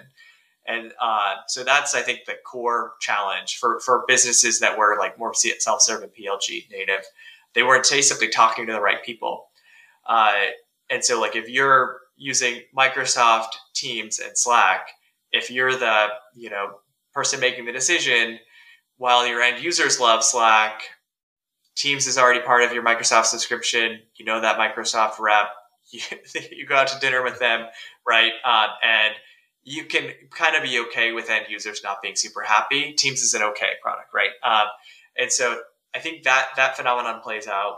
And 0.65 0.91
uh, 0.99 1.35
so 1.47 1.63
that's, 1.63 1.93
I 1.93 2.01
think, 2.01 2.21
the 2.25 2.37
core 2.43 2.93
challenge 2.99 3.57
for, 3.57 3.79
for 3.81 4.05
businesses 4.07 4.59
that 4.61 4.75
were 4.75 4.97
like 4.97 5.19
more 5.19 5.33
self-serve 5.35 6.01
and 6.01 6.11
PLG 6.11 6.71
native. 6.71 7.05
They 7.55 7.63
weren't 7.63 7.87
basically 7.89 8.29
talking 8.29 8.65
to 8.67 8.73
the 8.73 8.81
right 8.81 9.03
people. 9.03 9.47
Uh, 10.05 10.33
and 10.89 11.03
so, 11.03 11.19
like, 11.19 11.35
if 11.35 11.49
you're 11.49 11.99
using 12.17 12.61
Microsoft 12.77 13.49
Teams 13.73 14.19
and 14.19 14.37
Slack, 14.37 14.87
if 15.31 15.49
you're 15.49 15.75
the 15.75 16.07
you 16.35 16.49
know 16.49 16.79
person 17.13 17.39
making 17.39 17.65
the 17.65 17.71
decision, 17.71 18.39
while 18.97 19.27
your 19.27 19.41
end 19.41 19.63
users 19.63 19.99
love 19.99 20.23
Slack, 20.23 20.83
Teams 21.75 22.05
is 22.05 22.17
already 22.17 22.39
part 22.39 22.63
of 22.63 22.71
your 22.73 22.83
Microsoft 22.83 23.25
subscription. 23.25 23.99
You 24.15 24.25
know 24.25 24.41
that 24.41 24.57
Microsoft 24.57 25.19
rep. 25.19 25.47
You, 25.91 25.99
you 26.49 26.65
go 26.65 26.75
out 26.75 26.87
to 26.87 26.99
dinner 26.99 27.21
with 27.23 27.39
them, 27.39 27.67
right? 28.07 28.31
Um, 28.45 28.69
and 28.81 29.13
you 29.63 29.83
can 29.85 30.11
kind 30.31 30.55
of 30.55 30.63
be 30.63 30.79
okay 30.87 31.11
with 31.11 31.29
end 31.29 31.45
users 31.49 31.81
not 31.83 32.01
being 32.01 32.15
super 32.15 32.41
happy. 32.41 32.93
Teams 32.93 33.21
is 33.21 33.33
an 33.33 33.43
okay 33.43 33.71
product, 33.81 34.13
right? 34.13 34.29
Um, 34.43 34.67
and 35.17 35.31
so 35.31 35.59
I 35.95 35.99
think 35.99 36.23
that 36.23 36.49
that 36.55 36.75
phenomenon 36.75 37.21
plays 37.21 37.47
out. 37.47 37.77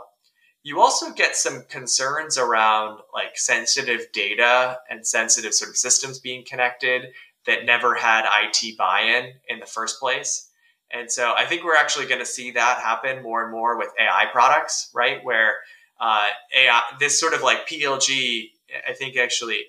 You 0.62 0.80
also 0.80 1.12
get 1.12 1.36
some 1.36 1.64
concerns 1.68 2.38
around 2.38 3.00
like 3.14 3.38
sensitive 3.38 4.06
data 4.12 4.78
and 4.90 5.06
sensitive 5.06 5.54
sort 5.54 5.70
of 5.70 5.76
systems 5.76 6.18
being 6.18 6.44
connected 6.44 7.12
that 7.46 7.64
never 7.64 7.94
had 7.94 8.24
IT 8.42 8.76
buy-in 8.76 9.32
in 9.48 9.60
the 9.60 9.66
first 9.66 10.00
place. 10.00 10.50
And 10.90 11.10
so 11.10 11.34
I 11.36 11.44
think 11.46 11.64
we're 11.64 11.76
actually 11.76 12.06
going 12.06 12.20
to 12.20 12.26
see 12.26 12.52
that 12.52 12.78
happen 12.78 13.22
more 13.22 13.42
and 13.42 13.52
more 13.52 13.78
with 13.78 13.88
AI 13.98 14.26
products, 14.32 14.90
right? 14.94 15.18
Where 15.22 15.56
uh, 16.00 16.26
AI, 16.54 16.82
this 16.98 17.18
sort 17.18 17.34
of 17.34 17.42
like 17.42 17.68
PLG, 17.68 18.50
I 18.88 18.92
think 18.92 19.16
actually 19.16 19.64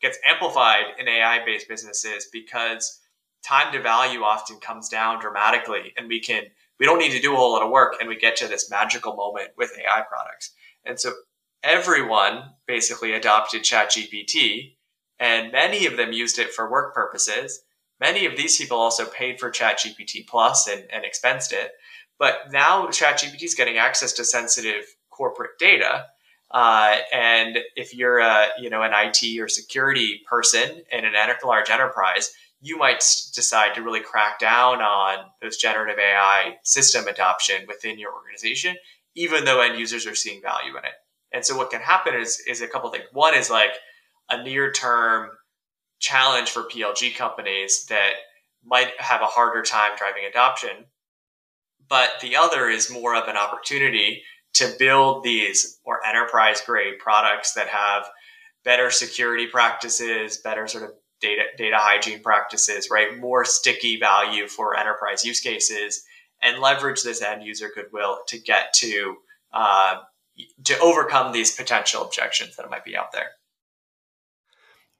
gets 0.00 0.18
amplified 0.24 0.84
in 0.98 1.08
AI-based 1.08 1.68
businesses 1.68 2.28
because 2.32 3.00
time 3.44 3.72
to 3.72 3.82
value 3.82 4.22
often 4.22 4.58
comes 4.58 4.88
down 4.88 5.20
dramatically, 5.20 5.92
and 5.96 6.08
we 6.08 6.20
can 6.20 6.44
we 6.78 6.86
don't 6.86 6.98
need 6.98 7.12
to 7.12 7.20
do 7.20 7.32
a 7.32 7.36
whole 7.36 7.52
lot 7.52 7.62
of 7.62 7.70
work, 7.70 7.94
and 8.00 8.08
we 8.08 8.16
get 8.16 8.36
to 8.36 8.48
this 8.48 8.70
magical 8.70 9.14
moment 9.14 9.50
with 9.56 9.72
AI 9.78 10.02
products. 10.08 10.52
And 10.84 10.98
so 10.98 11.12
everyone 11.62 12.54
basically 12.66 13.12
adopted 13.12 13.62
ChatGPT 13.62 14.76
and 15.18 15.52
many 15.52 15.86
of 15.86 15.96
them 15.96 16.12
used 16.12 16.38
it 16.38 16.52
for 16.52 16.70
work 16.70 16.94
purposes. 16.94 17.62
Many 18.00 18.26
of 18.26 18.36
these 18.36 18.56
people 18.56 18.78
also 18.78 19.06
paid 19.06 19.40
for 19.40 19.50
ChatGPT 19.50 20.26
Plus 20.26 20.68
and, 20.68 20.84
and 20.92 21.04
expensed 21.04 21.52
it. 21.52 21.72
But 22.18 22.52
now 22.52 22.86
ChatGPT 22.86 23.42
is 23.42 23.54
getting 23.54 23.78
access 23.78 24.12
to 24.14 24.24
sensitive 24.24 24.84
corporate 25.10 25.58
data. 25.58 26.06
Uh, 26.50 26.98
and 27.12 27.58
if 27.76 27.94
you're 27.94 28.20
a, 28.20 28.48
you 28.60 28.70
know, 28.70 28.82
an 28.82 28.92
IT 28.94 29.40
or 29.40 29.48
security 29.48 30.22
person 30.28 30.82
in 30.90 31.04
an 31.04 31.14
enter- 31.14 31.38
large 31.44 31.70
enterprise, 31.70 32.32
you 32.60 32.76
might 32.76 33.04
decide 33.34 33.74
to 33.74 33.82
really 33.82 34.00
crack 34.00 34.38
down 34.38 34.80
on 34.80 35.26
those 35.40 35.56
generative 35.56 35.98
AI 35.98 36.56
system 36.64 37.06
adoption 37.06 37.64
within 37.68 37.98
your 37.98 38.12
organization, 38.12 38.76
even 39.14 39.44
though 39.44 39.60
end 39.60 39.78
users 39.78 40.06
are 40.06 40.14
seeing 40.14 40.42
value 40.42 40.76
in 40.76 40.84
it. 40.84 40.92
And 41.32 41.44
so 41.44 41.56
what 41.56 41.70
can 41.70 41.80
happen 41.80 42.14
is, 42.14 42.42
is 42.48 42.62
a 42.62 42.68
couple 42.68 42.90
things. 42.90 43.04
One 43.12 43.34
is 43.34 43.50
like, 43.50 43.72
a 44.28 44.42
near 44.42 44.72
term 44.72 45.30
challenge 45.98 46.50
for 46.50 46.62
PLG 46.64 47.16
companies 47.16 47.86
that 47.86 48.12
might 48.64 48.92
have 48.98 49.20
a 49.20 49.26
harder 49.26 49.62
time 49.62 49.92
driving 49.96 50.24
adoption. 50.28 50.86
But 51.88 52.10
the 52.20 52.36
other 52.36 52.68
is 52.68 52.90
more 52.90 53.14
of 53.14 53.28
an 53.28 53.36
opportunity 53.36 54.22
to 54.54 54.74
build 54.78 55.24
these 55.24 55.78
more 55.86 56.04
enterprise 56.04 56.60
grade 56.60 56.98
products 56.98 57.54
that 57.54 57.68
have 57.68 58.08
better 58.64 58.90
security 58.90 59.46
practices, 59.46 60.38
better 60.38 60.66
sort 60.66 60.84
of 60.84 60.90
data 61.20 61.42
data 61.56 61.76
hygiene 61.78 62.22
practices, 62.22 62.88
right? 62.90 63.18
More 63.18 63.44
sticky 63.44 63.98
value 63.98 64.46
for 64.48 64.76
enterprise 64.76 65.24
use 65.24 65.40
cases, 65.40 66.04
and 66.42 66.60
leverage 66.60 67.02
this 67.02 67.22
end 67.22 67.42
user 67.42 67.70
goodwill 67.74 68.20
to 68.28 68.38
get 68.38 68.72
to 68.74 69.16
uh, 69.52 69.96
to 70.64 70.78
overcome 70.80 71.32
these 71.32 71.54
potential 71.54 72.02
objections 72.04 72.56
that 72.56 72.70
might 72.70 72.84
be 72.84 72.96
out 72.96 73.12
there. 73.12 73.30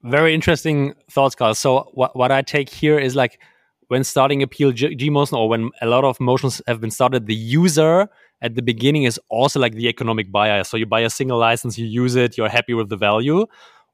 Very 0.02 0.34
interesting 0.34 0.94
thoughts, 1.10 1.34
Kyle. 1.34 1.54
So 1.54 1.90
what 1.94 2.16
what 2.16 2.30
I 2.30 2.42
take 2.42 2.68
here 2.68 2.98
is 2.98 3.16
like 3.16 3.40
when 3.88 4.04
starting 4.04 4.42
a 4.42 4.46
PLG 4.46 5.10
motion 5.10 5.36
or 5.36 5.48
when 5.48 5.70
a 5.80 5.86
lot 5.86 6.04
of 6.04 6.20
motions 6.20 6.62
have 6.66 6.80
been 6.80 6.90
started, 6.90 7.26
the 7.26 7.34
user 7.34 8.08
at 8.40 8.54
the 8.54 8.62
beginning 8.62 9.04
is 9.04 9.18
also 9.28 9.58
like 9.58 9.74
the 9.74 9.88
economic 9.88 10.30
buyer. 10.30 10.62
So 10.62 10.76
you 10.76 10.86
buy 10.86 11.00
a 11.00 11.10
single 11.10 11.38
license, 11.38 11.78
you 11.78 11.86
use 11.86 12.14
it, 12.14 12.38
you're 12.38 12.48
happy 12.48 12.74
with 12.74 12.88
the 12.88 12.96
value. 12.96 13.46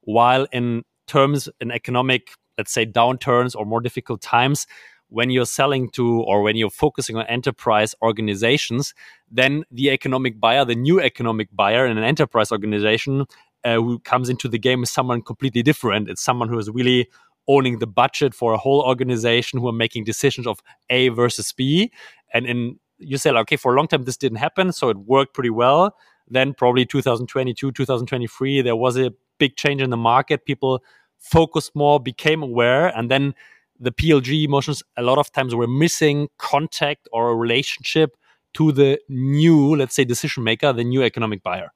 While 0.03 0.47
in 0.53 0.85
terms 1.07 1.49
in 1.61 1.71
economic, 1.71 2.33
let's 2.59 2.73
say 2.73 2.87
downturns 2.87 3.55
or 3.55 3.65
more 3.65 3.81
difficult 3.81 4.21
times, 4.21 4.67
when 5.09 5.31
you're 5.31 5.47
selling 5.47 5.89
to 5.91 6.23
or 6.23 6.43
when 6.43 6.57
you're 6.57 6.71
focusing 6.71 7.17
on 7.17 7.27
enterprise 7.27 7.95
organizations, 8.03 8.95
then 9.31 9.65
the 9.71 9.91
economic 9.91 10.41
buyer, 10.41 10.65
the 10.65 10.75
new 10.75 11.01
economic 11.01 11.49
buyer 11.53 11.87
in 11.87 11.97
an 11.97 12.05
enterprise 12.05 12.51
organization 12.51 13.25
uh, 13.65 13.77
who 13.77 13.99
comes 14.01 14.29
into 14.29 14.49
the 14.49 14.59
game 14.59 14.83
is 14.83 14.91
someone 14.91 15.23
completely 15.23 15.63
different. 15.63 16.09
It's 16.09 16.23
someone 16.23 16.49
who 16.49 16.59
is 16.59 16.69
really 16.69 17.09
owning 17.47 17.79
the 17.79 17.87
budget 17.87 18.35
for 18.35 18.55
a 18.55 18.59
whole 18.59 18.83
organization 18.83 19.61
who 19.61 19.69
are 19.69 19.73
making 19.73 20.05
decisions 20.05 20.47
of 20.47 20.61
A 20.91 21.09
versus 21.09 21.53
B. 21.53 21.93
And 22.33 22.47
in 22.47 22.79
you 22.99 23.19
say, 23.19 23.31
okay, 23.31 23.57
for 23.57 23.75
a 23.75 23.77
long 23.77 23.89
time 23.89 24.05
this 24.05 24.17
didn't 24.17 24.39
happen, 24.39 24.73
so 24.73 24.89
it 24.89 24.97
worked 24.97 25.35
pretty 25.35 25.51
well. 25.51 25.97
Then 26.29 26.55
probably 26.55 26.87
2022, 26.87 27.73
2023, 27.73 28.63
there 28.63 28.77
was 28.77 28.97
a 28.97 29.13
big 29.39 29.57
change 29.57 29.81
in 29.83 29.91
the 29.91 29.97
market. 29.97 30.45
People 30.45 30.83
focused 31.19 31.75
more, 31.75 32.01
became 32.01 32.43
aware, 32.43 32.89
and 32.89 33.11
then 33.11 33.35
the 33.81 33.93
PLG 33.93 34.45
emotions 34.45 34.83
a 34.97 35.03
lot 35.03 35.19
of 35.19 35.33
times 35.33 35.55
were 35.55 35.67
missing 35.67 36.29
contact 36.39 37.09
or 37.13 37.31
a 37.31 37.35
relationship 37.35 38.17
to 38.55 38.73
the 38.73 39.01
new, 39.09 39.77
let's 39.77 39.95
say, 39.95 40.05
decision 40.05 40.45
maker, 40.45 40.73
the 40.73 40.85
new 40.85 41.03
economic 41.03 41.43
buyer. 41.43 41.73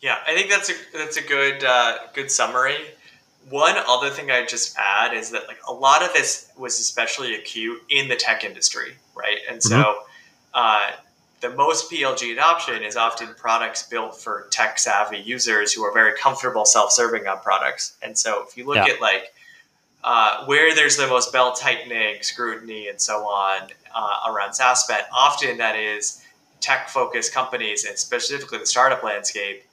Yeah, 0.00 0.18
I 0.26 0.34
think 0.34 0.50
that's 0.50 0.70
a 0.70 0.74
that's 0.92 1.16
a 1.16 1.22
good 1.22 1.64
uh, 1.64 1.96
good 2.12 2.30
summary. 2.30 2.76
One 3.48 3.74
other 3.88 4.10
thing 4.10 4.30
I'd 4.30 4.48
just 4.48 4.76
add 4.78 5.14
is 5.14 5.30
that 5.30 5.48
like 5.48 5.58
a 5.68 5.72
lot 5.72 6.02
of 6.02 6.12
this 6.12 6.50
was 6.58 6.78
especially 6.78 7.34
acute 7.34 7.82
in 7.90 8.08
the 8.08 8.16
tech 8.16 8.44
industry, 8.44 8.94
right? 9.14 9.38
And 9.50 9.62
so 9.62 9.76
mm-hmm. 9.76 9.98
uh, 10.54 10.90
the 11.44 11.50
most 11.50 11.90
PLG 11.90 12.32
adoption 12.32 12.82
is 12.82 12.96
often 12.96 13.34
products 13.34 13.82
built 13.82 14.18
for 14.18 14.46
tech 14.50 14.78
savvy 14.78 15.18
users 15.18 15.74
who 15.74 15.84
are 15.84 15.92
very 15.92 16.18
comfortable 16.18 16.64
self 16.64 16.90
serving 16.90 17.26
on 17.26 17.38
products. 17.40 17.98
And 18.02 18.16
so 18.16 18.46
if 18.48 18.56
you 18.56 18.64
look 18.64 18.76
yeah. 18.76 18.94
at 18.94 19.00
like 19.02 19.34
uh, 20.02 20.46
where 20.46 20.74
there's 20.74 20.96
the 20.96 21.06
most 21.06 21.34
belt 21.34 21.58
tightening, 21.60 22.22
scrutiny, 22.22 22.88
and 22.88 22.98
so 22.98 23.26
on 23.26 23.68
uh, 23.94 24.32
around 24.32 24.54
SaaS 24.54 24.84
spend, 24.84 25.04
often 25.12 25.58
that 25.58 25.76
is 25.76 26.24
tech 26.62 26.88
focused 26.88 27.34
companies 27.34 27.84
and 27.84 27.98
specifically 27.98 28.56
the 28.56 28.66
startup 28.66 29.04
landscape 29.04 29.64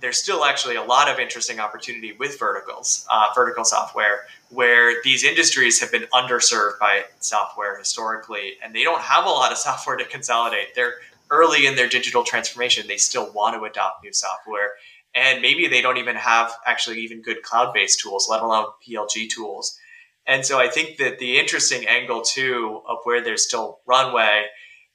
there's 0.00 0.18
still 0.18 0.44
actually 0.44 0.74
a 0.74 0.82
lot 0.82 1.08
of 1.08 1.18
interesting 1.18 1.60
opportunity 1.60 2.12
with 2.12 2.38
verticals, 2.38 3.06
uh, 3.08 3.28
vertical 3.34 3.64
software, 3.64 4.26
where 4.54 5.02
these 5.02 5.24
industries 5.24 5.80
have 5.80 5.90
been 5.90 6.06
underserved 6.12 6.78
by 6.78 7.04
software 7.20 7.78
historically, 7.78 8.54
and 8.62 8.74
they 8.74 8.84
don't 8.84 9.02
have 9.02 9.24
a 9.24 9.28
lot 9.28 9.52
of 9.52 9.58
software 9.68 9.96
to 9.96 10.04
consolidate. 10.04 10.74
They're 10.74 10.94
early 11.30 11.66
in 11.66 11.76
their 11.76 11.88
digital 11.88 12.22
transformation. 12.22 12.86
They 12.86 12.96
still 12.96 13.32
want 13.32 13.56
to 13.56 13.64
adopt 13.64 14.04
new 14.04 14.12
software, 14.12 14.72
and 15.14 15.42
maybe 15.42 15.68
they 15.68 15.80
don't 15.80 15.98
even 15.98 16.16
have 16.16 16.52
actually 16.66 17.00
even 17.00 17.22
good 17.22 17.42
cloud-based 17.42 18.00
tools, 18.00 18.28
let 18.30 18.42
alone 18.42 18.66
PLG 18.86 19.28
tools. 19.28 19.78
And 20.26 20.44
so 20.46 20.58
I 20.58 20.68
think 20.68 20.96
that 20.98 21.18
the 21.18 21.38
interesting 21.38 21.86
angle 21.86 22.22
too 22.22 22.80
of 22.88 22.98
where 23.04 23.22
there's 23.22 23.46
still 23.46 23.80
runway 23.86 24.46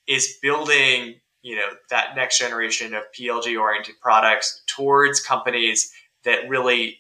is 0.08 0.38
building 0.42 1.16
you 1.42 1.56
know 1.56 1.70
that 1.90 2.16
next 2.16 2.40
generation 2.40 2.94
of 2.94 3.04
PLG 3.18 3.60
oriented 3.60 3.96
products 4.02 4.62
towards 4.68 5.20
companies 5.22 5.92
that 6.24 6.50
really 6.50 7.00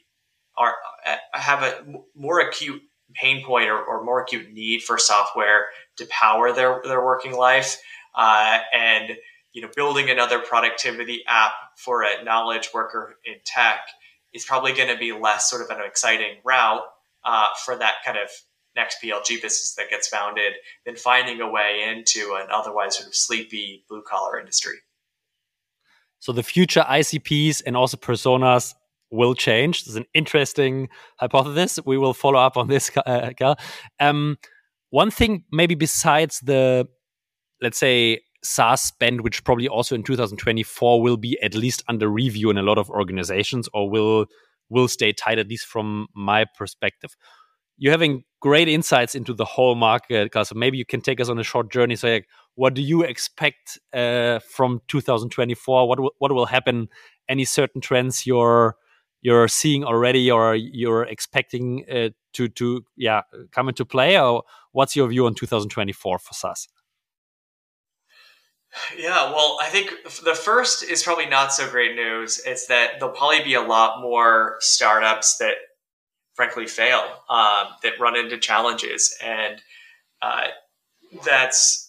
are 0.59 0.75
uh, 1.07 1.15
have 1.33 1.63
a 1.63 1.83
more 2.15 2.39
acute 2.39 2.81
pain 3.15 3.43
point 3.43 3.69
or, 3.69 3.79
or 3.79 4.03
more 4.03 4.21
acute 4.21 4.51
need 4.53 4.83
for 4.83 4.99
software 4.99 5.67
to 5.97 6.05
power 6.07 6.53
their 6.53 6.81
their 6.83 7.03
working 7.03 7.33
life 7.33 7.81
uh, 8.15 8.59
and 8.71 9.17
you 9.53 9.61
know 9.61 9.69
building 9.75 10.09
another 10.09 10.39
productivity 10.39 11.23
app 11.27 11.53
for 11.77 12.03
a 12.03 12.23
knowledge 12.23 12.69
worker 12.73 13.15
in 13.25 13.35
tech 13.45 13.79
is 14.33 14.45
probably 14.45 14.73
going 14.73 14.89
to 14.89 14.97
be 14.97 15.11
less 15.11 15.49
sort 15.49 15.61
of 15.61 15.75
an 15.75 15.83
exciting 15.83 16.35
route 16.45 16.83
uh, 17.23 17.47
for 17.65 17.75
that 17.75 17.95
kind 18.05 18.17
of 18.17 18.29
next 18.75 19.01
PLG 19.03 19.41
business 19.41 19.73
that 19.75 19.89
gets 19.89 20.07
founded 20.07 20.53
than 20.85 20.95
finding 20.95 21.41
a 21.41 21.49
way 21.49 21.83
into 21.87 22.37
an 22.39 22.47
otherwise 22.51 22.97
sort 22.97 23.07
of 23.07 23.15
sleepy 23.15 23.83
blue 23.89 24.03
collar 24.03 24.39
industry. 24.39 24.75
So 26.19 26.31
the 26.31 26.43
future 26.43 26.81
ICPs 26.81 27.63
and 27.65 27.75
also 27.75 27.97
personas 27.97 28.75
will 29.11 29.33
change. 29.33 29.81
It's 29.81 29.95
an 29.95 30.05
interesting 30.13 30.89
hypothesis. 31.19 31.79
We 31.85 31.97
will 31.97 32.13
follow 32.13 32.39
up 32.39 32.57
on 32.57 32.67
this, 32.67 32.91
uh. 33.05 33.55
Um, 33.99 34.37
one 34.91 35.11
thing, 35.11 35.43
maybe 35.51 35.75
besides 35.75 36.39
the, 36.39 36.87
let's 37.61 37.77
say, 37.77 38.21
SaaS 38.43 38.81
spend, 38.81 39.21
which 39.21 39.43
probably 39.43 39.67
also 39.67 39.95
in 39.95 40.03
2024 40.03 41.01
will 41.01 41.17
be 41.17 41.37
at 41.41 41.53
least 41.53 41.83
under 41.87 42.07
review 42.07 42.49
in 42.49 42.57
a 42.57 42.63
lot 42.63 42.77
of 42.77 42.89
organizations, 42.89 43.67
or 43.73 43.89
will 43.89 44.25
will 44.71 44.87
stay 44.87 45.11
tight, 45.11 45.39
at 45.39 45.47
least 45.47 45.65
from 45.65 46.07
my 46.13 46.45
perspective 46.57 47.15
you're 47.79 47.93
having 47.93 48.23
great 48.41 48.67
insights 48.67 49.15
into 49.15 49.33
the 49.33 49.45
whole 49.45 49.73
market, 49.73 50.25
because 50.25 50.53
maybe 50.53 50.77
you 50.77 50.85
can 50.85 51.01
take 51.01 51.19
us 51.19 51.29
on 51.29 51.39
a 51.39 51.43
short 51.43 51.71
journey. 51.71 51.95
So, 51.95 52.09
like, 52.09 52.27
what 52.55 52.73
do 52.73 52.81
you 52.81 53.03
expect 53.03 53.79
uh, 53.93 54.39
from 54.39 54.81
2024? 54.89 55.87
What 55.87 55.99
what 56.19 56.31
will 56.33 56.45
happen? 56.45 56.89
Any 57.27 57.45
certain 57.45 57.79
trends 57.79 58.27
you're 58.27 58.75
you're 59.21 59.47
seeing 59.47 59.83
already, 59.83 60.31
or 60.31 60.55
you're 60.55 61.03
expecting 61.03 61.85
uh, 61.91 62.09
to 62.33 62.47
to 62.49 62.85
yeah 62.95 63.21
come 63.51 63.69
into 63.69 63.85
play, 63.85 64.19
or 64.19 64.43
what's 64.71 64.95
your 64.95 65.07
view 65.07 65.25
on 65.25 65.35
2024 65.35 66.19
for 66.19 66.33
SaaS? 66.33 66.67
Yeah, 68.95 69.31
well, 69.31 69.57
I 69.61 69.67
think 69.69 69.91
the 70.23 70.35
first 70.35 70.83
is 70.83 71.01
probably 71.01 71.25
not 71.25 71.51
so 71.51 71.67
great 71.69 71.95
news. 71.95 72.39
It's 72.45 72.67
that 72.67 72.99
there'll 72.99 73.15
probably 73.15 73.43
be 73.43 73.55
a 73.55 73.61
lot 73.61 73.99
more 74.01 74.57
startups 74.59 75.37
that 75.39 75.55
frankly 76.35 76.67
fail 76.67 77.03
um, 77.29 77.67
that 77.83 77.99
run 77.99 78.15
into 78.15 78.37
challenges 78.37 79.13
and 79.21 79.61
uh, 80.21 80.47
that's 81.25 81.88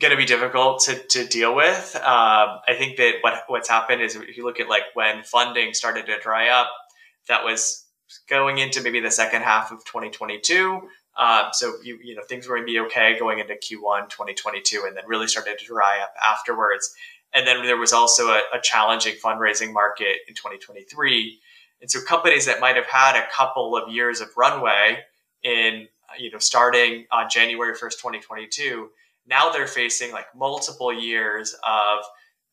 going 0.00 0.10
to 0.10 0.16
be 0.16 0.26
difficult 0.26 0.80
to, 0.82 0.94
to 0.94 1.26
deal 1.26 1.54
with. 1.54 1.96
Um, 1.96 2.60
i 2.66 2.74
think 2.76 2.96
that 2.96 3.14
what, 3.20 3.44
what's 3.46 3.68
happened 3.68 4.02
is 4.02 4.16
if 4.16 4.36
you 4.36 4.44
look 4.44 4.60
at 4.60 4.68
like 4.68 4.82
when 4.94 5.22
funding 5.22 5.74
started 5.74 6.06
to 6.06 6.18
dry 6.20 6.48
up 6.48 6.68
that 7.28 7.44
was 7.44 7.84
going 8.28 8.58
into 8.58 8.82
maybe 8.82 9.00
the 9.00 9.10
second 9.10 9.42
half 9.42 9.70
of 9.70 9.84
2022 9.84 10.80
um, 11.16 11.46
so 11.52 11.74
you, 11.82 11.98
you 12.02 12.14
know 12.14 12.22
things 12.28 12.46
were 12.46 12.56
going 12.56 12.66
to 12.66 12.72
be 12.72 12.80
okay 12.80 13.18
going 13.18 13.38
into 13.38 13.54
q1 13.54 14.08
2022 14.08 14.84
and 14.86 14.96
then 14.96 15.04
really 15.06 15.26
started 15.26 15.58
to 15.58 15.66
dry 15.66 15.98
up 16.02 16.14
afterwards. 16.24 16.94
And 17.34 17.46
then 17.46 17.62
there 17.66 17.76
was 17.76 17.92
also 17.92 18.28
a, 18.28 18.40
a 18.54 18.60
challenging 18.62 19.16
fundraising 19.22 19.72
market 19.72 20.16
in 20.28 20.34
2023 20.34 21.40
and 21.80 21.90
so 21.90 22.00
companies 22.00 22.46
that 22.46 22.60
might 22.60 22.76
have 22.76 22.86
had 22.86 23.16
a 23.16 23.26
couple 23.34 23.76
of 23.76 23.92
years 23.92 24.20
of 24.20 24.28
runway 24.36 24.98
in, 25.42 25.88
you 26.18 26.30
know, 26.30 26.38
starting 26.38 27.06
on 27.12 27.28
January 27.30 27.74
1st, 27.74 27.92
2022, 27.92 28.90
now 29.28 29.50
they're 29.50 29.66
facing 29.66 30.12
like 30.12 30.26
multiple 30.34 30.92
years 30.92 31.54
of 31.66 32.04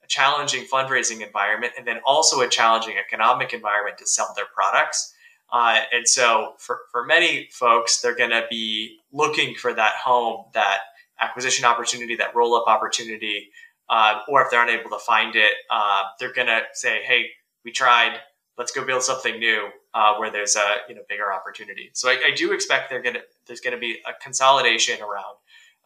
a 0.04 0.08
challenging 0.08 0.66
fundraising 0.66 1.26
environment 1.26 1.74
and 1.78 1.88
then 1.88 2.00
also 2.06 2.42
a 2.42 2.48
challenging 2.48 2.96
economic 2.98 3.54
environment 3.54 3.98
to 3.98 4.08
sell 4.08 4.34
their 4.36 4.46
products. 4.54 5.14
Uh, 5.52 5.82
and 5.94 6.08
so 6.08 6.54
for, 6.58 6.80
for 6.92 7.06
many 7.06 7.48
folks, 7.52 8.02
they're 8.02 8.16
going 8.16 8.32
to 8.32 8.46
be 8.50 8.98
looking 9.12 9.56
for 9.56 9.74
that 9.74 9.96
home, 9.96 10.46
that 10.54 10.80
acquisition 11.20 11.66
opportunity, 11.66 12.16
that 12.16 12.36
roll 12.36 12.56
up 12.56 12.68
opportunity. 12.68 13.50
Uh, 13.88 14.20
or 14.28 14.42
if 14.42 14.50
they're 14.50 14.64
unable 14.64 14.90
to 14.90 15.00
find 15.00 15.36
it, 15.36 15.54
uh, 15.70 16.04
they're 16.20 16.34
going 16.34 16.48
to 16.48 16.62
say, 16.74 17.04
Hey, 17.04 17.30
we 17.64 17.72
tried, 17.72 18.20
let's 18.58 18.72
go 18.72 18.86
build 18.86 19.04
something 19.04 19.40
new 19.40 19.70
uh, 19.94 20.16
where 20.16 20.32
there's 20.32 20.56
a 20.56 20.76
you 20.90 20.96
know 20.96 21.02
bigger 21.08 21.32
opportunity. 21.32 21.90
So 21.94 22.10
I, 22.10 22.18
I 22.28 22.36
do 22.36 22.54
expect 22.54 22.90
they're 22.90 23.02
gonna 23.02 23.22
there's 23.48 23.62
gonna 23.62 23.78
be 23.78 24.00
a 24.06 24.12
consolidation 24.22 25.02
around 25.02 25.36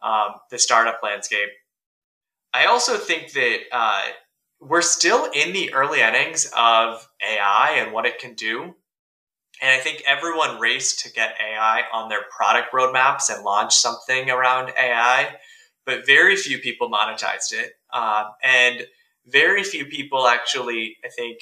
um, 0.02 0.34
the 0.50 0.58
startup 0.58 1.00
landscape. 1.02 1.50
I 2.52 2.66
also 2.66 2.96
think 2.96 3.32
that 3.32 3.58
uh, 3.72 4.06
we're 4.60 4.82
still 4.82 5.30
in 5.32 5.52
the 5.52 5.72
early 5.72 6.00
innings 6.00 6.50
of 6.56 7.08
AI 7.22 7.76
and 7.76 7.92
what 7.92 8.06
it 8.06 8.18
can 8.18 8.34
do. 8.34 8.74
And 9.62 9.70
I 9.70 9.78
think 9.78 10.02
everyone 10.06 10.58
raced 10.58 11.00
to 11.00 11.12
get 11.12 11.34
AI 11.40 11.82
on 11.92 12.08
their 12.08 12.22
product 12.34 12.72
roadmaps 12.72 13.34
and 13.34 13.44
launch 13.44 13.74
something 13.74 14.30
around 14.30 14.72
AI, 14.78 15.36
but 15.84 16.06
very 16.06 16.34
few 16.36 16.58
people 16.58 16.90
monetized 16.90 17.52
it. 17.52 17.74
Um, 17.92 18.26
and 18.42 18.86
very 19.26 19.62
few 19.62 19.84
people 19.84 20.26
actually, 20.26 20.96
I 21.04 21.08
think, 21.08 21.40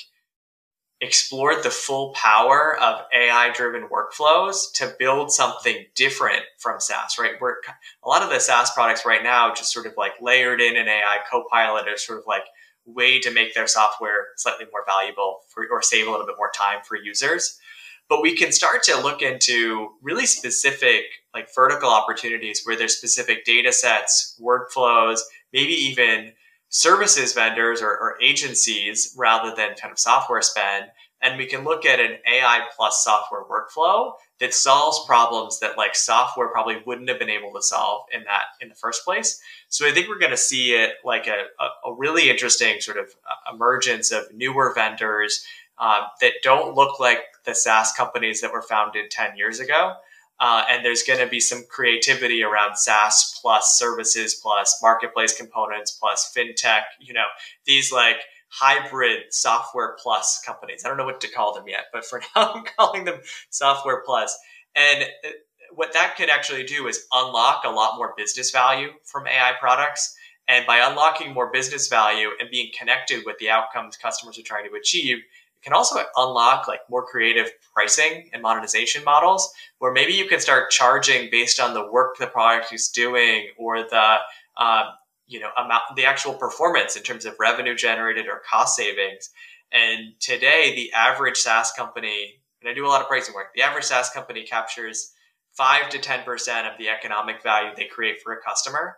explored 1.01 1.63
the 1.63 1.71
full 1.71 2.13
power 2.13 2.77
of 2.81 3.03
AI 3.15 3.51
driven 3.55 3.89
workflows 3.89 4.73
to 4.75 4.95
build 4.99 5.31
something 5.31 5.85
different 5.95 6.43
from 6.59 6.81
SaaS, 6.81 7.19
right? 7.19 7.35
Where 7.39 7.59
a 8.03 8.09
lot 8.09 8.23
of 8.23 8.31
the 8.31 8.41
SaaS 8.41 8.73
products 8.73 9.07
right 9.07 9.23
now 9.23 9.55
just 9.55 9.73
sort 9.73 9.87
of 9.87 9.95
like 9.97 10.13
layered 10.21 10.61
in 10.61 10.77
an 10.77 10.89
AI 10.89 11.19
copilot 11.31 11.87
or 11.87 11.97
sort 11.97 12.19
of 12.19 12.25
like 12.27 12.45
way 12.85 13.21
to 13.21 13.31
make 13.31 13.55
their 13.55 13.67
software 13.67 14.29
slightly 14.37 14.67
more 14.73 14.85
valuable 14.87 15.41
for, 15.49 15.67
or 15.71 15.83
save 15.83 16.09
a 16.09 16.11
little 16.11 16.27
bit 16.27 16.37
more 16.37 16.51
time 16.55 16.79
for 16.85 16.97
users. 16.97 17.61
But 18.09 18.23
we 18.23 18.35
can 18.35 18.53
start 18.53 18.83
to 18.85 19.01
look 19.01 19.23
into 19.23 19.91
really 20.03 20.27
specific 20.27 21.05
like 21.35 21.55
vertical 21.55 21.91
opportunities 21.91 22.63
where 22.65 22.77
there's 22.77 22.97
specific 22.97 23.45
data 23.45 23.73
sets, 23.73 24.41
workflows, 24.43 25.21
maybe 25.53 25.73
even 25.73 26.33
services 26.69 27.33
vendors 27.33 27.81
or, 27.83 27.91
or 27.91 28.17
agencies 28.23 29.15
rather 29.17 29.55
than 29.55 29.75
kind 29.75 29.93
of 29.93 29.99
software 29.99 30.43
spend. 30.43 30.87
And 31.21 31.37
we 31.37 31.47
can 31.47 31.65
look 31.65 31.85
at 31.85 31.99
an 31.99 32.19
AI 32.31 32.67
plus 32.77 33.03
software 33.03 33.43
workflow 33.45 34.13
that 34.39 34.55
solves 34.55 35.05
problems 35.07 35.59
that 35.61 35.77
like 35.77 35.97
software 35.97 36.49
probably 36.49 36.81
wouldn't 36.87 37.09
have 37.09 37.19
been 37.19 37.31
able 37.31 37.53
to 37.55 37.63
solve 37.63 38.03
in 38.13 38.23
that 38.25 38.45
in 38.61 38.69
the 38.69 38.75
first 38.75 39.05
place. 39.05 39.41
So 39.69 39.87
I 39.87 39.91
think 39.91 40.09
we're 40.09 40.19
going 40.19 40.31
to 40.31 40.37
see 40.37 40.75
it 40.75 40.93
like 41.05 41.27
a, 41.27 41.47
a, 41.85 41.93
really 41.93 42.31
interesting 42.31 42.81
sort 42.81 42.99
of 42.99 43.07
uh, 43.07 43.55
emergence 43.55 44.13
of 44.13 44.33
newer 44.33 44.73
vendors 44.75 45.45
uh, 45.79 46.03
that 46.21 46.35
don't 46.43 46.77
look 46.77 47.01
like 47.01 47.19
the 47.45 47.55
SaaS 47.55 47.93
companies 47.93 48.41
that 48.41 48.53
were 48.53 48.63
founded 48.63 49.11
10 49.11 49.37
years 49.37 49.59
ago. 49.59 49.95
Uh, 50.41 50.65
and 50.71 50.85
there's 50.85 51.03
going 51.03 51.19
to 51.19 51.27
be 51.27 51.41
some 51.41 51.65
creativity 51.69 52.43
around 52.45 52.77
SaaS 52.77 53.39
plus 53.43 53.77
services 53.77 54.41
plus 54.41 54.79
marketplace 54.81 55.37
components 55.37 55.91
plus 55.91 56.33
fintech, 56.37 56.83
you 57.01 57.13
know, 57.13 57.27
these 57.67 57.93
like 57.93 58.19
hybrid 58.51 59.25
software 59.31 59.97
plus 60.01 60.41
companies. 60.45 60.85
I 60.85 60.89
don't 60.89 60.97
know 60.97 61.05
what 61.05 61.21
to 61.23 61.31
call 61.31 61.55
them 61.55 61.69
yet, 61.69 61.87
but 61.93 62.05
for 62.05 62.21
now 62.37 62.53
I'm 62.53 62.65
calling 62.79 63.05
them 63.05 63.21
software 63.51 64.03
plus. 64.07 64.37
And 64.75 65.05
uh, 65.25 65.31
what 65.75 65.93
that 65.93 66.17
could 66.17 66.31
actually 66.31 66.65
do 66.65 66.87
is 66.87 67.07
unlock 67.13 67.65
a 67.65 67.71
lot 67.71 67.97
more 67.97 68.15
business 68.17 68.51
value 68.51 68.91
from 69.05 69.27
AI 69.27 69.53
products. 69.61 70.17
And 70.47 70.67
by 70.67 70.79
unlocking 70.79 71.35
more 71.35 71.53
business 71.53 71.89
value 71.89 72.31
and 72.41 72.49
being 72.51 72.71
connected 72.79 73.25
with 73.27 73.37
the 73.39 73.51
outcomes 73.51 73.99
customers 73.99 74.39
are 74.39 74.43
trying 74.43 74.67
to 74.69 74.77
achieve, 74.77 75.19
can 75.63 75.73
also 75.73 75.99
unlock 76.17 76.69
like 76.69 76.81
more 76.89 77.05
creative 77.05 77.51
pricing 77.75 78.31
and 78.33 78.43
monetization 78.43 79.05
models 79.05 79.53
where 79.79 79.93
maybe 79.93 80.13
you 80.13 80.27
can 80.27 80.41
start 80.41 80.71
charging 80.71 81.31
based 81.31 81.61
on 81.61 81.75
the 81.75 81.91
work 81.91 82.17
the 82.19 82.27
product 82.27 82.73
is 82.73 82.89
doing 82.89 83.49
or 83.59 83.83
the 83.83 84.17
um, 84.57 84.85
you 85.27 85.41
know 85.41 85.51
amount 85.57 85.83
the 85.97 86.05
actual 86.05 86.35
performance 86.35 86.97
in 86.97 87.03
terms 87.03 87.25
of 87.25 87.35
revenue 87.39 87.75
generated 87.75 88.27
or 88.27 88.43
cost 88.49 88.77
savings. 88.77 89.31
And 89.73 90.19
today 90.21 90.75
the 90.75 90.93
average 90.93 91.37
saas 91.37 91.73
company 91.73 92.41
and 92.61 92.71
i 92.71 92.75
do 92.75 92.87
a 92.87 92.89
lot 92.89 93.01
of 93.01 93.09
pricing 93.09 93.35
work 93.35 93.49
the 93.55 93.63
average 93.63 93.85
saas 93.85 94.11
company 94.11 94.45
captures 94.45 95.13
5 95.53 95.89
to 95.91 95.99
10% 95.99 96.71
of 96.71 96.79
the 96.79 96.89
economic 96.89 97.43
value 97.43 97.71
they 97.77 97.87
create 97.87 98.23
for 98.23 98.33
a 98.33 98.41
customer. 98.41 98.97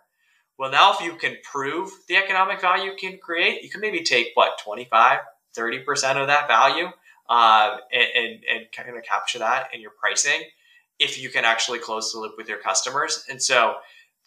Well 0.57 0.71
now 0.71 0.93
if 0.93 1.01
you 1.01 1.15
can 1.15 1.37
prove 1.49 1.91
the 2.07 2.17
economic 2.17 2.61
value 2.61 2.91
you 2.91 2.97
can 2.97 3.17
create 3.17 3.63
you 3.63 3.69
can 3.69 3.81
maybe 3.81 4.03
take 4.03 4.29
what 4.35 4.59
25 4.63 5.19
30% 5.57 6.17
of 6.17 6.27
that 6.27 6.47
value 6.47 6.87
uh, 7.29 7.77
and, 7.93 8.07
and, 8.15 8.43
and 8.49 8.65
kind 8.75 8.89
of 8.89 9.03
capture 9.03 9.39
that 9.39 9.69
in 9.73 9.81
your 9.81 9.91
pricing 9.99 10.43
if 10.99 11.19
you 11.19 11.29
can 11.29 11.45
actually 11.45 11.79
close 11.79 12.11
the 12.11 12.19
loop 12.19 12.33
with 12.37 12.47
your 12.47 12.59
customers. 12.59 13.25
And 13.29 13.41
so 13.41 13.75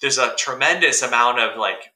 there's 0.01 0.19
a 0.19 0.35
tremendous 0.35 1.03
amount 1.03 1.39
of 1.39 1.57
like 1.57 1.93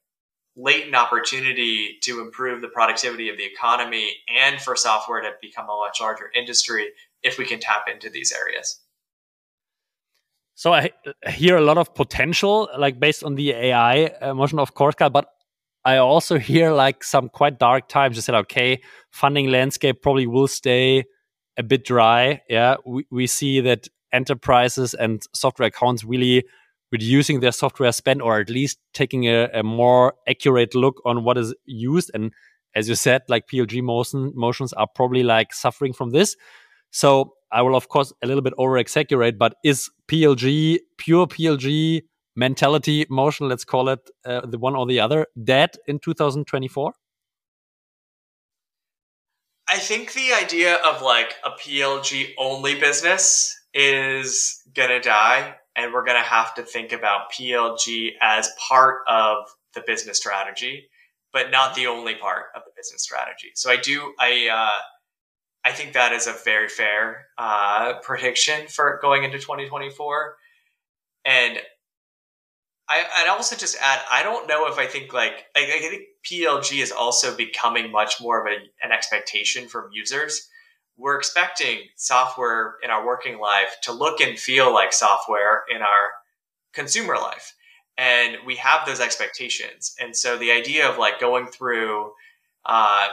latent 0.56 0.94
opportunity 0.94 1.98
to 2.02 2.20
improve 2.20 2.60
the 2.60 2.68
productivity 2.68 3.28
of 3.28 3.36
the 3.36 3.44
economy 3.44 4.10
and 4.28 4.60
for 4.60 4.76
software 4.76 5.20
to 5.20 5.30
become 5.42 5.68
a 5.68 5.76
much 5.76 6.00
larger 6.00 6.30
industry 6.34 6.90
if 7.22 7.38
we 7.38 7.44
can 7.44 7.58
tap 7.58 7.86
into 7.92 8.08
these 8.08 8.32
areas. 8.32 8.80
So 10.54 10.72
I 10.72 10.90
hear 11.28 11.56
a 11.56 11.60
lot 11.60 11.78
of 11.78 11.94
potential, 11.94 12.68
like 12.76 12.98
based 12.98 13.22
on 13.22 13.36
the 13.36 13.52
AI 13.52 14.06
uh, 14.06 14.34
motion 14.34 14.58
of 14.58 14.74
course, 14.74 14.96
but 14.98 15.28
I 15.84 15.96
also 15.98 16.38
hear 16.50 16.72
like 16.72 17.04
some 17.04 17.28
quite 17.28 17.58
dark 17.58 17.88
times. 17.88 18.16
You 18.16 18.22
said, 18.22 18.34
okay, 18.34 18.80
funding 19.10 19.50
landscape 19.50 20.02
probably 20.02 20.26
will 20.26 20.48
stay 20.48 21.04
a 21.56 21.62
bit 21.62 21.84
dry. 21.84 22.42
Yeah, 22.48 22.76
we, 22.86 23.06
we 23.10 23.26
see 23.26 23.60
that 23.60 23.88
enterprises 24.12 24.94
and 24.94 25.22
software 25.34 25.68
accounts 25.68 26.04
really 26.04 26.44
reducing 26.90 27.40
their 27.40 27.52
software 27.52 27.92
spend 27.92 28.22
or 28.22 28.40
at 28.40 28.48
least 28.48 28.78
taking 28.94 29.24
a, 29.26 29.48
a, 29.52 29.62
more 29.62 30.14
accurate 30.26 30.74
look 30.74 31.02
on 31.04 31.22
what 31.22 31.36
is 31.36 31.54
used. 31.66 32.10
And 32.14 32.32
as 32.74 32.88
you 32.88 32.94
said, 32.94 33.22
like 33.28 33.46
PLG 33.46 33.82
motion, 33.82 34.32
motions 34.34 34.72
are 34.72 34.86
probably 34.94 35.22
like 35.22 35.52
suffering 35.52 35.92
from 35.92 36.10
this. 36.10 36.36
So 36.90 37.34
I 37.52 37.62
will, 37.62 37.76
of 37.76 37.88
course, 37.88 38.12
a 38.22 38.26
little 38.26 38.42
bit 38.42 38.54
over 38.56 38.78
exaggerate, 38.78 39.38
but 39.38 39.56
is 39.64 39.90
PLG, 40.08 40.78
pure 40.96 41.26
PLG, 41.26 42.02
mentality 42.38 43.04
motion, 43.10 43.48
let's 43.48 43.64
call 43.64 43.88
it 43.88 44.10
uh, 44.24 44.46
the 44.46 44.58
one 44.58 44.76
or 44.76 44.86
the 44.86 45.00
other, 45.00 45.26
dead 45.42 45.70
in 45.86 45.98
2024? 45.98 46.92
I 49.68 49.78
think 49.78 50.12
the 50.14 50.32
idea 50.32 50.76
of 50.76 51.02
like 51.02 51.34
a 51.44 51.50
PLG 51.50 52.30
only 52.38 52.78
business 52.78 53.54
is 53.74 54.62
going 54.74 54.88
to 54.88 55.00
die. 55.00 55.56
And 55.76 55.92
we're 55.92 56.04
going 56.04 56.20
to 56.20 56.28
have 56.28 56.54
to 56.54 56.62
think 56.62 56.92
about 56.92 57.30
PLG 57.32 58.12
as 58.20 58.50
part 58.68 59.02
of 59.06 59.44
the 59.74 59.82
business 59.86 60.16
strategy, 60.16 60.88
but 61.32 61.50
not 61.50 61.74
the 61.74 61.86
only 61.86 62.16
part 62.16 62.46
of 62.56 62.62
the 62.64 62.72
business 62.76 63.02
strategy. 63.02 63.50
So 63.54 63.70
I 63.70 63.76
do, 63.76 64.12
I, 64.18 64.48
uh, 64.50 64.80
I 65.68 65.72
think 65.72 65.92
that 65.92 66.12
is 66.12 66.26
a 66.26 66.34
very 66.44 66.68
fair 66.68 67.26
uh, 67.36 67.94
prediction 68.02 68.66
for 68.68 68.98
going 69.02 69.22
into 69.22 69.38
2024. 69.38 70.36
And 71.24 71.58
I, 72.88 73.22
would 73.22 73.30
also 73.30 73.54
just 73.54 73.76
add, 73.80 74.00
I 74.10 74.22
don't 74.22 74.48
know 74.48 74.66
if 74.66 74.78
I 74.78 74.86
think 74.86 75.12
like 75.12 75.46
I, 75.54 75.64
I, 75.64 75.88
think 75.88 76.02
PLG 76.24 76.82
is 76.82 76.90
also 76.90 77.36
becoming 77.36 77.92
much 77.92 78.20
more 78.20 78.40
of 78.40 78.46
a, 78.46 78.56
an 78.84 78.92
expectation 78.92 79.68
from 79.68 79.90
users. 79.92 80.48
We're 80.96 81.18
expecting 81.18 81.80
software 81.96 82.76
in 82.82 82.90
our 82.90 83.06
working 83.06 83.38
life 83.38 83.76
to 83.82 83.92
look 83.92 84.20
and 84.20 84.38
feel 84.38 84.72
like 84.72 84.92
software 84.92 85.64
in 85.68 85.82
our 85.82 86.10
consumer 86.72 87.16
life, 87.16 87.54
and 87.96 88.36
we 88.46 88.56
have 88.56 88.86
those 88.86 89.00
expectations. 89.00 89.94
And 90.00 90.16
so 90.16 90.36
the 90.36 90.50
idea 90.50 90.88
of 90.88 90.98
like 90.98 91.20
going 91.20 91.46
through 91.46 92.12
uh, 92.64 93.08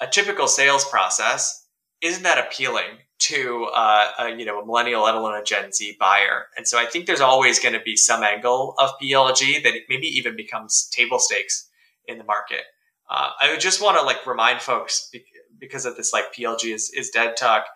a 0.00 0.06
typical 0.06 0.48
sales 0.48 0.84
process 0.84 1.59
isn't 2.02 2.22
that 2.22 2.38
appealing 2.38 2.98
to 3.18 3.68
uh, 3.74 4.12
a, 4.18 4.28
you 4.30 4.44
know 4.44 4.60
a 4.60 4.66
millennial, 4.66 5.04
let 5.04 5.14
alone 5.14 5.38
a 5.38 5.44
Gen 5.44 5.72
Z 5.72 5.96
buyer. 6.00 6.46
And 6.56 6.66
so 6.66 6.78
I 6.78 6.86
think 6.86 7.06
there's 7.06 7.20
always 7.20 7.58
going 7.58 7.74
to 7.74 7.80
be 7.80 7.96
some 7.96 8.22
angle 8.22 8.74
of 8.78 8.90
PLG 9.00 9.62
that 9.62 9.74
maybe 9.88 10.06
even 10.06 10.36
becomes 10.36 10.88
table 10.90 11.18
stakes 11.18 11.68
in 12.06 12.18
the 12.18 12.24
market. 12.24 12.62
Uh, 13.08 13.30
I 13.40 13.56
just 13.58 13.82
want 13.82 13.98
to 13.98 14.04
like 14.04 14.26
remind 14.26 14.60
folks 14.60 15.10
because 15.58 15.84
of 15.84 15.96
this 15.96 16.12
like 16.12 16.34
PLG 16.34 16.72
is, 16.72 16.90
is 16.90 17.10
dead 17.10 17.36
talk. 17.36 17.66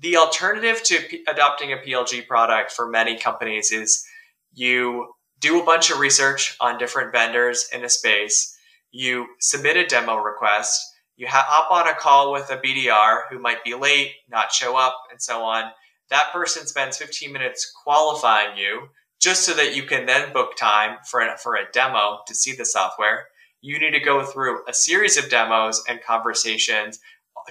The 0.00 0.16
alternative 0.16 0.82
to 0.84 1.00
P- 1.08 1.24
adopting 1.28 1.72
a 1.72 1.76
PLG 1.76 2.26
product 2.26 2.72
for 2.72 2.88
many 2.88 3.16
companies 3.16 3.70
is 3.72 4.04
you 4.52 5.14
do 5.40 5.60
a 5.60 5.64
bunch 5.64 5.90
of 5.90 5.98
research 5.98 6.56
on 6.60 6.78
different 6.78 7.12
vendors 7.12 7.68
in 7.72 7.84
a 7.84 7.88
space, 7.88 8.56
you 8.90 9.26
submit 9.40 9.76
a 9.76 9.86
demo 9.86 10.16
request, 10.16 10.93
you 11.16 11.26
hop 11.28 11.70
on 11.70 11.88
a 11.88 11.94
call 11.96 12.32
with 12.32 12.50
a 12.50 12.56
BDR 12.56 13.22
who 13.30 13.38
might 13.38 13.62
be 13.62 13.74
late, 13.74 14.12
not 14.28 14.52
show 14.52 14.76
up, 14.76 14.96
and 15.10 15.22
so 15.22 15.42
on. 15.42 15.70
That 16.10 16.32
person 16.32 16.66
spends 16.66 16.98
15 16.98 17.32
minutes 17.32 17.72
qualifying 17.84 18.56
you 18.58 18.88
just 19.20 19.44
so 19.44 19.54
that 19.54 19.74
you 19.74 19.84
can 19.84 20.06
then 20.06 20.32
book 20.32 20.56
time 20.56 20.98
for 21.08 21.20
a, 21.20 21.38
for 21.38 21.54
a 21.54 21.70
demo 21.72 22.18
to 22.26 22.34
see 22.34 22.54
the 22.54 22.64
software. 22.64 23.26
You 23.60 23.78
need 23.78 23.92
to 23.92 24.00
go 24.00 24.24
through 24.24 24.66
a 24.68 24.74
series 24.74 25.16
of 25.16 25.30
demos 25.30 25.82
and 25.88 26.02
conversations 26.02 26.98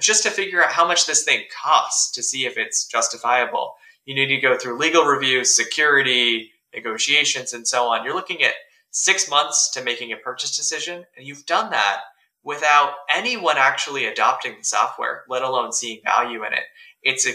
just 0.00 0.22
to 0.24 0.30
figure 0.30 0.62
out 0.62 0.72
how 0.72 0.86
much 0.86 1.06
this 1.06 1.24
thing 1.24 1.44
costs 1.62 2.12
to 2.12 2.22
see 2.22 2.46
if 2.46 2.56
it's 2.58 2.86
justifiable. 2.86 3.74
You 4.04 4.14
need 4.14 4.26
to 4.26 4.40
go 4.40 4.58
through 4.58 4.78
legal 4.78 5.04
reviews, 5.04 5.56
security, 5.56 6.52
negotiations, 6.74 7.52
and 7.52 7.66
so 7.66 7.88
on. 7.88 8.04
You're 8.04 8.14
looking 8.14 8.42
at 8.42 8.54
six 8.90 9.28
months 9.28 9.70
to 9.70 9.82
making 9.82 10.12
a 10.12 10.16
purchase 10.16 10.56
decision, 10.56 11.04
and 11.16 11.26
you've 11.26 11.46
done 11.46 11.70
that 11.70 12.02
without 12.44 12.92
anyone 13.14 13.56
actually 13.58 14.04
adopting 14.06 14.54
the 14.58 14.64
software, 14.64 15.24
let 15.28 15.42
alone 15.42 15.72
seeing 15.72 16.00
value 16.04 16.44
in 16.44 16.52
it. 16.52 16.64
It's 17.02 17.26
an 17.26 17.34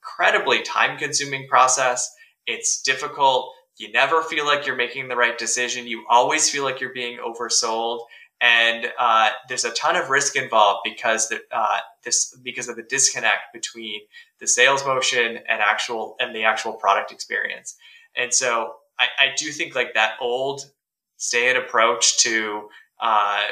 incredibly 0.00 0.62
time 0.62 0.98
consuming 0.98 1.48
process. 1.48 2.14
It's 2.46 2.82
difficult. 2.82 3.52
You 3.78 3.90
never 3.90 4.22
feel 4.22 4.44
like 4.44 4.66
you're 4.66 4.76
making 4.76 5.08
the 5.08 5.16
right 5.16 5.36
decision. 5.38 5.86
You 5.86 6.04
always 6.08 6.48
feel 6.50 6.62
like 6.62 6.80
you're 6.80 6.92
being 6.92 7.18
oversold. 7.18 8.00
and 8.40 8.92
uh, 8.98 9.30
there's 9.48 9.64
a 9.64 9.70
ton 9.72 9.96
of 9.96 10.10
risk 10.10 10.36
involved 10.36 10.80
because 10.84 11.28
the, 11.28 11.40
uh, 11.50 11.78
this 12.04 12.36
because 12.42 12.68
of 12.68 12.76
the 12.76 12.82
disconnect 12.82 13.52
between 13.54 14.00
the 14.40 14.46
sales 14.46 14.84
motion 14.84 15.38
and 15.48 15.62
actual 15.62 16.16
and 16.20 16.34
the 16.34 16.44
actual 16.44 16.74
product 16.74 17.12
experience. 17.12 17.76
And 18.16 18.32
so 18.34 18.74
I, 18.98 19.06
I 19.18 19.26
do 19.36 19.50
think 19.50 19.74
like 19.74 19.94
that 19.94 20.14
old 20.20 20.70
staid 21.16 21.56
approach 21.56 22.18
to 22.18 22.68
uh, 23.00 23.42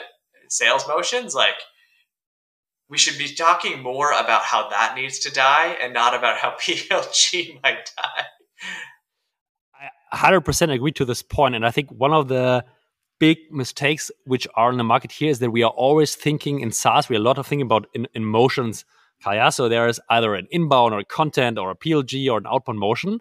sales 0.52 0.86
motions, 0.86 1.34
like 1.34 1.54
we 2.88 2.98
should 2.98 3.18
be 3.18 3.34
talking 3.34 3.82
more 3.82 4.12
about 4.12 4.42
how 4.42 4.68
that 4.68 4.94
needs 4.94 5.18
to 5.20 5.32
die 5.32 5.76
and 5.80 5.94
not 5.94 6.14
about 6.14 6.38
how 6.38 6.50
PLG 6.60 7.60
might 7.62 7.90
die. 7.96 8.24
I 10.12 10.30
100% 10.30 10.72
agree 10.72 10.92
to 10.92 11.04
this 11.04 11.22
point, 11.22 11.54
and 11.54 11.66
I 11.66 11.70
think 11.70 11.90
one 11.90 12.12
of 12.12 12.28
the 12.28 12.64
big 13.18 13.38
mistakes 13.50 14.10
which 14.24 14.46
are 14.54 14.70
in 14.70 14.76
the 14.76 14.84
market 14.84 15.12
here 15.12 15.30
is 15.30 15.38
that 15.38 15.50
we 15.50 15.62
are 15.62 15.70
always 15.70 16.14
thinking 16.14 16.60
in 16.60 16.70
SaaS. 16.70 17.08
We 17.08 17.16
are 17.16 17.20
a 17.20 17.22
lot 17.22 17.38
of 17.38 17.46
thinking 17.46 17.66
about 17.66 17.86
in, 17.94 18.06
in 18.14 18.24
motions. 18.24 18.84
Kyle. 19.22 19.52
So 19.52 19.68
there 19.68 19.86
is 19.86 20.00
either 20.10 20.34
an 20.34 20.48
inbound 20.50 20.92
or 20.92 20.98
a 20.98 21.04
content 21.04 21.56
or 21.56 21.70
a 21.70 21.76
PLG 21.76 22.30
or 22.30 22.38
an 22.38 22.46
outbound 22.46 22.80
motion, 22.80 23.20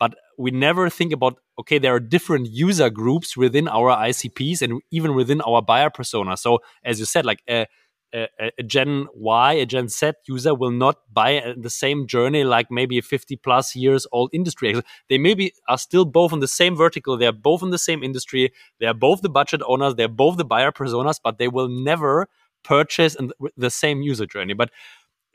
but 0.00 0.14
we 0.38 0.50
never 0.50 0.90
think 0.90 1.12
about 1.12 1.38
okay, 1.60 1.78
there 1.78 1.94
are 1.94 2.00
different 2.00 2.48
user 2.50 2.88
groups 2.88 3.36
within 3.36 3.68
our 3.68 3.94
ICPs 3.94 4.62
and 4.62 4.80
even 4.90 5.14
within 5.14 5.42
our 5.42 5.60
buyer 5.60 5.90
persona. 5.90 6.38
So 6.38 6.60
as 6.82 6.98
you 6.98 7.04
said, 7.04 7.26
like 7.26 7.42
a, 7.48 7.66
a, 8.14 8.28
a, 8.58 8.62
Gen 8.62 9.08
Y, 9.14 9.52
a 9.52 9.66
Gen 9.66 9.88
Z 9.88 10.12
user 10.26 10.54
will 10.54 10.70
not 10.70 10.96
buy 11.12 11.54
the 11.54 11.68
same 11.68 12.06
journey 12.06 12.44
like 12.44 12.70
maybe 12.70 12.96
a 12.96 13.02
50 13.02 13.36
plus 13.36 13.76
years 13.76 14.06
old 14.10 14.30
industry. 14.32 14.80
They 15.10 15.18
maybe 15.18 15.52
are 15.68 15.76
still 15.76 16.06
both 16.06 16.32
in 16.32 16.40
the 16.40 16.48
same 16.48 16.74
vertical. 16.74 17.18
They're 17.18 17.30
both 17.30 17.62
in 17.62 17.68
the 17.68 17.78
same 17.78 18.02
industry. 18.02 18.52
They're 18.80 18.94
both 18.94 19.20
the 19.20 19.28
budget 19.28 19.60
owners. 19.66 19.96
They're 19.96 20.08
both 20.08 20.38
the 20.38 20.46
buyer 20.46 20.72
personas, 20.72 21.20
but 21.22 21.36
they 21.36 21.48
will 21.48 21.68
never 21.68 22.26
purchase 22.64 23.14
in 23.14 23.30
the 23.56 23.70
same 23.70 24.00
user 24.00 24.26
journey. 24.26 24.54
But 24.54 24.70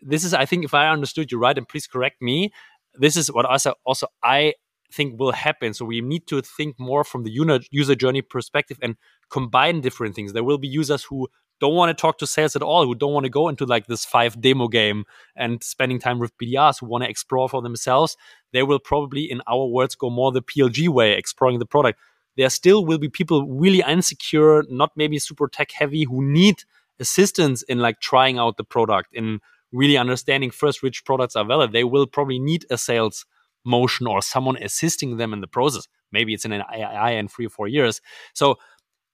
this 0.02 0.24
is, 0.24 0.34
I 0.34 0.46
think, 0.46 0.66
if 0.66 0.74
I 0.74 0.90
understood 0.90 1.32
you 1.32 1.38
right, 1.38 1.58
and 1.58 1.68
please 1.68 1.88
correct 1.88 2.22
me, 2.22 2.52
this 3.00 3.18
is 3.18 3.32
what 3.32 3.46
also, 3.46 3.74
also 3.86 4.08
I 4.24 4.54
think 4.92 5.20
will 5.20 5.32
happen. 5.32 5.74
So 5.74 5.86
we 5.86 6.02
need 6.02 6.28
to 6.28 6.42
think 6.42 6.80
more 6.80 7.04
from 7.04 7.24
the 7.24 7.66
user 7.72 7.96
journey 7.96 8.22
perspective 8.22 8.78
and 8.82 8.96
combine 9.30 9.82
different 9.82 10.16
things. 10.16 10.34
There 10.34 10.44
will 10.44 10.58
be 10.58 10.68
users 10.68 11.04
who 11.04 11.28
don't 11.60 11.74
want 11.74 11.90
to 11.96 12.00
talk 12.00 12.18
to 12.18 12.28
sales 12.28 12.56
at 12.56 12.62
all, 12.62 12.86
who 12.86 12.96
don't 12.96 13.14
want 13.14 13.24
to 13.24 13.30
go 13.30 13.48
into 13.50 13.66
like 13.66 13.88
this 13.88 14.06
five 14.06 14.40
demo 14.42 14.68
game 14.68 15.06
and 15.36 15.64
spending 15.64 16.00
time 16.00 16.20
with 16.20 16.38
BDRs, 16.38 16.80
who 16.80 16.86
want 16.86 17.04
to 17.04 17.10
explore 17.10 17.48
for 17.48 17.62
themselves, 17.62 18.18
they 18.52 18.64
will 18.64 18.80
probably, 18.80 19.24
in 19.24 19.42
our 19.48 19.66
words, 19.66 19.96
go 19.96 20.10
more 20.10 20.32
the 20.32 20.42
PLG 20.42 20.90
way, 20.90 21.14
exploring 21.14 21.60
the 21.60 21.66
product. 21.66 22.00
There 22.38 22.50
still 22.50 22.86
will 22.86 22.98
be 22.98 23.10
people 23.10 23.48
really 23.48 23.82
insecure, 23.88 24.64
not 24.70 24.92
maybe 24.98 25.18
super 25.18 25.48
tech 25.48 25.72
heavy, 25.72 26.04
who 26.04 26.22
need 26.24 26.64
assistance 27.00 27.64
in 27.64 27.80
like 27.80 28.02
trying 28.02 28.38
out 28.38 28.58
the 28.58 28.64
product, 28.66 29.14
in 29.14 29.40
really 29.72 29.98
understanding 29.98 30.52
first 30.52 30.82
which 30.82 31.06
products 31.06 31.36
are 31.36 31.46
valid. 31.46 31.72
They 31.72 31.84
will 31.84 32.08
probably 32.08 32.40
need 32.40 32.66
a 32.70 32.78
sales 32.78 33.26
motion 33.66 34.08
or 34.08 34.22
someone 34.22 34.62
assisting 34.62 35.18
them 35.18 35.34
in 35.34 35.42
the 35.42 35.48
process. 35.48 35.88
Maybe 36.12 36.34
it's 36.34 36.46
in 36.46 36.52
an 36.52 36.64
AI 36.74 37.12
in 37.12 37.28
three 37.28 37.48
or 37.48 37.50
four 37.50 37.68
years. 37.68 38.02
So 38.34 38.58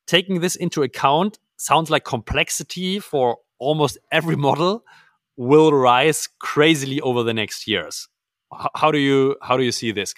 taking 0.07 0.41
this 0.41 0.55
into 0.55 0.83
account 0.83 1.39
sounds 1.57 1.89
like 1.89 2.03
complexity 2.03 2.99
for 2.99 3.37
almost 3.59 3.97
every 4.11 4.35
model 4.47 4.83
will 5.37 5.71
rise 5.71 6.27
crazily 6.39 6.99
over 7.01 7.23
the 7.23 7.33
next 7.33 7.67
years. 7.67 8.07
How 8.75 8.91
do 8.91 8.97
you 8.97 9.37
how 9.41 9.55
do 9.55 9.63
you 9.63 9.71
see 9.71 9.91
this? 9.91 10.13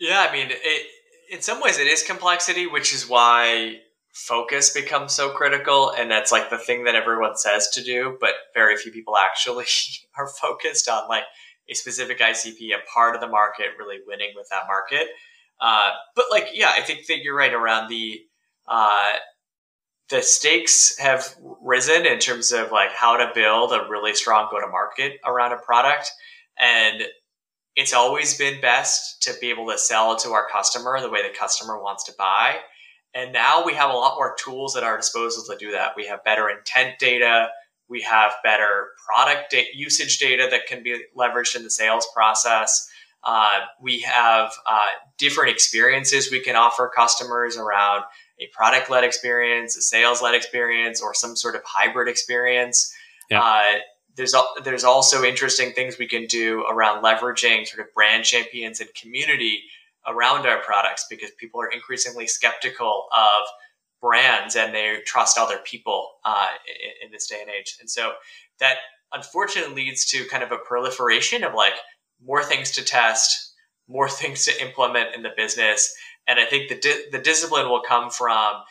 Yeah, 0.00 0.26
I 0.28 0.32
mean, 0.32 0.48
it, 0.50 0.86
in 1.30 1.42
some 1.42 1.60
ways, 1.60 1.78
it 1.78 1.86
is 1.86 2.02
complexity, 2.02 2.66
which 2.66 2.92
is 2.92 3.08
why 3.08 3.80
focus 4.12 4.70
becomes 4.70 5.12
so 5.12 5.30
critical, 5.30 5.90
and 5.90 6.10
that's 6.10 6.32
like 6.32 6.50
the 6.50 6.58
thing 6.58 6.84
that 6.84 6.94
everyone 6.94 7.36
says 7.36 7.68
to 7.70 7.82
do, 7.82 8.16
but 8.20 8.34
very 8.54 8.76
few 8.76 8.92
people 8.92 9.16
actually 9.16 9.66
are 10.18 10.28
focused 10.28 10.88
on 10.88 11.08
like 11.08 11.24
a 11.68 11.74
specific 11.74 12.18
ICP, 12.20 12.74
a 12.74 12.86
part 12.92 13.14
of 13.14 13.20
the 13.20 13.28
market, 13.28 13.68
really 13.78 13.98
winning 14.06 14.32
with 14.36 14.48
that 14.50 14.64
market. 14.66 15.08
Uh, 15.60 15.90
but 16.14 16.26
like, 16.30 16.48
yeah, 16.52 16.72
I 16.74 16.80
think 16.80 17.06
that 17.06 17.18
you're 17.18 17.36
right 17.36 17.54
around 17.54 17.88
the 17.88 18.20
uh, 18.66 19.12
the 20.10 20.22
stakes 20.22 20.98
have 20.98 21.34
risen 21.62 22.04
in 22.04 22.18
terms 22.18 22.52
of 22.52 22.70
like 22.70 22.92
how 22.92 23.16
to 23.16 23.30
build 23.34 23.72
a 23.72 23.86
really 23.88 24.14
strong 24.14 24.48
go 24.50 24.60
to 24.60 24.66
market 24.66 25.18
around 25.24 25.52
a 25.52 25.56
product. 25.56 26.10
And 26.60 27.04
it's 27.76 27.94
always 27.94 28.36
been 28.36 28.60
best 28.60 29.22
to 29.22 29.32
be 29.40 29.48
able 29.48 29.66
to 29.70 29.78
sell 29.78 30.14
to 30.16 30.30
our 30.32 30.46
customer 30.50 31.00
the 31.00 31.08
way 31.08 31.22
the 31.22 31.34
customer 31.34 31.82
wants 31.82 32.04
to 32.04 32.12
buy. 32.18 32.56
And 33.14 33.32
now 33.32 33.64
we 33.64 33.74
have 33.74 33.90
a 33.90 33.94
lot 33.94 34.14
more 34.16 34.34
tools 34.38 34.76
at 34.76 34.82
our 34.82 34.96
disposal 34.96 35.44
to 35.44 35.56
do 35.58 35.72
that. 35.72 35.92
We 35.96 36.06
have 36.06 36.24
better 36.24 36.48
intent 36.48 36.98
data. 36.98 37.48
We 37.88 38.00
have 38.02 38.32
better 38.42 38.88
product 39.06 39.50
da- 39.50 39.68
usage 39.74 40.18
data 40.18 40.48
that 40.50 40.66
can 40.66 40.82
be 40.82 41.02
leveraged 41.16 41.56
in 41.56 41.62
the 41.62 41.70
sales 41.70 42.06
process. 42.14 42.88
Uh, 43.24 43.60
we 43.80 44.00
have 44.00 44.52
uh, 44.66 44.86
different 45.18 45.50
experiences 45.50 46.30
we 46.30 46.40
can 46.40 46.56
offer 46.56 46.90
customers 46.94 47.56
around 47.56 48.02
a 48.40 48.48
product 48.48 48.90
led 48.90 49.04
experience, 49.04 49.76
a 49.76 49.82
sales 49.82 50.22
led 50.22 50.34
experience, 50.34 51.00
or 51.00 51.14
some 51.14 51.36
sort 51.36 51.54
of 51.54 51.62
hybrid 51.64 52.08
experience. 52.08 52.92
Yeah. 53.30 53.42
Uh, 53.42 53.78
there's 54.16 54.34
there's 54.64 54.84
also 54.84 55.22
interesting 55.22 55.72
things 55.72 55.98
we 55.98 56.06
can 56.08 56.26
do 56.26 56.64
around 56.64 57.02
leveraging 57.02 57.66
sort 57.66 57.86
of 57.86 57.92
brand 57.94 58.24
champions 58.24 58.80
and 58.80 58.92
community 58.94 59.62
around 60.06 60.46
our 60.46 60.58
products 60.58 61.06
because 61.08 61.30
people 61.38 61.60
are 61.60 61.70
increasingly 61.70 62.26
skeptical 62.26 63.06
of 63.12 63.46
brands 64.00 64.56
and 64.56 64.74
they 64.74 64.98
trust 65.06 65.38
other 65.38 65.58
people 65.64 66.10
uh, 66.24 66.48
in, 66.66 67.06
in, 67.06 67.12
this 67.12 67.28
day 67.28 67.40
and 67.40 67.50
age. 67.50 67.76
And 67.80 67.88
so 67.88 68.14
that 68.58 68.78
unfortunately 69.12 69.84
leads 69.84 70.04
to 70.06 70.24
kind 70.26 70.42
of 70.42 70.50
a 70.50 70.56
proliferation 70.56 71.44
of 71.44 71.54
like 71.54 71.74
more 72.24 72.42
things 72.42 72.72
to 72.72 72.84
test, 72.84 73.52
more 73.88 74.08
things 74.20 74.44
to 74.46 74.62
implement 74.62 75.14
in 75.14 75.22
the 75.22 75.32
business, 75.36 75.94
and 76.26 76.38
I 76.38 76.44
think 76.44 76.68
the, 76.68 76.78
di- 76.78 77.10
the 77.10 77.18
discipline 77.18 77.68
will 77.68 77.82
come 77.82 78.10
from 78.10 78.62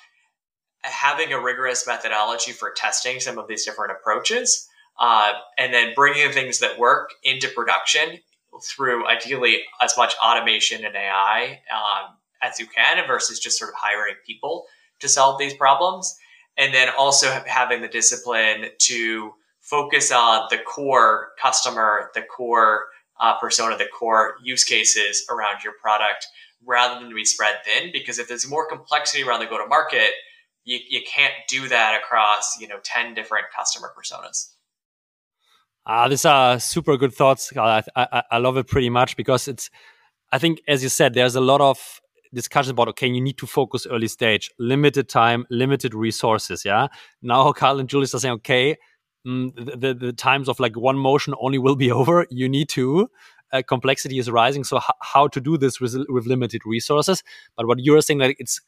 having 0.84 1.34
a 1.34 1.41
rigorous 1.41 1.86
methodology 1.86 2.51
for 2.51 2.71
testing 2.71 3.19
some 3.19 3.38
of 3.38 3.47
these 3.47 3.65
different 3.65 3.91
approaches 3.91 4.67
uh, 4.99 5.34
and 5.57 5.73
then 5.73 5.93
bringing 5.95 6.27
the 6.27 6.34
things 6.34 6.59
that 6.59 6.79
work 6.79 7.11
into 7.23 7.47
production 7.49 8.19
through 8.64 9.07
ideally 9.07 9.64
as 9.82 9.95
much 9.97 10.14
automation 10.24 10.86
and 10.86 10.95
AI 10.95 11.59
um, 11.74 12.16
as 12.41 12.59
you 12.59 12.68
can 12.68 13.05
versus 13.07 13.39
just 13.39 13.57
sort 13.57 13.70
of 13.70 13.76
hiring 13.78 14.16
people 14.26 14.66
to 14.99 15.07
solve 15.07 15.39
these 15.39 15.53
problems. 15.53 16.16
And 16.57 16.74
then 16.74 16.89
also 16.97 17.28
having 17.45 17.82
the 17.82 17.88
discipline 17.88 18.70
to 18.80 19.34
focus 19.62 20.12
on 20.12 20.47
the 20.49 20.57
core 20.57 21.30
customer, 21.41 22.12
the 22.14 22.24
core 22.24 22.86
uh, 23.20 23.38
persona, 23.39 23.78
the 23.78 23.88
core 23.88 24.36
use 24.43 24.64
cases 24.64 25.26
around 25.30 25.64
your 25.64 25.74
product 25.82 26.28
rather 26.66 26.99
than 26.99 27.09
to 27.09 27.16
be 27.16 27.26
spread 27.26 27.55
thin. 27.64 27.91
Because 27.93 28.20
if 28.20 28.28
there's 28.28 28.49
more 28.49 28.68
complexity 28.68 29.24
around 29.24 29.39
the 29.39 29.45
go 29.45 29.57
to 29.57 29.68
market, 29.68 30.12
you, 30.64 30.80
you 30.89 31.01
can't 31.07 31.34
do 31.47 31.68
that 31.68 31.99
across 31.99 32.59
you 32.59 32.68
know 32.68 32.80
10 32.84 33.14
different 33.14 33.45
customer 33.55 33.91
personas. 33.97 34.53
Ah, 35.86 36.07
these 36.07 36.25
are 36.25 36.59
super 36.59 36.95
good 36.97 37.13
thoughts. 37.13 37.51
I, 37.57 37.84
I, 37.95 38.23
I 38.32 38.38
love 38.38 38.57
it 38.57 38.67
pretty 38.67 38.89
much 38.89 39.17
because 39.17 39.47
it's, 39.47 39.69
I 40.32 40.38
think, 40.38 40.61
as 40.67 40.84
you 40.84 40.89
said, 40.89 41.13
there's 41.13 41.36
a 41.36 41.41
lot 41.41 41.59
of 41.61 42.01
discussion 42.34 42.71
about 42.71 42.88
okay, 42.89 43.07
you 43.07 43.21
need 43.21 43.38
to 43.38 43.47
focus 43.47 43.88
early 43.89 44.07
stage, 44.07 44.49
limited 44.59 45.09
time, 45.09 45.45
limited 45.49 45.93
resources. 45.93 46.63
Yeah. 46.63 46.88
Now 47.21 47.51
Kyle 47.53 47.79
and 47.79 47.89
Julius 47.89 48.13
are 48.13 48.19
saying, 48.19 48.36
okay, 48.36 48.77
mm, 49.27 49.53
the, 49.55 49.77
the, 49.77 49.93
the 49.93 50.13
times 50.13 50.47
of 50.47 50.59
like 50.59 50.77
one 50.77 50.97
motion 50.97 51.34
only 51.41 51.57
will 51.57 51.75
be 51.75 51.91
over. 52.01 52.25
You 52.29 52.47
need 52.47 52.69
to 52.69 53.09
uh, 53.51 53.61
complexity 53.67 54.17
is 54.17 54.29
rising. 54.29 54.63
So 54.63 54.79
how 55.01 55.27
to 55.27 55.41
do 55.41 55.57
this 55.57 55.79
with, 55.79 55.95
with 56.09 56.25
limited 56.25 56.61
resources? 56.65 57.23
But 57.57 57.67
what 57.67 57.79
you're 57.79 58.01
saying, 58.01 58.19
like 58.19 58.38
it's 58.39 58.61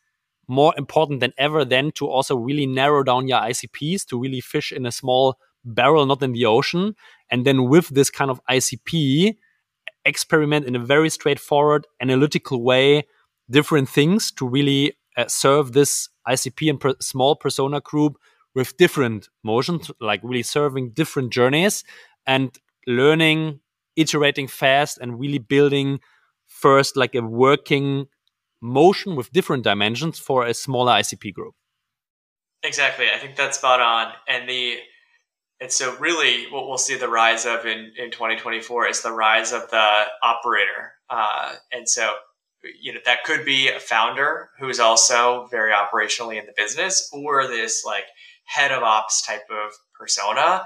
more 0.48 0.74
important 0.78 1.22
than 1.22 1.34
ever 1.38 1.64
then 1.64 1.92
to 1.94 2.08
also 2.08 2.36
really 2.36 2.66
narrow 2.66 3.04
down 3.04 3.28
your 3.28 3.40
ICPs 3.40 4.06
to 4.08 4.20
really 4.20 4.42
fish 4.42 4.72
in 4.72 4.86
a 4.86 4.92
small 4.92 5.38
barrel, 5.66 6.06
not 6.06 6.22
in 6.24 6.34
the 6.34 6.46
ocean. 6.46 6.96
And 7.30 7.46
then 7.46 7.70
with 7.70 7.90
this 7.90 8.10
kind 8.10 8.30
of 8.30 8.42
ICP, 8.50 9.36
experiment 10.06 10.66
in 10.66 10.76
a 10.76 10.80
very 10.80 11.10
straightforward, 11.10 11.88
analytical 12.02 12.64
way, 12.64 13.04
different 13.50 13.90
things 13.90 14.32
to 14.34 14.48
really 14.48 14.94
uh, 15.18 15.28
serve 15.28 15.74
this 15.74 16.10
ICP 16.28 16.70
and 16.70 16.80
per 16.80 16.94
small 17.00 17.36
persona 17.36 17.82
group 17.82 18.18
with 18.56 18.78
different 18.78 19.30
motions, 19.44 19.90
like 20.00 20.22
really 20.24 20.44
serving 20.44 20.92
different 20.92 21.32
journeys 21.32 21.84
and 22.26 22.58
learning 22.88 23.60
iterating 23.96 24.48
fast 24.48 24.98
and 24.98 25.20
really 25.20 25.38
building 25.38 26.00
first 26.46 26.96
like 26.98 27.16
a 27.16 27.22
working 27.22 28.08
motion 28.62 29.16
with 29.16 29.32
different 29.32 29.64
dimensions 29.64 30.18
for 30.20 30.46
a 30.46 30.54
smaller 30.54 30.94
ICP 30.94 31.34
group. 31.34 31.54
Exactly. 32.64 33.08
I 33.14 33.20
think 33.20 33.36
that's 33.36 33.58
spot 33.58 33.82
on. 33.82 34.14
And 34.28 34.48
the 34.48 34.78
and 35.64 35.72
so 35.72 35.96
really 35.98 36.52
what 36.52 36.68
we'll 36.68 36.78
see 36.78 36.98
the 36.98 37.08
rise 37.08 37.46
of 37.46 37.66
in, 37.66 37.94
in 37.98 38.12
2024 38.12 38.88
is 38.88 39.02
the 39.02 39.14
rise 39.14 39.54
of 39.54 39.70
the 39.72 40.04
operator. 40.22 40.92
Uh, 41.10 41.54
and 41.72 41.88
so 41.88 42.12
you 42.82 42.94
know 42.94 43.00
that 43.06 43.24
could 43.24 43.46
be 43.46 43.70
a 43.70 43.80
founder 43.80 44.50
who 44.60 44.68
is 44.68 44.82
also 44.82 45.48
very 45.52 45.72
operationally 45.72 46.38
in 46.38 46.46
the 46.46 46.54
business 46.58 47.10
or 47.14 47.48
this 47.48 47.84
like 47.86 48.04
head 48.44 48.74
of 48.74 48.84
ops 48.84 49.26
type 49.26 49.44
of 49.50 49.72
persona 49.98 50.66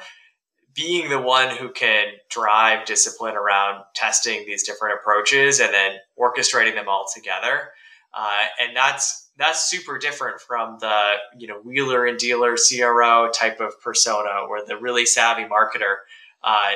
being 0.74 1.10
the 1.10 1.22
one 1.22 1.56
who 1.56 1.72
can 1.72 2.08
drive 2.30 2.86
discipline 2.86 3.36
around 3.36 3.84
testing 3.96 4.44
these 4.46 4.64
different 4.64 5.00
approaches 5.00 5.60
and 5.60 5.74
then 5.74 5.98
orchestrating 6.20 6.76
them 6.76 6.88
all 6.88 7.06
together 7.16 7.70
uh, 8.14 8.46
and 8.62 8.76
that's 8.76 9.27
that's 9.38 9.70
super 9.70 9.98
different 9.98 10.42
from 10.42 10.78
the 10.80 11.14
you 11.38 11.48
know 11.48 11.60
wheeler 11.64 12.06
and 12.06 12.18
dealer 12.18 12.56
cro 12.56 13.30
type 13.32 13.60
of 13.60 13.80
persona 13.82 14.46
or 14.50 14.66
the 14.66 14.78
really 14.78 15.06
savvy 15.06 15.44
marketer 15.44 15.98
uh, 16.44 16.72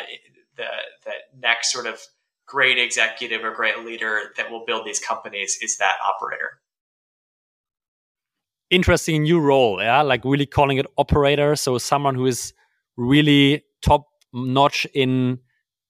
the 0.56 0.68
the 1.06 1.12
next 1.40 1.72
sort 1.72 1.88
of 1.88 2.00
great 2.52 2.78
executive 2.78 3.44
or 3.46 3.52
great 3.52 3.80
leader 3.86 4.34
that 4.36 4.52
will 4.52 4.66
build 4.66 4.86
these 4.86 5.00
companies 5.00 5.58
is 5.62 5.78
that 5.78 5.96
operator. 6.06 6.60
Interesting 8.70 9.24
new 9.24 9.40
role, 9.40 9.82
yeah, 9.82 10.02
like 10.02 10.24
really 10.26 10.46
calling 10.46 10.78
it 10.78 10.86
operator. 10.98 11.56
So 11.56 11.78
someone 11.78 12.16
who 12.16 12.26
is 12.26 12.54
really 12.98 13.64
top 13.82 14.06
notch 14.34 14.86
in 14.94 15.40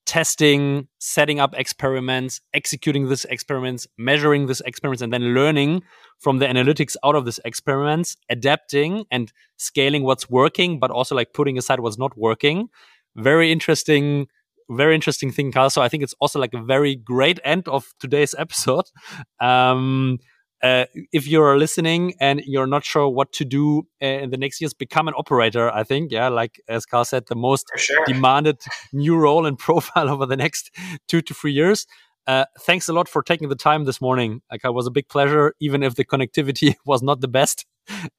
testing, 0.05 0.87
setting 0.99 1.39
up 1.39 1.53
experiments, 1.57 2.41
executing 2.53 3.07
these 3.09 3.25
experiments, 3.25 3.87
measuring 3.97 4.47
these 4.47 4.61
experiments, 4.61 5.01
and 5.01 5.13
then 5.13 5.33
learning 5.33 5.83
from 6.19 6.39
the 6.39 6.45
analytics 6.45 6.95
out 7.03 7.15
of 7.15 7.25
these 7.25 7.39
experiments, 7.45 8.17
adapting 8.29 9.05
and 9.11 9.31
scaling 9.57 10.03
what's 10.03 10.29
working, 10.29 10.79
but 10.79 10.91
also 10.91 11.15
like 11.15 11.33
putting 11.33 11.57
aside 11.57 11.79
what's 11.79 11.97
not 11.97 12.17
working. 12.17 12.69
Very 13.15 13.51
interesting 13.51 14.27
very 14.69 14.95
interesting 14.95 15.31
thing, 15.31 15.51
Kyle. 15.51 15.69
So 15.69 15.81
I 15.81 15.89
think 15.89 16.01
it's 16.01 16.15
also 16.21 16.39
like 16.39 16.53
a 16.53 16.61
very 16.61 16.95
great 16.95 17.39
end 17.43 17.67
of 17.67 17.93
today's 17.99 18.33
episode. 18.37 18.85
Um, 19.41 20.19
uh, 20.64 20.86
if 21.12 21.28
you're 21.28 21.57
listening 21.57 22.14
and 22.20 22.41
you're 22.45 22.68
not 22.68 22.84
sure 22.84 23.09
what 23.09 23.32
to 23.34 23.45
do 23.45 23.88
uh, 24.01 24.05
in 24.05 24.30
the 24.30 24.38
next 24.38 24.62
years, 24.62 24.74
become 24.74 25.07
an 25.07 25.14
operator. 25.18 25.72
I 25.72 25.84
think, 25.84 26.12
yeah, 26.12 26.28
like 26.28 26.62
as 26.68 26.86
Kyle 26.86 27.05
said, 27.05 27.26
the 27.28 27.36
most 27.36 27.68
sure. 27.78 28.03
demanded 28.05 28.62
new 28.93 29.18
role 29.18 29.45
and 29.45 29.57
profile 29.68 30.09
over 30.09 30.26
the 30.26 30.38
next 30.38 30.72
two 31.07 31.22
to 31.22 31.34
three 31.34 31.53
years. 31.53 31.88
Uh, 32.28 32.45
thanks 32.59 32.88
a 32.88 32.93
lot 32.93 33.09
for 33.09 33.24
taking 33.24 33.49
the 33.49 33.55
time 33.55 33.86
this 33.86 33.99
morning. 33.99 34.41
Like, 34.51 34.62
it 34.64 34.74
was 34.74 34.86
a 34.86 34.91
big 34.91 35.09
pleasure, 35.09 35.55
even 35.59 35.82
if 35.82 35.95
the 35.95 36.05
connectivity 36.05 36.76
was 36.86 37.01
not 37.01 37.22
the 37.22 37.28
best 37.28 37.66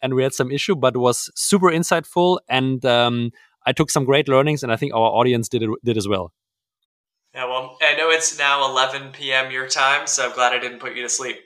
and 0.00 0.14
we 0.14 0.22
had 0.22 0.34
some 0.34 0.50
issue, 0.50 0.74
but 0.74 0.96
it 0.96 0.98
was 0.98 1.30
super 1.34 1.68
insightful. 1.68 2.38
And 2.48 2.84
um, 2.84 3.30
I 3.64 3.72
took 3.72 3.90
some 3.90 4.04
great 4.04 4.28
learnings, 4.28 4.62
and 4.62 4.72
I 4.72 4.76
think 4.76 4.92
our 4.92 5.00
audience 5.00 5.48
did 5.48 5.62
it, 5.62 5.70
did 5.84 5.96
as 5.96 6.08
well. 6.08 6.32
Yeah, 7.34 7.46
well, 7.46 7.78
I 7.80 7.96
know 7.96 8.10
it's 8.10 8.36
now 8.36 8.68
11 8.68 9.12
p.m. 9.12 9.50
your 9.50 9.66
time, 9.68 10.06
so 10.06 10.26
I'm 10.26 10.34
glad 10.34 10.52
I 10.52 10.58
didn't 10.58 10.80
put 10.80 10.94
you 10.94 11.02
to 11.02 11.08
sleep. 11.08 11.38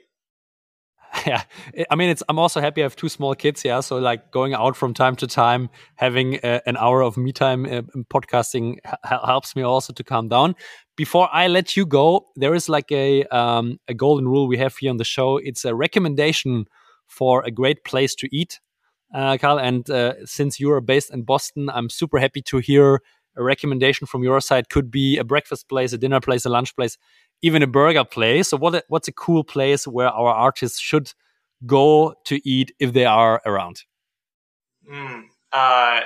Yeah, 1.25 1.43
I 1.89 1.95
mean, 1.95 2.09
it's. 2.09 2.23
I'm 2.29 2.39
also 2.39 2.61
happy 2.61 2.81
I 2.81 2.85
have 2.85 2.95
two 2.95 3.09
small 3.09 3.33
kids. 3.35 3.63
Yeah, 3.65 3.79
so 3.79 3.97
like 3.97 4.31
going 4.31 4.53
out 4.53 4.75
from 4.75 4.93
time 4.93 5.15
to 5.17 5.27
time, 5.27 5.69
having 5.95 6.39
uh, 6.43 6.59
an 6.65 6.77
hour 6.77 7.01
of 7.01 7.17
me 7.17 7.31
time 7.31 7.65
uh, 7.65 7.81
podcasting 8.13 8.77
helps 9.03 9.55
me 9.55 9.61
also 9.63 9.93
to 9.93 10.03
calm 10.03 10.27
down. 10.29 10.55
Before 10.95 11.29
I 11.31 11.47
let 11.47 11.75
you 11.75 11.85
go, 11.85 12.27
there 12.35 12.53
is 12.53 12.69
like 12.69 12.91
a 12.91 13.23
um, 13.25 13.79
a 13.87 13.93
golden 13.93 14.27
rule 14.27 14.47
we 14.47 14.57
have 14.57 14.75
here 14.77 14.89
on 14.91 14.97
the 14.97 15.03
show. 15.05 15.37
It's 15.37 15.65
a 15.65 15.73
recommendation 15.75 16.65
for 17.07 17.43
a 17.43 17.51
great 17.51 17.83
place 17.83 18.13
to 18.15 18.27
eat, 18.35 18.59
uh, 19.13 19.37
Kyle. 19.37 19.59
And 19.59 19.89
uh, 19.89 20.25
since 20.25 20.59
you 20.59 20.71
are 20.71 20.81
based 20.81 21.11
in 21.11 21.23
Boston, 21.23 21.69
I'm 21.69 21.89
super 21.89 22.19
happy 22.19 22.41
to 22.43 22.57
hear 22.57 23.01
a 23.35 23.43
recommendation 23.43 24.07
from 24.07 24.23
your 24.23 24.41
side 24.41 24.69
could 24.69 24.89
be 24.89 25.17
a 25.17 25.23
breakfast 25.23 25.69
place, 25.69 25.93
a 25.93 25.97
dinner 25.97 26.19
place, 26.19 26.45
a 26.45 26.49
lunch 26.49 26.75
place, 26.75 26.97
even 27.41 27.63
a 27.63 27.67
burger 27.67 28.03
place. 28.03 28.49
So 28.49 28.57
what 28.57 28.83
what's 28.87 29.07
a 29.07 29.13
cool 29.13 29.43
place 29.43 29.87
where 29.87 30.09
our 30.09 30.51
ARRtists 30.51 30.79
should 30.79 31.13
go 31.65 32.15
to 32.25 32.47
eat 32.47 32.73
if 32.79 32.93
they 32.93 33.05
are 33.05 33.41
around? 33.45 33.83
Mm, 34.91 35.23
uh, 35.51 36.01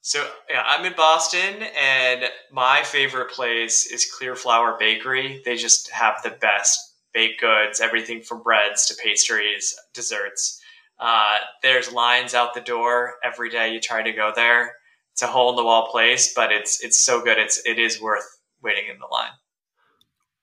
so 0.00 0.26
yeah, 0.48 0.62
I'm 0.66 0.84
in 0.84 0.94
Boston, 0.96 1.62
and 1.78 2.24
my 2.52 2.82
favorite 2.84 3.30
place 3.30 3.86
is 3.86 4.10
Clear 4.10 4.34
Flour 4.34 4.76
Bakery. 4.78 5.42
They 5.44 5.56
just 5.56 5.90
have 5.90 6.22
the 6.22 6.30
best 6.30 6.78
baked 7.12 7.40
goods, 7.40 7.80
everything 7.80 8.22
from 8.22 8.42
breads 8.42 8.86
to 8.86 8.94
pastries, 9.02 9.74
desserts. 9.94 10.60
Uh, 10.98 11.36
there's 11.62 11.92
lines 11.92 12.34
out 12.34 12.54
the 12.54 12.60
door 12.60 13.14
every 13.24 13.48
day. 13.48 13.72
You 13.72 13.80
try 13.80 14.02
to 14.02 14.12
go 14.12 14.32
there 14.34 14.74
it's 15.20 15.28
a 15.28 15.32
hole 15.32 15.50
in 15.50 15.56
the 15.56 15.64
wall 15.64 15.90
place, 15.90 16.32
but 16.32 16.50
it's 16.50 16.82
it's 16.82 16.98
so 16.98 17.22
good. 17.22 17.36
It's 17.36 17.60
it 17.66 17.78
is 17.78 18.00
worth 18.00 18.24
waiting 18.62 18.84
in 18.90 18.98
the 18.98 19.06
line. 19.06 19.32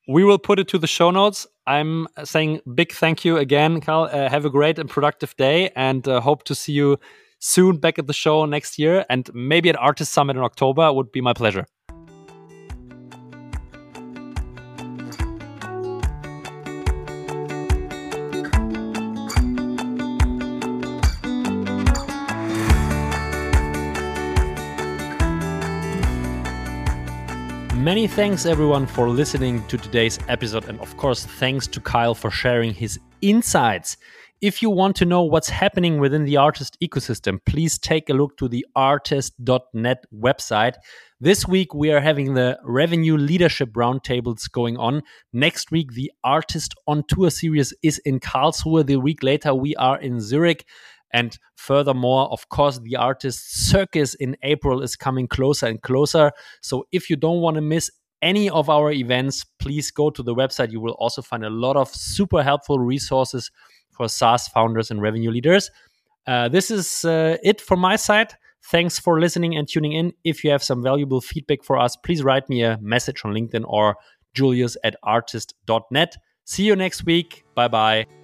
We 0.08 0.24
will 0.24 0.40
put 0.40 0.58
it 0.60 0.70
to 0.70 0.78
the 0.78 0.88
show 0.88 1.12
notes. 1.12 1.46
I'm 1.66 2.08
saying 2.24 2.62
big 2.74 2.94
thank 2.94 3.26
you 3.26 3.38
again, 3.38 3.82
Kyle. 3.82 4.04
Uh, 4.04 4.30
have 4.30 4.46
a 4.46 4.50
great 4.50 4.80
and 4.80 4.90
productive 4.90 5.36
day, 5.36 5.70
and 5.76 6.08
uh, 6.08 6.22
hope 6.22 6.44
to 6.44 6.56
see 6.56 6.72
you 6.72 6.98
soon 7.40 7.78
back 7.78 8.00
at 8.00 8.08
the 8.08 8.14
show 8.14 8.46
next 8.46 8.80
year, 8.80 9.06
and 9.10 9.30
maybe 9.34 9.70
at 9.70 9.76
ARRtist 9.76 10.08
Summit 10.08 10.38
in 10.38 10.44
October. 10.44 10.92
Would 10.94 11.12
be 11.12 11.20
my 11.20 11.34
pleasure. 11.34 11.66
Many 27.88 28.06
thanks 28.06 28.46
everyone 28.46 28.86
for 28.86 29.08
listening 29.08 29.66
to 29.68 29.78
today's 29.78 30.20
episode, 30.28 30.66
and 30.68 30.78
of 30.82 30.98
course, 30.98 31.26
thanks 31.26 31.68
to 31.68 31.80
Kyle 31.80 32.14
for 32.14 32.30
sharing 32.30 32.74
his 32.74 33.00
insights. 33.22 33.96
If 34.42 34.62
you 34.62 34.70
want 34.70 34.98
to 34.98 35.06
know 35.06 35.24
what's 35.24 35.48
happening 35.48 35.98
within 35.98 36.26
the 36.26 36.34
ARRtist 36.34 36.76
ecosystem, 36.84 37.40
please 37.46 37.80
take 37.80 38.10
a 38.10 38.14
look 38.14 38.36
to 38.40 38.50
the 38.50 38.66
arrtist.net 38.76 40.04
website. 40.14 40.74
This 41.22 41.48
week, 41.48 41.74
we 41.74 41.90
are 41.94 42.02
having 42.02 42.34
the 42.34 42.60
revenue 42.62 43.16
leadership 43.16 43.72
roundtables 43.72 44.52
going 44.52 44.76
on. 44.76 45.02
Next 45.32 45.72
week, 45.72 45.94
the 45.94 46.12
ARRtist 46.26 46.74
on 46.88 47.06
Tour 47.08 47.32
series 47.32 47.74
is 47.84 48.00
in 48.00 48.20
Karlsruhe. 48.20 48.86
The 48.86 48.98
week 48.98 49.24
later, 49.24 49.56
we 49.56 49.78
are 49.78 49.98
in 49.98 50.20
Zurich. 50.20 50.66
And 51.12 51.38
furthermore, 51.56 52.32
of 52.32 52.50
course, 52.50 52.80
the 52.80 52.98
ARRtist 53.00 53.40
Circus 53.40 54.14
in 54.16 54.36
April 54.44 54.82
is 54.82 54.96
coming 54.96 55.28
closer 55.28 55.68
and 55.68 55.82
closer. 55.82 56.32
So 56.62 56.86
if 56.92 57.10
you 57.10 57.16
don't 57.16 57.42
want 57.42 57.56
to 57.56 57.62
miss 57.62 57.90
any 58.22 58.50
of 58.50 58.70
our 58.70 58.92
events, 58.92 59.46
please 59.60 59.92
go 59.92 60.10
to 60.10 60.24
the 60.24 60.36
website. 60.36 60.72
You 60.72 60.82
will 60.82 60.96
also 61.00 61.22
find 61.22 61.46
a 61.46 61.50
lot 61.50 61.78
of 61.78 61.90
super 61.90 62.44
helpful 62.44 62.80
resources 62.80 63.52
for 63.92 64.08
SaaS 64.08 64.48
founders 64.48 64.92
and 64.92 65.02
revenue 65.02 65.32
leaders. 65.32 65.72
Uh, 66.26 66.50
this 66.50 66.70
is 66.70 67.06
uh, 67.06 67.38
it 67.44 67.62
from 67.62 67.80
my 67.80 67.96
side. 67.96 68.34
Thanks 68.66 69.00
for 69.00 69.20
listening 69.20 69.56
and 69.56 69.68
tuning 69.68 69.94
in. 69.94 70.14
If 70.24 70.44
you 70.44 70.52
have 70.52 70.62
some 70.62 70.84
valuable 70.84 71.22
feedback 71.22 71.64
for 71.64 71.78
us, 71.78 71.96
please 71.96 72.22
write 72.22 72.50
me 72.50 72.64
a 72.64 72.78
message 72.82 73.22
on 73.24 73.34
LinkedIn 73.34 73.64
or 73.66 73.96
julius 74.34 74.76
at 74.84 74.96
arrtist.net. 75.06 76.18
See 76.44 76.64
you 76.64 76.76
next 76.76 77.06
week. 77.06 77.46
Bye 77.56 77.70
bye. 77.70 78.17